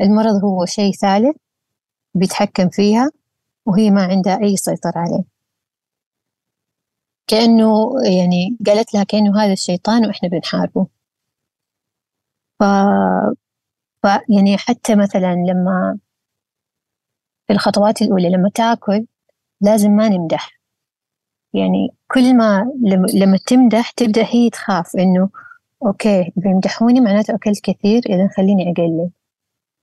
المرض 0.00 0.44
هو 0.44 0.64
شيء 0.64 0.92
ثالث 0.92 1.36
بيتحكم 2.14 2.68
فيها 2.68 3.10
وهي 3.66 3.90
ما 3.90 4.02
عندها 4.04 4.40
أي 4.42 4.56
سيطرة 4.56 4.92
عليه. 4.96 5.24
كأنه 7.26 7.92
يعني 8.04 8.56
قالت 8.66 8.94
لها 8.94 9.04
كأنه 9.04 9.42
هذا 9.42 9.52
الشيطان 9.52 10.06
وإحنا 10.06 10.28
بنحاربه. 10.28 10.86
ف... 12.58 12.62
ف 14.02 14.06
يعني 14.28 14.58
حتى 14.58 14.96
مثلا 14.96 15.34
لما 15.34 15.98
في 17.46 17.52
الخطوات 17.52 18.02
الأولى 18.02 18.30
لما 18.30 18.50
تأكل 18.54 19.06
لازم 19.60 19.90
ما 19.90 20.08
نمدح. 20.08 20.60
يعني 21.54 21.88
كل 22.08 22.36
ما 22.36 22.72
لما 23.14 23.38
تمدح 23.46 23.90
تبدأ 23.90 24.24
هي 24.24 24.50
تخاف 24.50 24.96
إنه 24.96 25.30
أوكي 25.86 26.32
بيمدحوني 26.36 27.00
معناته 27.00 27.34
أكلت 27.34 27.60
كثير 27.64 28.02
إذا 28.08 28.28
خليني 28.36 28.72
أقلل. 28.72 29.10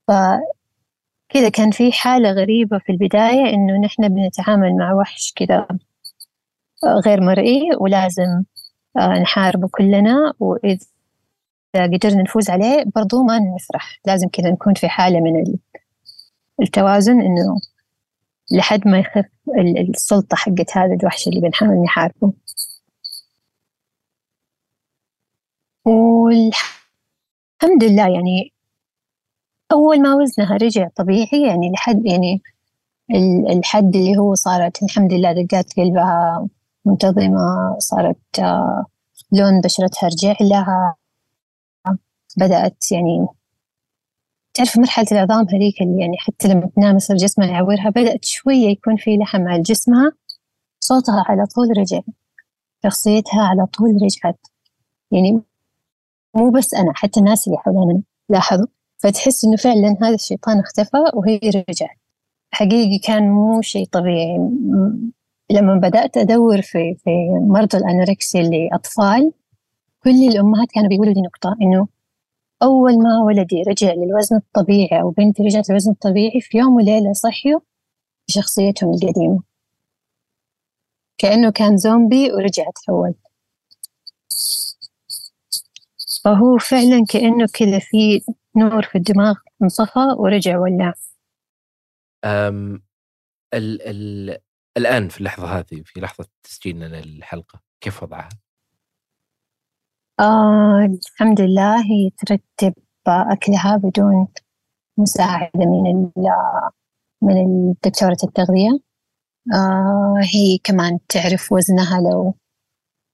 فكذا 0.08 1.48
كان 1.48 1.70
في 1.70 1.92
حالة 1.92 2.30
غريبة 2.30 2.78
في 2.78 2.92
البداية 2.92 3.54
إنه 3.54 3.80
نحن 3.84 4.08
بنتعامل 4.08 4.76
مع 4.76 4.92
وحش 4.92 5.32
كذا 5.36 5.66
غير 7.06 7.20
مرئي 7.20 7.70
ولازم 7.80 8.44
آه، 8.96 9.18
نحاربه 9.22 9.68
كلنا 9.68 10.32
وإذا 10.40 10.78
قدرنا 11.74 12.22
نفوز 12.22 12.50
عليه 12.50 12.84
برضو 12.96 13.22
ما 13.22 13.38
نفرح 13.38 14.00
لازم 14.06 14.28
كذا 14.28 14.50
نكون 14.50 14.74
في 14.74 14.88
حالة 14.88 15.20
من 15.20 15.58
التوازن 16.62 17.20
إنه 17.20 17.60
لحد 18.52 18.88
ما 18.88 18.98
يخف 18.98 19.26
السلطة 19.88 20.36
حقت 20.36 20.76
هذا 20.76 20.94
الوحش 21.00 21.28
اللي 21.28 21.40
بنحاول 21.40 21.82
نحاربه. 21.82 22.32
والحمد 25.84 26.64
لله 27.84 28.08
يعني 28.08 28.52
أول 29.72 30.02
ما 30.02 30.14
وزنها 30.14 30.56
رجع 30.56 30.88
طبيعي 30.96 31.42
يعني 31.48 31.70
لحد 31.72 32.06
يعني 32.06 32.42
الحد 33.50 33.96
اللي 33.96 34.16
هو 34.18 34.34
صارت 34.34 34.82
الحمد 34.82 35.12
لله 35.12 35.32
دقات 35.32 35.72
قلبها 35.76 36.48
منتظمة 36.84 37.76
صارت 37.78 38.38
آه، 38.38 38.86
لون 39.32 39.60
بشرتها 39.60 40.06
رجع 40.06 40.36
لها 40.40 40.96
بدأت 42.36 42.92
يعني 42.92 43.26
تعرف 44.54 44.78
مرحلة 44.78 45.06
العظام 45.12 45.46
هذيك 45.48 45.82
اللي 45.82 46.00
يعني 46.00 46.16
حتى 46.18 46.48
لما 46.48 46.70
تنام 46.76 46.96
يصير 46.96 47.16
جسمها 47.16 47.48
يعورها 47.48 47.90
بدأت 47.90 48.24
شوية 48.24 48.68
يكون 48.68 48.96
في 48.96 49.16
لحم 49.16 49.48
على 49.48 49.62
جسمها 49.62 50.12
صوتها 50.80 51.24
على 51.28 51.46
طول 51.46 51.78
رجع 51.78 52.00
شخصيتها 52.84 53.42
على 53.42 53.66
طول 53.66 53.90
رجعت 54.02 54.40
يعني 55.10 55.42
مو 56.34 56.50
بس 56.50 56.74
أنا 56.74 56.92
حتى 56.94 57.20
الناس 57.20 57.48
اللي 57.48 57.58
حولنا 57.58 58.02
لاحظوا 58.28 58.66
فتحس 58.98 59.44
إنه 59.44 59.56
فعلا 59.56 59.96
هذا 60.02 60.14
الشيطان 60.14 60.58
اختفى 60.58 61.04
وهي 61.14 61.38
رجعت. 61.38 61.98
حقيقي 62.50 62.98
كان 62.98 63.28
مو 63.28 63.62
شيء 63.62 63.86
طبيعي. 63.86 64.38
لما 65.50 65.74
بدأت 65.74 66.16
أدور 66.16 66.62
في 66.62 66.94
في 66.94 67.10
مرضى 67.40 67.78
الأنوركسيا 67.78 68.40
اللي 68.40 68.68
أطفال 68.72 69.32
كل 70.04 70.10
الأمهات 70.10 70.68
كانوا 70.74 70.88
بيقولوا 70.88 71.12
لي 71.12 71.20
نقطة 71.20 71.56
إنه 71.62 71.88
أول 72.62 73.02
ما 73.02 73.22
ولدي 73.26 73.62
رجع 73.62 73.92
للوزن 73.92 74.36
الطبيعي 74.36 75.00
أو 75.00 75.10
بنتي 75.10 75.42
رجعت 75.42 75.70
للوزن 75.70 75.90
الطبيعي 75.90 76.40
في 76.40 76.58
يوم 76.58 76.74
وليلة 76.74 77.12
صحيوا 77.12 77.60
بشخصيتهم 78.28 78.90
القديمة. 78.90 79.42
كأنه 81.18 81.50
كان 81.50 81.76
زومبي 81.76 82.32
ورجع 82.32 82.64
تحول 82.70 83.14
فهو 86.28 86.58
فعلا 86.58 87.04
كأنه 87.08 87.46
كذا 87.54 87.78
في 87.78 88.20
نور 88.56 88.82
في 88.82 88.98
الدماغ 88.98 89.34
انطفى 89.62 90.14
ورجع 90.18 90.58
ولع 90.58 90.94
أم 92.24 92.82
ال 93.54 93.82
ال 93.82 94.38
الآن 94.76 95.08
في 95.08 95.20
اللحظة 95.20 95.58
هذه 95.58 95.82
في 95.84 96.00
لحظة 96.00 96.26
تسجيلنا 96.42 96.84
للحلقة 96.84 97.60
كيف 97.80 98.02
وضعها؟ 98.02 98.28
آه 100.20 100.88
الحمد 101.10 101.40
لله 101.40 101.80
هي 101.80 102.10
ترتب 102.18 102.74
أكلها 103.08 103.76
بدون 103.76 104.28
مساعدة 104.98 105.50
من 105.54 106.10
من 107.22 107.36
الدكتورة 107.46 108.16
التغذية 108.24 108.78
آه 109.54 110.14
هي 110.34 110.58
كمان 110.64 110.98
تعرف 111.08 111.52
وزنها 111.52 112.00
لو 112.00 112.34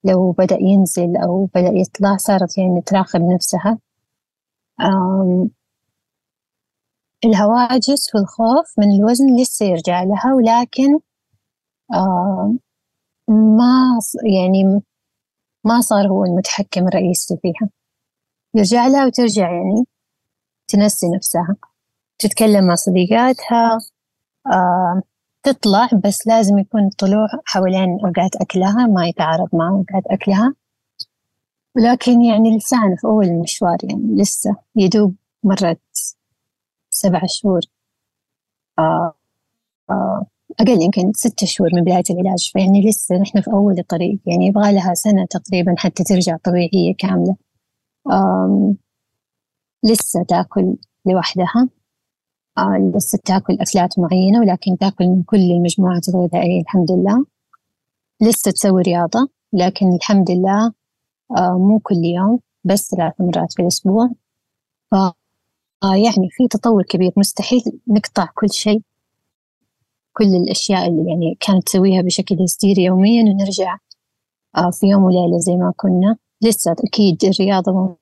لو 0.05 0.33
بدأ 0.33 0.59
ينزل 0.61 1.17
أو 1.17 1.45
بدأ 1.55 1.71
يطلع 1.75 2.17
صارت 2.17 2.59
يعني 2.59 2.81
تراقب 2.83 3.21
نفسها. 3.35 3.79
الهواجس 7.25 8.15
والخوف 8.15 8.79
من 8.79 8.91
الوزن 9.01 9.37
لسه 9.41 9.67
يرجع 9.67 10.03
لها 10.03 10.35
ولكن 10.35 10.99
ما 13.29 13.99
يعني 14.39 14.83
ما 15.65 15.81
صار 15.81 16.09
هو 16.09 16.25
المتحكم 16.25 16.89
الرئيسي 16.89 17.37
فيها. 17.43 17.71
يرجع 18.55 18.87
لها 18.87 19.07
وترجع 19.07 19.53
يعني 19.53 19.85
تنسي 20.69 21.07
نفسها 21.17 21.57
تتكلم 22.19 22.67
مع 22.67 22.75
صديقاتها 22.75 23.79
تطلع 25.45 25.89
بس 26.05 26.27
لازم 26.27 26.59
يكون 26.59 26.87
الطلوع 26.87 27.27
حوالين 27.45 27.99
أوقات 28.05 28.37
أكلها 28.37 28.87
ما 28.87 29.07
يتعارض 29.09 29.49
مع 29.53 29.69
أوقات 29.69 30.03
أكلها. 30.07 30.55
ولكن 31.77 32.23
يعني 32.23 32.57
لسان 32.57 32.97
في 32.97 33.05
أول 33.05 33.27
المشوار 33.27 33.77
يعني 33.83 34.23
لسه 34.23 34.57
يدوب 34.77 35.15
مرت 35.43 35.81
سبع 36.91 37.21
شهور. 37.27 37.61
آه 38.79 39.15
آه 39.91 40.27
أقل 40.61 40.83
يمكن 40.83 41.13
ستة 41.13 41.47
شهور 41.47 41.71
من 41.75 41.83
بداية 41.83 42.03
العلاج. 42.11 42.51
فيعني 42.53 42.89
لسه 42.89 43.17
نحن 43.17 43.41
في 43.41 43.51
أول 43.51 43.79
الطريق 43.79 44.19
يعني 44.27 44.47
يبغى 44.47 44.73
لها 44.73 44.95
سنة 44.95 45.27
تقريبا 45.31 45.75
حتى 45.79 46.05
ترجع 46.05 46.37
طبيعية 46.37 46.95
كاملة. 46.99 47.37
لسه 49.85 50.23
تأكل 50.23 50.77
لوحدها. 51.07 51.69
آه 52.59 52.93
لسه 52.97 53.19
تاكل 53.25 53.59
أكلات 53.61 53.99
معينة 53.99 54.41
ولكن 54.41 54.79
تاكل 54.79 55.05
من 55.05 55.23
كل 55.23 55.37
المجموعات 55.37 56.09
الغذائية 56.09 56.61
الحمد 56.61 56.93
لله. 56.93 57.27
لسه 58.23 58.51
تسوي 58.51 58.83
رياضة 58.83 59.29
لكن 59.53 59.95
الحمد 59.95 60.31
لله 60.31 60.73
آه 61.39 61.59
مو 61.59 61.79
كل 61.79 61.97
يوم 62.05 62.41
بس 62.65 62.91
ثلاث 62.97 63.15
مرات 63.21 63.53
في 63.53 63.63
الأسبوع. 63.63 64.09
ف 64.91 64.95
آه 64.95 65.97
يعني 65.97 66.29
في 66.31 66.49
تطور 66.51 66.83
كبير 66.83 67.13
مستحيل 67.17 67.63
نقطع 67.89 68.29
كل 68.35 68.51
شيء 68.51 68.83
كل 70.13 70.25
الأشياء 70.25 70.89
اللي 70.89 71.11
يعني 71.11 71.37
كانت 71.41 71.67
تسويها 71.67 72.03
بشكل 72.03 72.43
هستيري 72.43 72.85
يوميا 72.85 73.23
ونرجع 73.23 73.79
في 74.81 74.87
يوم 74.87 75.03
وليلة 75.05 75.39
زي 75.39 75.57
ما 75.57 75.73
كنا. 75.77 76.17
لسه 76.43 76.73
أكيد 76.73 77.25
الرياضة 77.25 77.97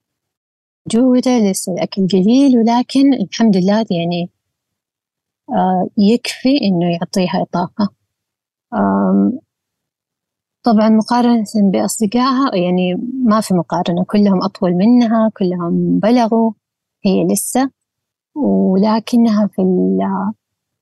موجودة 0.86 1.38
لسه 1.38 1.72
الأكل 1.72 2.07
قليل 2.12 2.59
ولكن 2.59 3.14
الحمد 3.14 3.57
لله 3.57 3.86
يعني 3.90 4.30
يكفي 5.98 6.59
إنه 6.62 6.92
يعطيها 6.92 7.46
طاقة 7.53 7.94
طبعا 10.62 10.88
مقارنة 10.88 11.44
بأصدقائها 11.72 12.50
يعني 12.55 12.94
ما 13.24 13.40
في 13.40 13.55
مقارنة 13.55 14.05
كلهم 14.05 14.42
أطول 14.42 14.72
منها 14.72 15.30
كلهم 15.36 15.98
بلغوا 15.98 16.53
هي 17.05 17.24
لسه 17.24 17.70
ولكنها 18.34 19.46
في 19.46 19.62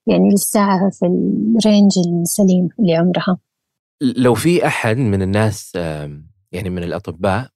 يعني 0.07 0.29
لسه 0.29 0.91
في 0.91 1.07
الرينج 1.07 1.93
السليم 2.23 2.69
لعمرها 2.79 3.39
لو 4.01 4.35
في 4.35 4.67
أحد 4.67 4.97
من 4.97 5.23
الناس 5.23 5.75
يعني 6.53 6.71
من 6.71 6.83
الأطباء 6.83 7.51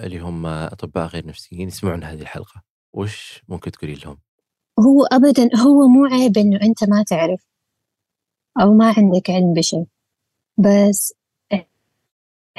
اللي 0.00 0.18
هم 0.18 0.46
أطباء 0.46 1.06
غير 1.06 1.26
نفسيين 1.26 1.68
يسمعون 1.68 2.04
هذه 2.04 2.20
الحلقة 2.20 2.62
وش 2.92 3.42
ممكن 3.48 3.70
تقولي 3.70 3.94
لهم؟ 3.94 4.18
هو 4.80 5.04
أبدا 5.12 5.56
هو 5.56 5.88
مو 5.88 6.04
عيب 6.06 6.38
إنه 6.38 6.60
أنت 6.62 6.84
ما 6.84 7.02
تعرف 7.02 7.46
أو 8.60 8.74
ما 8.74 8.94
عندك 8.96 9.30
علم 9.30 9.52
بشيء 9.52 9.86
بس 10.58 11.14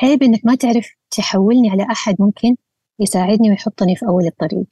عيب 0.03 0.23
إنك 0.23 0.45
ما 0.45 0.55
تعرف 0.55 0.87
تحولني 1.11 1.69
على 1.69 1.83
أحد 1.83 2.15
ممكن 2.19 2.55
يساعدني 2.99 3.49
ويحطني 3.49 3.95
في 3.95 4.05
أول 4.07 4.25
الطريق. 4.27 4.67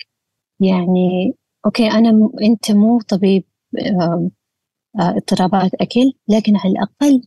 يعني 0.60 1.34
أوكي 1.66 1.88
أنا 1.92 2.12
م... 2.12 2.32
أنت 2.44 2.72
مو 2.72 3.02
طبيب 3.02 3.44
آه، 3.80 4.30
اضطرابات 5.00 5.74
أكل 5.74 6.14
لكن 6.28 6.58
على 6.58 6.72
الأقل 6.72 7.22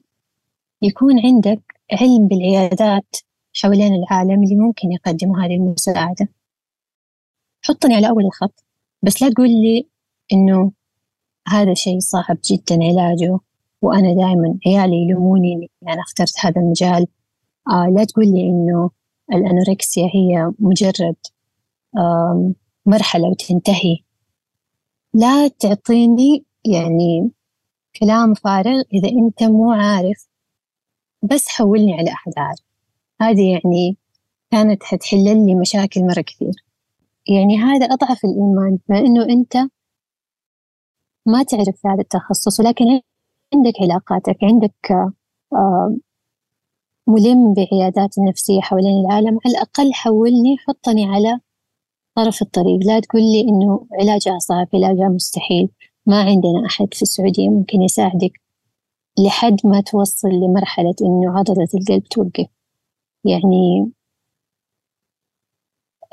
يكون 0.82 1.20
عندك 1.26 1.60
علم 1.92 2.28
بالعيادات 2.28 3.16
حوالين 3.62 3.94
العالم 3.94 4.42
اللي 4.42 4.56
ممكن 4.56 4.92
يقدموا 4.92 5.36
هذه 5.38 5.54
المساعدة. 5.56 6.28
حطني 7.62 7.94
على 7.94 8.08
أول 8.08 8.24
الخط. 8.24 8.64
بس 9.02 9.22
لا 9.22 9.28
تقول 9.30 9.48
لي 9.48 9.86
إنه 10.32 10.72
هذا 11.48 11.74
شيء 11.74 11.98
صعب 11.98 12.38
جدا 12.50 12.78
علاجه 12.84 13.38
وأنا 13.82 14.14
دائما 14.14 14.58
عيالي 14.66 14.96
يلوموني 14.96 15.52
إني 15.54 15.70
أنا 15.92 16.00
اخترت 16.02 16.34
هذا 16.40 16.60
المجال. 16.60 17.06
آه 17.70 17.86
لا 17.96 18.04
تقول 18.04 18.24
لي 18.26 18.40
إنه 18.40 18.90
الأنوركسيا 19.32 20.06
هي 20.14 20.52
مجرد 20.58 21.16
مرحلة 22.86 23.28
وتنتهي. 23.28 23.98
لا 25.14 25.48
تعطيني 25.48 26.44
يعني 26.64 27.30
كلام 28.00 28.34
فارغ 28.34 28.82
إذا 28.92 29.08
أنت 29.08 29.42
مو 29.42 29.72
عارف 29.72 30.28
بس 31.22 31.48
حولني 31.48 31.94
على 31.94 32.10
أحد 32.10 32.32
عارف 32.36 32.60
هذه 33.20 33.52
يعني 33.52 33.96
كانت 34.50 34.82
حتحل 34.84 35.46
لي 35.46 35.54
مشاكل 35.54 36.06
مرة 36.06 36.20
كثير. 36.20 36.64
يعني 37.28 37.58
هذا 37.58 37.86
أضعف 37.86 38.24
الإيمان 38.24 38.78
لأنه 38.88 39.24
أنت 39.24 39.56
ما 41.26 41.42
تعرف 41.42 41.86
هذا 41.86 42.00
التخصص 42.00 42.60
ولكن 42.60 42.84
عندك 43.54 43.72
علاقاتك 43.82 44.36
عندك 44.42 44.92
آه، 45.52 45.96
ملم 47.06 47.54
بعيادات 47.54 48.18
النفسية 48.18 48.60
حوالين 48.60 49.00
العالم 49.00 49.38
على 49.46 49.54
الأقل 49.54 49.92
حولني 49.92 50.56
حطني 50.58 51.04
على 51.06 51.40
طرف 52.16 52.42
الطريق. 52.42 52.78
لا 52.86 53.00
تقول 53.00 53.22
لي 53.22 53.40
إنه 53.40 53.86
علاجها 54.00 54.38
صعب 54.38 54.68
علاجها 54.74 55.08
مستحيل. 55.08 55.68
ما 56.06 56.20
عندنا 56.22 56.66
أحد 56.66 56.94
في 56.94 57.02
السعودية 57.02 57.48
ممكن 57.48 57.82
يساعدك 57.82 58.40
لحد 59.18 59.56
ما 59.64 59.80
توصل 59.80 60.28
لمرحلة 60.28 60.94
إنه 61.02 61.38
عضلة 61.38 61.68
القلب 61.74 62.02
توقف. 62.02 62.46
يعني 63.24 63.92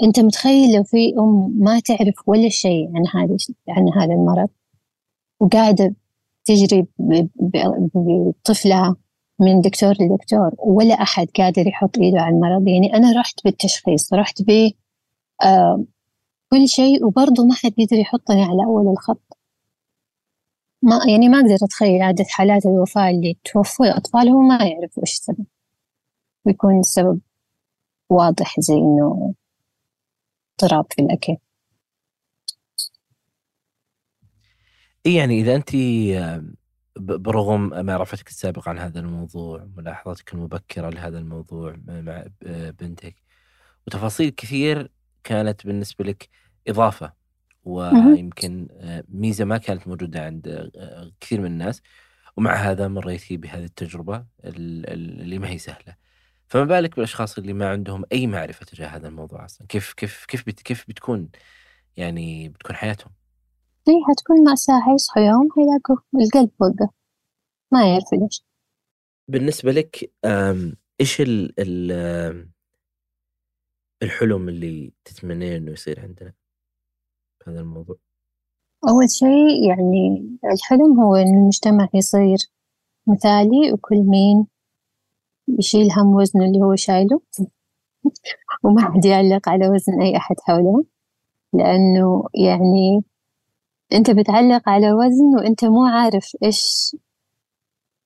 أنت 0.03 0.19
متخيل 0.19 0.75
لو 0.77 0.83
في 0.83 1.13
أم 1.19 1.63
ما 1.63 1.79
تعرف 1.79 2.15
ولا 2.27 2.49
شيء 2.49 2.91
عن 2.95 3.07
هذا 3.13 3.37
عن 3.69 3.89
هذا 3.93 4.13
المرض؟ 4.13 4.49
وقاعدة 5.39 5.95
تجري 6.45 6.87
بطفلها 7.95 8.95
من 9.39 9.61
دكتور 9.61 9.93
لدكتور 9.99 10.51
ولا 10.59 10.93
أحد 10.93 11.27
قادر 11.37 11.67
يحط 11.67 11.97
إيده 11.97 12.21
على 12.21 12.35
المرض. 12.35 12.67
يعني 12.67 12.95
أنا 12.95 13.19
رحت 13.19 13.43
بالتشخيص 13.43 14.13
رحت 14.13 14.41
ب 14.41 14.71
آه 15.43 15.83
كل 16.51 16.67
شيء 16.67 17.05
وبرضه 17.05 17.45
ما 17.45 17.53
حد 17.55 17.73
يقدر 17.77 17.97
يحطني 17.97 18.43
على 18.43 18.63
أول 18.65 18.87
الخط. 18.87 19.37
ما 20.81 20.99
يعني 21.07 21.29
ما 21.29 21.37
أقدر 21.39 21.55
أتخيل 21.65 22.01
عدد 22.01 22.25
حالات 22.29 22.65
الوفاة 22.65 23.09
اللي 23.09 23.37
توفوا 23.45 23.85
الأطفال 23.85 24.29
هو 24.29 24.39
ما 24.39 24.55
يعرف 24.55 24.97
وش 24.97 25.11
السبب 25.11 25.45
ويكون 26.45 26.79
السبب 26.79 27.19
واضح 28.09 28.59
زي 28.59 28.73
إنه 28.73 29.33
اضطراب 30.61 30.85
في 30.89 31.01
الأكل. 31.01 31.37
إيه 35.05 35.17
يعني 35.17 35.39
إذا 35.41 35.55
أنت 35.55 35.75
برغم 36.97 37.85
معرفتك 37.85 38.27
السابقة 38.27 38.69
عن 38.69 38.79
هذا 38.79 38.99
الموضوع 38.99 39.67
ملاحظتك 39.77 40.33
المبكرة 40.33 40.89
لهذا 40.89 41.17
الموضوع 41.19 41.75
مع 41.87 42.25
بنتك 42.79 43.15
وتفاصيل 43.87 44.29
كثير 44.29 44.91
كانت 45.23 45.65
بالنسبة 45.67 46.05
لك 46.05 46.29
إضافة 46.67 47.13
ويمكن 47.63 48.67
آه، 48.71 49.03
ميزة 49.09 49.45
ما 49.45 49.57
كانت 49.57 49.87
موجودة 49.87 50.25
عند 50.25 50.47
آه، 50.77 51.11
كثير 51.21 51.41
من 51.41 51.47
الناس 51.47 51.81
ومع 52.37 52.53
هذا 52.55 52.87
مريتي 52.87 53.37
بهذه 53.37 53.65
التجربة 53.65 54.25
اللي 54.45 55.39
ما 55.39 55.49
هي 55.49 55.57
سهلة. 55.57 55.95
فما 56.47 56.63
بالك 56.65 56.95
بالأشخاص 56.95 57.37
اللي 57.37 57.53
ما 57.53 57.69
عندهم 57.69 58.03
أي 58.11 58.27
معرفة 58.27 58.65
تجاه 58.65 58.87
هذا 58.87 59.07
الموضوع 59.07 59.45
أصلا؟ 59.45 59.67
كيف 59.67 59.93
كيف 59.93 60.25
كيف 60.25 60.47
بت 60.47 60.61
كيف 60.61 60.85
بتكون 60.89 61.29
يعني 61.97 62.49
بتكون 62.49 62.75
حياتهم؟ 62.75 63.22
اي 63.87 63.93
حتكون 64.07 64.43
مأساة. 64.43 64.79
حيصحوا 64.81 65.23
يوم 65.23 65.49
حيلاقوا 65.55 65.97
القلب 66.15 66.51
وقف 66.59 66.89
ما 67.71 67.89
يعرفوا 67.89 68.17
ليش 68.17 68.43
بالنسبة 69.27 69.71
لك 69.71 70.11
إيش 71.01 71.21
ال 71.21 71.53
ال 71.59 71.91
الحلم 74.03 74.49
اللي 74.49 74.91
تتمنين 75.05 75.53
إنه 75.53 75.71
يصير 75.71 75.99
عندنا؟ 75.99 76.33
هذا 77.47 77.59
الموضوع؟ 77.59 77.95
أول 78.89 79.09
شيء 79.09 79.69
يعني 79.69 80.29
الحلم 80.53 80.99
هو 80.99 81.15
إن 81.15 81.37
المجتمع 81.37 81.87
يصير 81.93 82.37
مثالي 83.07 83.73
وكل 83.73 83.97
مين 83.97 84.47
يشيل 85.47 85.91
هم 85.91 86.15
وزنه 86.15 86.45
اللي 86.45 86.61
هو 86.61 86.75
شايله. 86.75 87.21
وما 88.63 88.81
حد 88.81 89.05
يعلق 89.05 89.49
على 89.49 89.69
وزن 89.69 90.01
أي 90.01 90.17
أحد 90.17 90.35
حوله. 90.39 90.85
لأنه 91.53 92.23
يعني 92.33 93.03
أنت 93.93 94.11
بتعلق 94.11 94.69
على 94.69 94.93
وزن 94.93 95.35
وأنت 95.35 95.65
مو 95.65 95.85
عارف 95.85 96.37
إيش 96.43 96.95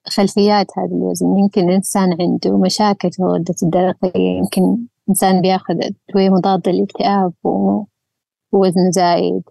خلفيات 0.06 0.66
هذا 0.78 0.96
الوزن. 0.96 1.38
يمكن 1.38 1.70
إنسان 1.70 2.16
عنده 2.20 2.58
مشاكل 2.58 3.12
في 3.12 3.22
الغدة 3.22 3.54
الدرقية 3.62 4.38
يمكن 4.38 4.78
إنسان 5.08 5.40
بياخذ 5.40 5.74
أدوية 5.74 6.30
مضادة 6.30 6.72
للاكتئاب 6.72 7.32
ووزنه 8.52 8.90
زايد. 8.90 9.42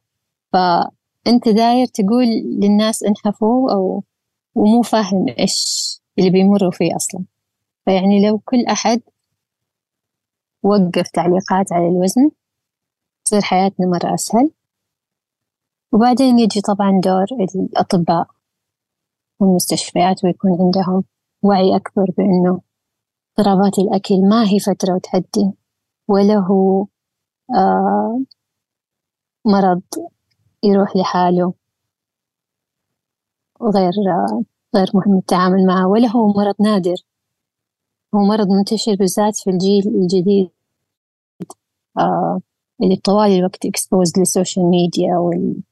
فأنت 0.54 1.50
داير 1.50 1.86
تقول 1.88 2.26
للناس 2.62 3.04
انحفوا 3.04 3.72
أو 3.72 4.04
ومو 4.56 4.82
فاهم 4.82 5.26
إيش 5.40 5.88
اللي 6.20 6.30
بيمروا 6.30 6.72
فيه 6.72 6.96
أصلا. 6.96 7.24
فيعني 7.86 8.28
لو 8.28 8.40
كل 8.46 8.66
أحد 8.66 9.02
وقف 10.64 11.10
تعليقات 11.14 11.72
على 11.72 11.88
الوزن 11.88 12.30
تصير 13.26 13.42
حياتنا 13.42 13.88
مرة 13.88 14.14
أسهل. 14.14 14.52
وبعدين 15.94 16.40
يجي 16.40 16.62
طبعا 16.62 17.02
دور 17.04 17.26
الأطباء 17.56 18.28
والمستشفيات 19.40 20.24
ويكون 20.24 20.52
عندهم 20.62 21.04
وعي 21.44 21.76
أكبر 21.76 22.06
بأنه 22.18 22.62
اضطرابات 23.40 23.80
الأكل 23.80 24.30
ما 24.30 24.44
هي 24.44 24.60
فترة 24.60 24.96
وتعدي 24.96 25.52
ولا 26.08 26.36
هو 26.36 26.88
آه 27.56 28.22
مرض 29.46 29.82
يروح 30.64 30.96
لحاله 30.96 31.54
وغير 33.60 33.92
آه 33.92 34.44
غير 34.76 34.88
مهم 34.94 35.18
التعامل 35.18 35.66
معه 35.68 35.88
ولا 35.88 36.08
هو 36.08 36.28
مرض 36.28 36.56
نادر. 36.60 36.96
هو 38.16 38.20
مرض 38.20 38.48
منتشر 38.48 38.96
بالذات 38.96 39.38
في 39.38 39.50
الجيل 39.50 39.88
الجديد 39.88 40.50
آه 41.98 42.42
اللي 42.84 42.96
طوال 42.96 43.32
الوقت 43.32 43.66
exposed 43.66 44.20
لل 44.20 44.31
social 44.31 44.66
media 44.66 45.18
وال 45.18 45.64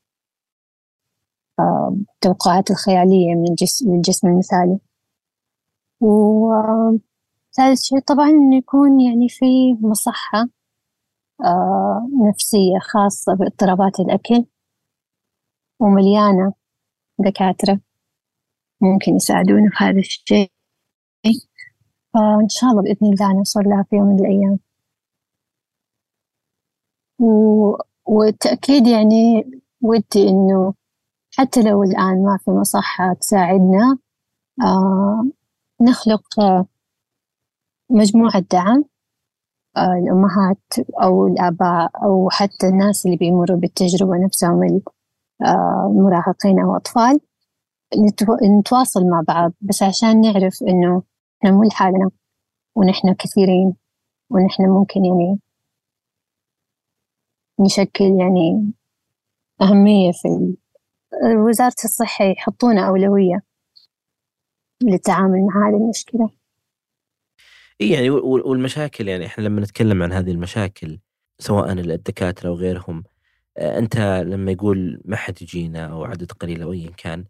التوقعات 1.60 2.72
الخيالية 2.72 3.36
من 3.36 3.50
الجسم, 3.50 3.94
الجسم 3.94 4.28
المثالي. 4.28 4.80
وثالث 6.02 7.82
شيء 7.82 8.00
طبعا 8.00 8.30
إنه 8.30 8.58
يكون 8.58 9.00
يعني 9.02 9.30
في 9.30 9.74
مصحة 9.82 10.48
آه، 11.46 12.10
نفسية 12.30 12.80
خاصة 12.82 13.34
باضطرابات 13.34 14.00
الأكل 14.00 14.46
ومليانة 15.80 16.54
دكاترة 17.20 17.80
ممكن 18.82 19.16
يساعدونا 19.16 19.70
في 19.70 19.84
هذا 19.84 20.00
الشيء. 20.00 20.52
فإن 22.14 22.50
شاء 22.50 22.70
الله 22.70 22.82
بإذن 22.82 23.14
الله 23.14 23.34
نوصل 23.34 23.60
لها 23.60 23.86
في 23.90 23.96
يوم 23.96 24.08
من 24.08 24.20
الأيام. 24.20 24.60
و... 27.20 27.76
والتأكيد 28.06 28.88
يعني 28.88 29.44
ودي 29.82 30.30
إنه 30.30 30.74
حتى 31.38 31.62
لو 31.62 31.84
الآن 31.84 32.24
ما 32.24 32.38
في 32.46 32.52
مصحة 32.52 33.14
تساعدنا 33.14 33.98
آه 34.64 35.26
نخلق 35.82 36.24
مجموعة 37.90 38.40
دعم 38.52 38.84
آه 39.78 39.94
الأمهات 40.04 40.90
أو 41.04 41.28
الآباء 41.28 41.92
أو 42.04 42.30
حتى 42.30 42.68
الناس 42.68 43.06
اللي 43.06 43.18
بيمروا 43.18 43.58
بالتجربة 43.58 44.26
نفسهم 44.26 44.82
آه، 45.42 45.92
المراهقين 45.92 46.60
أو 46.60 46.76
أطفال 46.76 47.20
نتواصل 48.60 49.06
مع 49.10 49.24
بعض. 49.28 49.52
بس 49.62 49.84
عشان 49.84 50.22
نعرف 50.22 50.64
إنه 50.68 51.04
إحنا 51.40 51.58
مو 51.58 51.64
لحالنا 51.64 52.10
ونحن 52.76 53.14
كثيرين 53.14 53.76
ونحن 54.30 54.64
ممكن 54.64 55.06
يعني 55.06 55.40
نشكل 57.60 58.06
يعني 58.06 58.74
أهمية 59.62 60.12
في 60.12 60.56
وزارة 61.24 61.76
الصحة 61.84 62.26
يحطون 62.26 62.78
أولوية 62.78 63.44
للتعامل 64.84 65.40
مع 65.42 65.70
هذه 65.70 65.78
المشكلة. 65.78 66.30
إيه 67.82 67.94
يعني 67.94 68.10
والمشاكل 68.10 69.08
يعني 69.08 69.26
إحنا 69.26 69.44
لما 69.44 69.62
نتكلم 69.62 70.04
عن 70.04 70.12
هذه 70.12 70.32
المشاكل 70.32 71.00
سواء 71.40 71.72
الدكاترة 71.72 72.50
أو 72.50 72.54
غيرهم 72.56 73.04
آه، 73.58 73.80
أنت 73.80 73.98
لما 74.28 74.52
يقول 74.52 75.02
ما 75.06 75.16
حد 75.16 75.42
يجينا 75.42 75.86
أو 75.86 76.06
عدد 76.06 76.32
قليل 76.32 76.62
أو 76.62 76.74
أيا 76.74 76.90
كان 76.90 77.26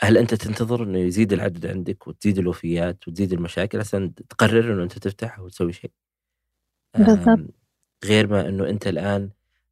هل 0.00 0.18
أنت 0.18 0.34
تنتظر 0.34 0.82
أنه 0.82 0.98
يزيد 0.98 1.32
العدد 1.32 1.66
عندك 1.66 2.06
وتزيد 2.06 2.38
الوفيات 2.38 3.08
وتزيد 3.08 3.32
المشاكل 3.32 3.80
عشان 3.80 4.14
تقرر 4.14 4.72
أنه 4.74 4.82
أنت 4.82 4.98
تفتح 4.98 5.38
أو 5.38 5.48
تسوي 5.48 5.72
شيء؟ 5.72 5.90
بالضبط. 6.98 7.54
غير 8.04 8.26
ما 8.26 8.48
أنه 8.48 8.68
أنت 8.68 8.86
الآن 8.86 9.30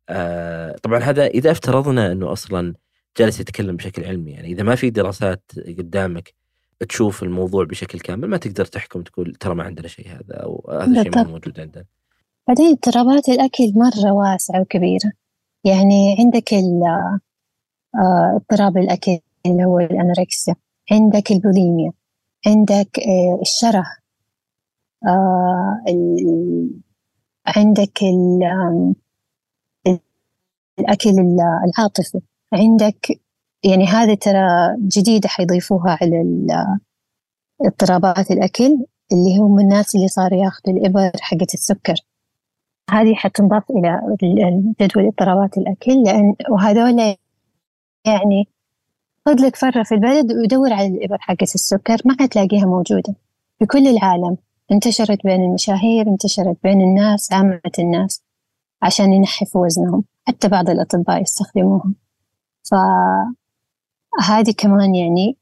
آه 0.08 0.76
طبعا 0.82 0.98
هذا 0.98 1.26
إذا 1.26 1.50
افترضنا 1.50 2.12
أنه 2.12 2.32
أصلا 2.32 2.74
جالس 3.18 3.40
يتكلم 3.40 3.76
بشكل 3.76 4.04
علمي. 4.04 4.30
يعني 4.30 4.48
إذا 4.48 4.62
ما 4.62 4.74
في 4.74 4.90
دراسات 4.90 5.52
قدامك 5.78 6.34
تشوف 6.88 7.22
الموضوع 7.22 7.64
بشكل 7.64 8.00
كامل 8.00 8.28
ما 8.28 8.36
تقدر 8.36 8.64
تحكم 8.64 9.02
تقول 9.02 9.34
ترى 9.34 9.54
ما 9.54 9.64
عندنا 9.64 9.88
شيء 9.88 10.08
هذا 10.08 10.34
أو 10.34 10.70
هذا 10.70 11.00
الشيء 11.00 11.16
ما 11.16 11.22
موجود 11.22 11.60
عندنا. 11.60 11.84
بعدين 12.48 12.66
اضطرابات 12.66 13.28
الأكل 13.28 13.72
مرة 13.76 14.12
واسعه 14.12 14.60
وكبيره 14.60 15.12
يعني 15.64 16.16
عندك 16.18 16.54
آه، 16.54 18.36
اضطراب 18.36 18.76
الأكل 18.76 19.18
اللي 19.46 19.64
هو 19.64 19.78
الأنوركسيا. 19.78 20.54
عندك 20.90 21.30
البوليميا. 21.30 21.92
عندك 22.46 22.98
آه، 22.98 23.38
الشره 23.42 23.84
آه، 25.06 25.84
عندك 27.46 28.02
الأكل 30.78 31.10
العاطفي. 31.68 32.20
عندك 32.52 33.20
يعني 33.64 33.86
هذه 33.86 34.14
ترى 34.14 34.76
جديدة 34.78 35.28
حيضيفوها 35.28 35.98
على 36.00 36.22
اضطرابات 37.66 38.30
الأكل 38.30 38.86
اللي 39.12 39.38
هم 39.38 39.58
الناس 39.58 39.94
اللي 39.94 40.08
صاروا 40.08 40.44
ياخذوا 40.44 40.76
الإبر 40.76 41.10
حقة 41.20 41.46
السكر. 41.54 41.94
هذه 42.90 43.14
حتنضاف 43.14 43.62
إلى 43.70 44.00
جدول 44.80 45.06
اضطرابات 45.06 45.58
الأكل 45.58 46.02
لأن 46.02 46.34
وهذول 46.50 46.98
يعني 48.06 48.48
خذ 49.26 49.34
لك 49.46 49.56
فرة 49.56 49.82
في 49.82 49.94
البلد 49.94 50.32
ودور 50.32 50.72
على 50.72 50.86
الإبر 50.86 51.18
حقة 51.20 51.42
السكر 51.42 51.96
ما 52.04 52.16
حتلاقيها 52.20 52.66
موجودة. 52.66 53.14
في 53.58 53.66
كل 53.66 53.88
العالم 53.88 54.36
انتشرت 54.72 55.24
بين 55.24 55.42
المشاهير 55.42 56.06
انتشرت 56.08 56.56
بين 56.62 56.80
الناس 56.80 57.32
عامة 57.32 57.60
الناس 57.78 58.22
عشان 58.82 59.12
ينحفوا 59.12 59.66
وزنهم. 59.66 60.04
حتى 60.28 60.48
بعض 60.48 60.70
الأطباء 60.70 61.22
يستخدموها 61.22 61.92
فهذه 62.70 64.54
كمان 64.58 64.94
يعني 64.94 65.36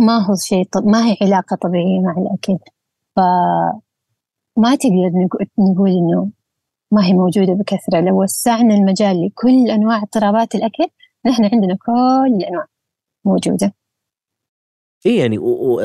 ما 0.00 0.18
هو 0.18 0.34
شيء 0.34 0.64
طب 0.72 0.86
ما 0.86 1.06
هي 1.06 1.16
علاقة 1.22 1.56
طبيعية 1.56 2.00
مع 2.00 2.14
الأكل 2.18 2.58
فما 3.16 4.76
تقدر 4.76 5.10
نقول 5.58 5.90
إنه 5.90 6.30
ما 6.92 7.06
هي 7.06 7.12
موجودة 7.12 7.52
بكثرة. 7.52 8.00
لو 8.00 8.22
وسعنا 8.22 8.74
المجال 8.74 9.26
لكل 9.26 9.70
أنواع 9.70 10.02
اضطرابات 10.02 10.54
الأكل 10.54 10.84
نحن 11.26 11.44
عندنا 11.44 11.76
كل 11.86 12.34
الأنواع 12.36 12.66
موجودة. 13.24 13.74
إيه 15.06 15.20
يعني 15.20 15.38
و... 15.38 15.44
و... 15.44 15.80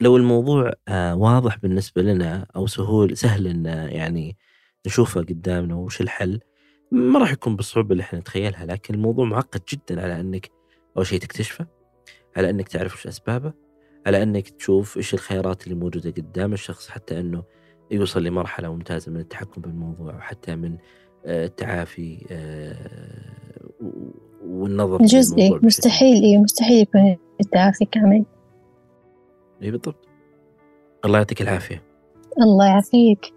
لو 0.00 0.16
الموضوع 0.16 0.72
آه، 0.88 1.14
واضح 1.16 1.58
بالنسبة 1.58 2.02
لنا 2.02 2.46
أو 2.56 2.66
سهول 2.66 3.16
سهل 3.16 3.46
إن 3.46 3.66
يعني 3.92 4.36
نشوفه 4.86 5.20
قدامنا 5.20 5.74
وش 5.74 6.00
الحل 6.00 6.40
ما 6.90 7.18
راح 7.18 7.32
يكون 7.32 7.56
بالصعوبة 7.56 7.92
اللي 7.92 8.02
إحنا 8.02 8.18
نتخيلها 8.18 8.66
لكن 8.66 8.94
الموضوع 8.94 9.24
معقد 9.24 9.60
جدا 9.72 10.02
على 10.02 10.20
إنك 10.20 10.50
أول 10.96 11.06
شيء 11.06 11.20
تكتشفه 11.20 11.66
على 12.36 12.50
إنك 12.50 12.68
تعرف 12.68 12.94
وش 12.94 13.06
أسبابه 13.06 13.52
على 14.06 14.22
إنك 14.22 14.48
تشوف 14.48 14.96
إيش 14.96 15.14
الخيارات 15.14 15.64
اللي 15.64 15.74
موجودة 15.74 16.10
قدام 16.10 16.52
الشخص 16.52 16.88
حتى 16.88 17.20
إنه 17.20 17.44
يوصل 17.90 18.22
لمرحلة 18.22 18.72
ممتازة 18.72 19.12
من 19.12 19.20
التحكم 19.20 19.60
بالموضوع 19.60 20.16
وحتى 20.16 20.56
من 20.56 20.78
آه، 21.26 21.46
التعافي 21.46 22.26
آه، 22.30 22.76
والنظر 24.46 24.98
جزئي. 25.02 25.50
مستحيل 25.62 26.22
إيه 26.22 26.38
مستحيل 26.38 26.80
يكون 26.82 27.18
التعافي 27.40 27.84
كامل. 27.84 28.24
اي 29.62 29.70
بالضبط. 29.70 30.08
الله 31.04 31.18
يعطيك 31.18 31.42
العافية. 31.42 31.82
الله 32.42 32.66
يعافيك. 32.66 33.32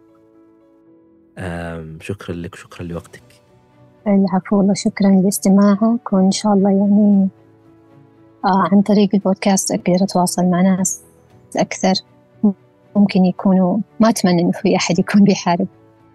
شكرا 2.01 2.35
لك 2.35 2.53
وشكرا 2.53 2.83
لوقتك. 2.83 3.23
العفو 4.15 4.57
والله 4.57 4.73
شكرا 4.73 5.09
لاستماعك 5.09 6.13
وإن 6.13 6.31
شاء 6.31 6.53
الله 6.53 6.69
يعني 6.69 7.27
آه 8.45 8.67
عن 8.71 8.81
طريق 8.81 9.09
البودكاست 9.13 9.71
أقدر 9.71 10.03
أتواصل 10.03 10.45
مع 10.45 10.61
ناس 10.61 11.01
أكثر. 11.57 11.93
ممكن 12.95 13.25
يكونوا 13.25 13.77
ما 13.99 14.09
أتمنى 14.09 14.41
إنه 14.41 14.51
في 14.51 14.75
أحد 14.75 14.99
يكون 14.99 15.23
بيحارب 15.23 15.67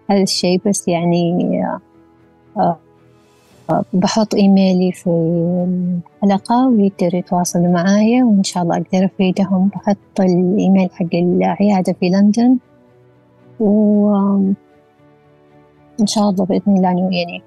هذا 0.09 0.21
الشيء 0.21 0.61
بس 0.65 0.87
يعني 0.87 1.61
آه 2.57 2.77
آه 3.69 3.85
بحط 3.93 4.35
إيميلي 4.35 4.91
في 4.91 5.09
الحلقة 6.23 6.67
ويقدروا 6.67 7.15
يتواصلوا 7.15 7.67
معايا 7.67 8.23
وإن 8.23 8.43
شاء 8.43 8.63
الله 8.63 8.75
أقدر 8.75 9.05
أفيدهم. 9.05 9.67
بحط 9.67 10.19
الإيميل 10.19 10.89
حق 10.91 11.13
العيادة 11.15 11.93
في 11.93 12.09
لندن 12.09 12.57
وإن 13.59 14.55
شاء 16.05 16.29
الله 16.29 16.45
بإذن 16.45 16.77
الله 16.77 16.89
يعني 16.89 17.43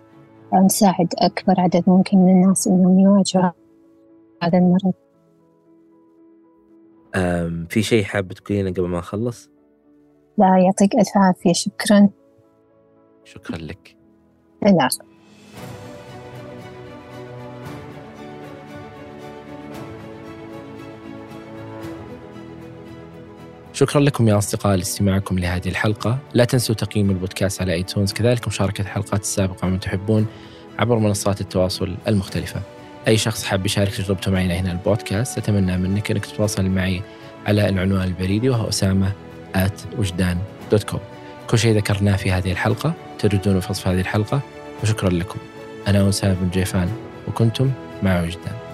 نساعد 0.54 1.14
أكبر 1.18 1.60
عدد 1.60 1.84
ممكن 1.86 2.18
من 2.18 2.28
الناس 2.28 2.68
إنهم 2.68 2.98
يواجهوا 2.98 3.50
هذا 4.42 4.58
المرض. 4.58 4.92
في 7.68 7.82
شيء 7.82 8.04
حاب 8.04 8.32
تقولينه 8.32 8.70
قبل 8.70 8.88
ما 8.88 8.98
نخلص؟ 8.98 9.50
لا 10.38 10.58
يعطيك 10.58 10.94
ألف 10.94 11.16
عافية. 11.16 11.52
شكرا. 11.52 12.08
شكرا 13.24 13.56
لك. 13.56 13.96
العفو 14.66 15.07
شكرا 23.78 24.00
لكم 24.00 24.28
يا 24.28 24.38
أصدقاء 24.38 24.76
لاستماعكم 24.76 25.38
لهذه 25.38 25.68
الحلقة. 25.68 26.18
لا 26.34 26.44
تنسوا 26.44 26.74
تقييم 26.74 27.10
البودكاست 27.10 27.62
على 27.62 27.72
ايتونز 27.72 28.12
كذلك 28.12 28.48
مشاركة 28.48 28.82
الحلقات 28.82 29.20
السابقة 29.20 29.68
من 29.68 29.80
تحبون 29.80 30.26
عبر 30.78 30.98
منصات 30.98 31.40
التواصل 31.40 31.94
المختلفة. 32.08 32.60
أي 33.08 33.18
شخص 33.18 33.44
حاب 33.44 33.66
يشارك 33.66 33.94
تجربته 33.94 34.30
معنا 34.30 34.54
هنا 34.54 34.72
البودكاست 34.72 35.38
أتمنى 35.38 35.78
منك 35.78 36.10
أنك 36.10 36.26
تتواصل 36.26 36.64
معي 36.64 37.02
على 37.46 37.68
العنوان 37.68 38.02
البريدي 38.02 38.50
وهو 38.50 38.68
أسامة 38.68 39.12
at 39.56 39.98
وجدان 39.98 40.38
dot 40.70 40.82
com 40.82 41.00
كل 41.50 41.58
شيء 41.58 41.76
ذكرناه 41.76 42.16
في 42.16 42.32
هذه 42.32 42.52
الحلقة. 42.52 42.92
تجدونه 43.18 43.60
في 43.60 43.70
وصف 43.70 43.88
هذه 43.88 44.00
الحلقة. 44.00 44.40
وشكرا 44.82 45.10
لكم. 45.10 45.38
أنا 45.88 46.08
أسامة 46.08 46.34
بن 46.34 46.50
جيفان 46.50 46.88
وكنتم 47.28 47.70
مع 48.02 48.22
وجدان. 48.22 48.67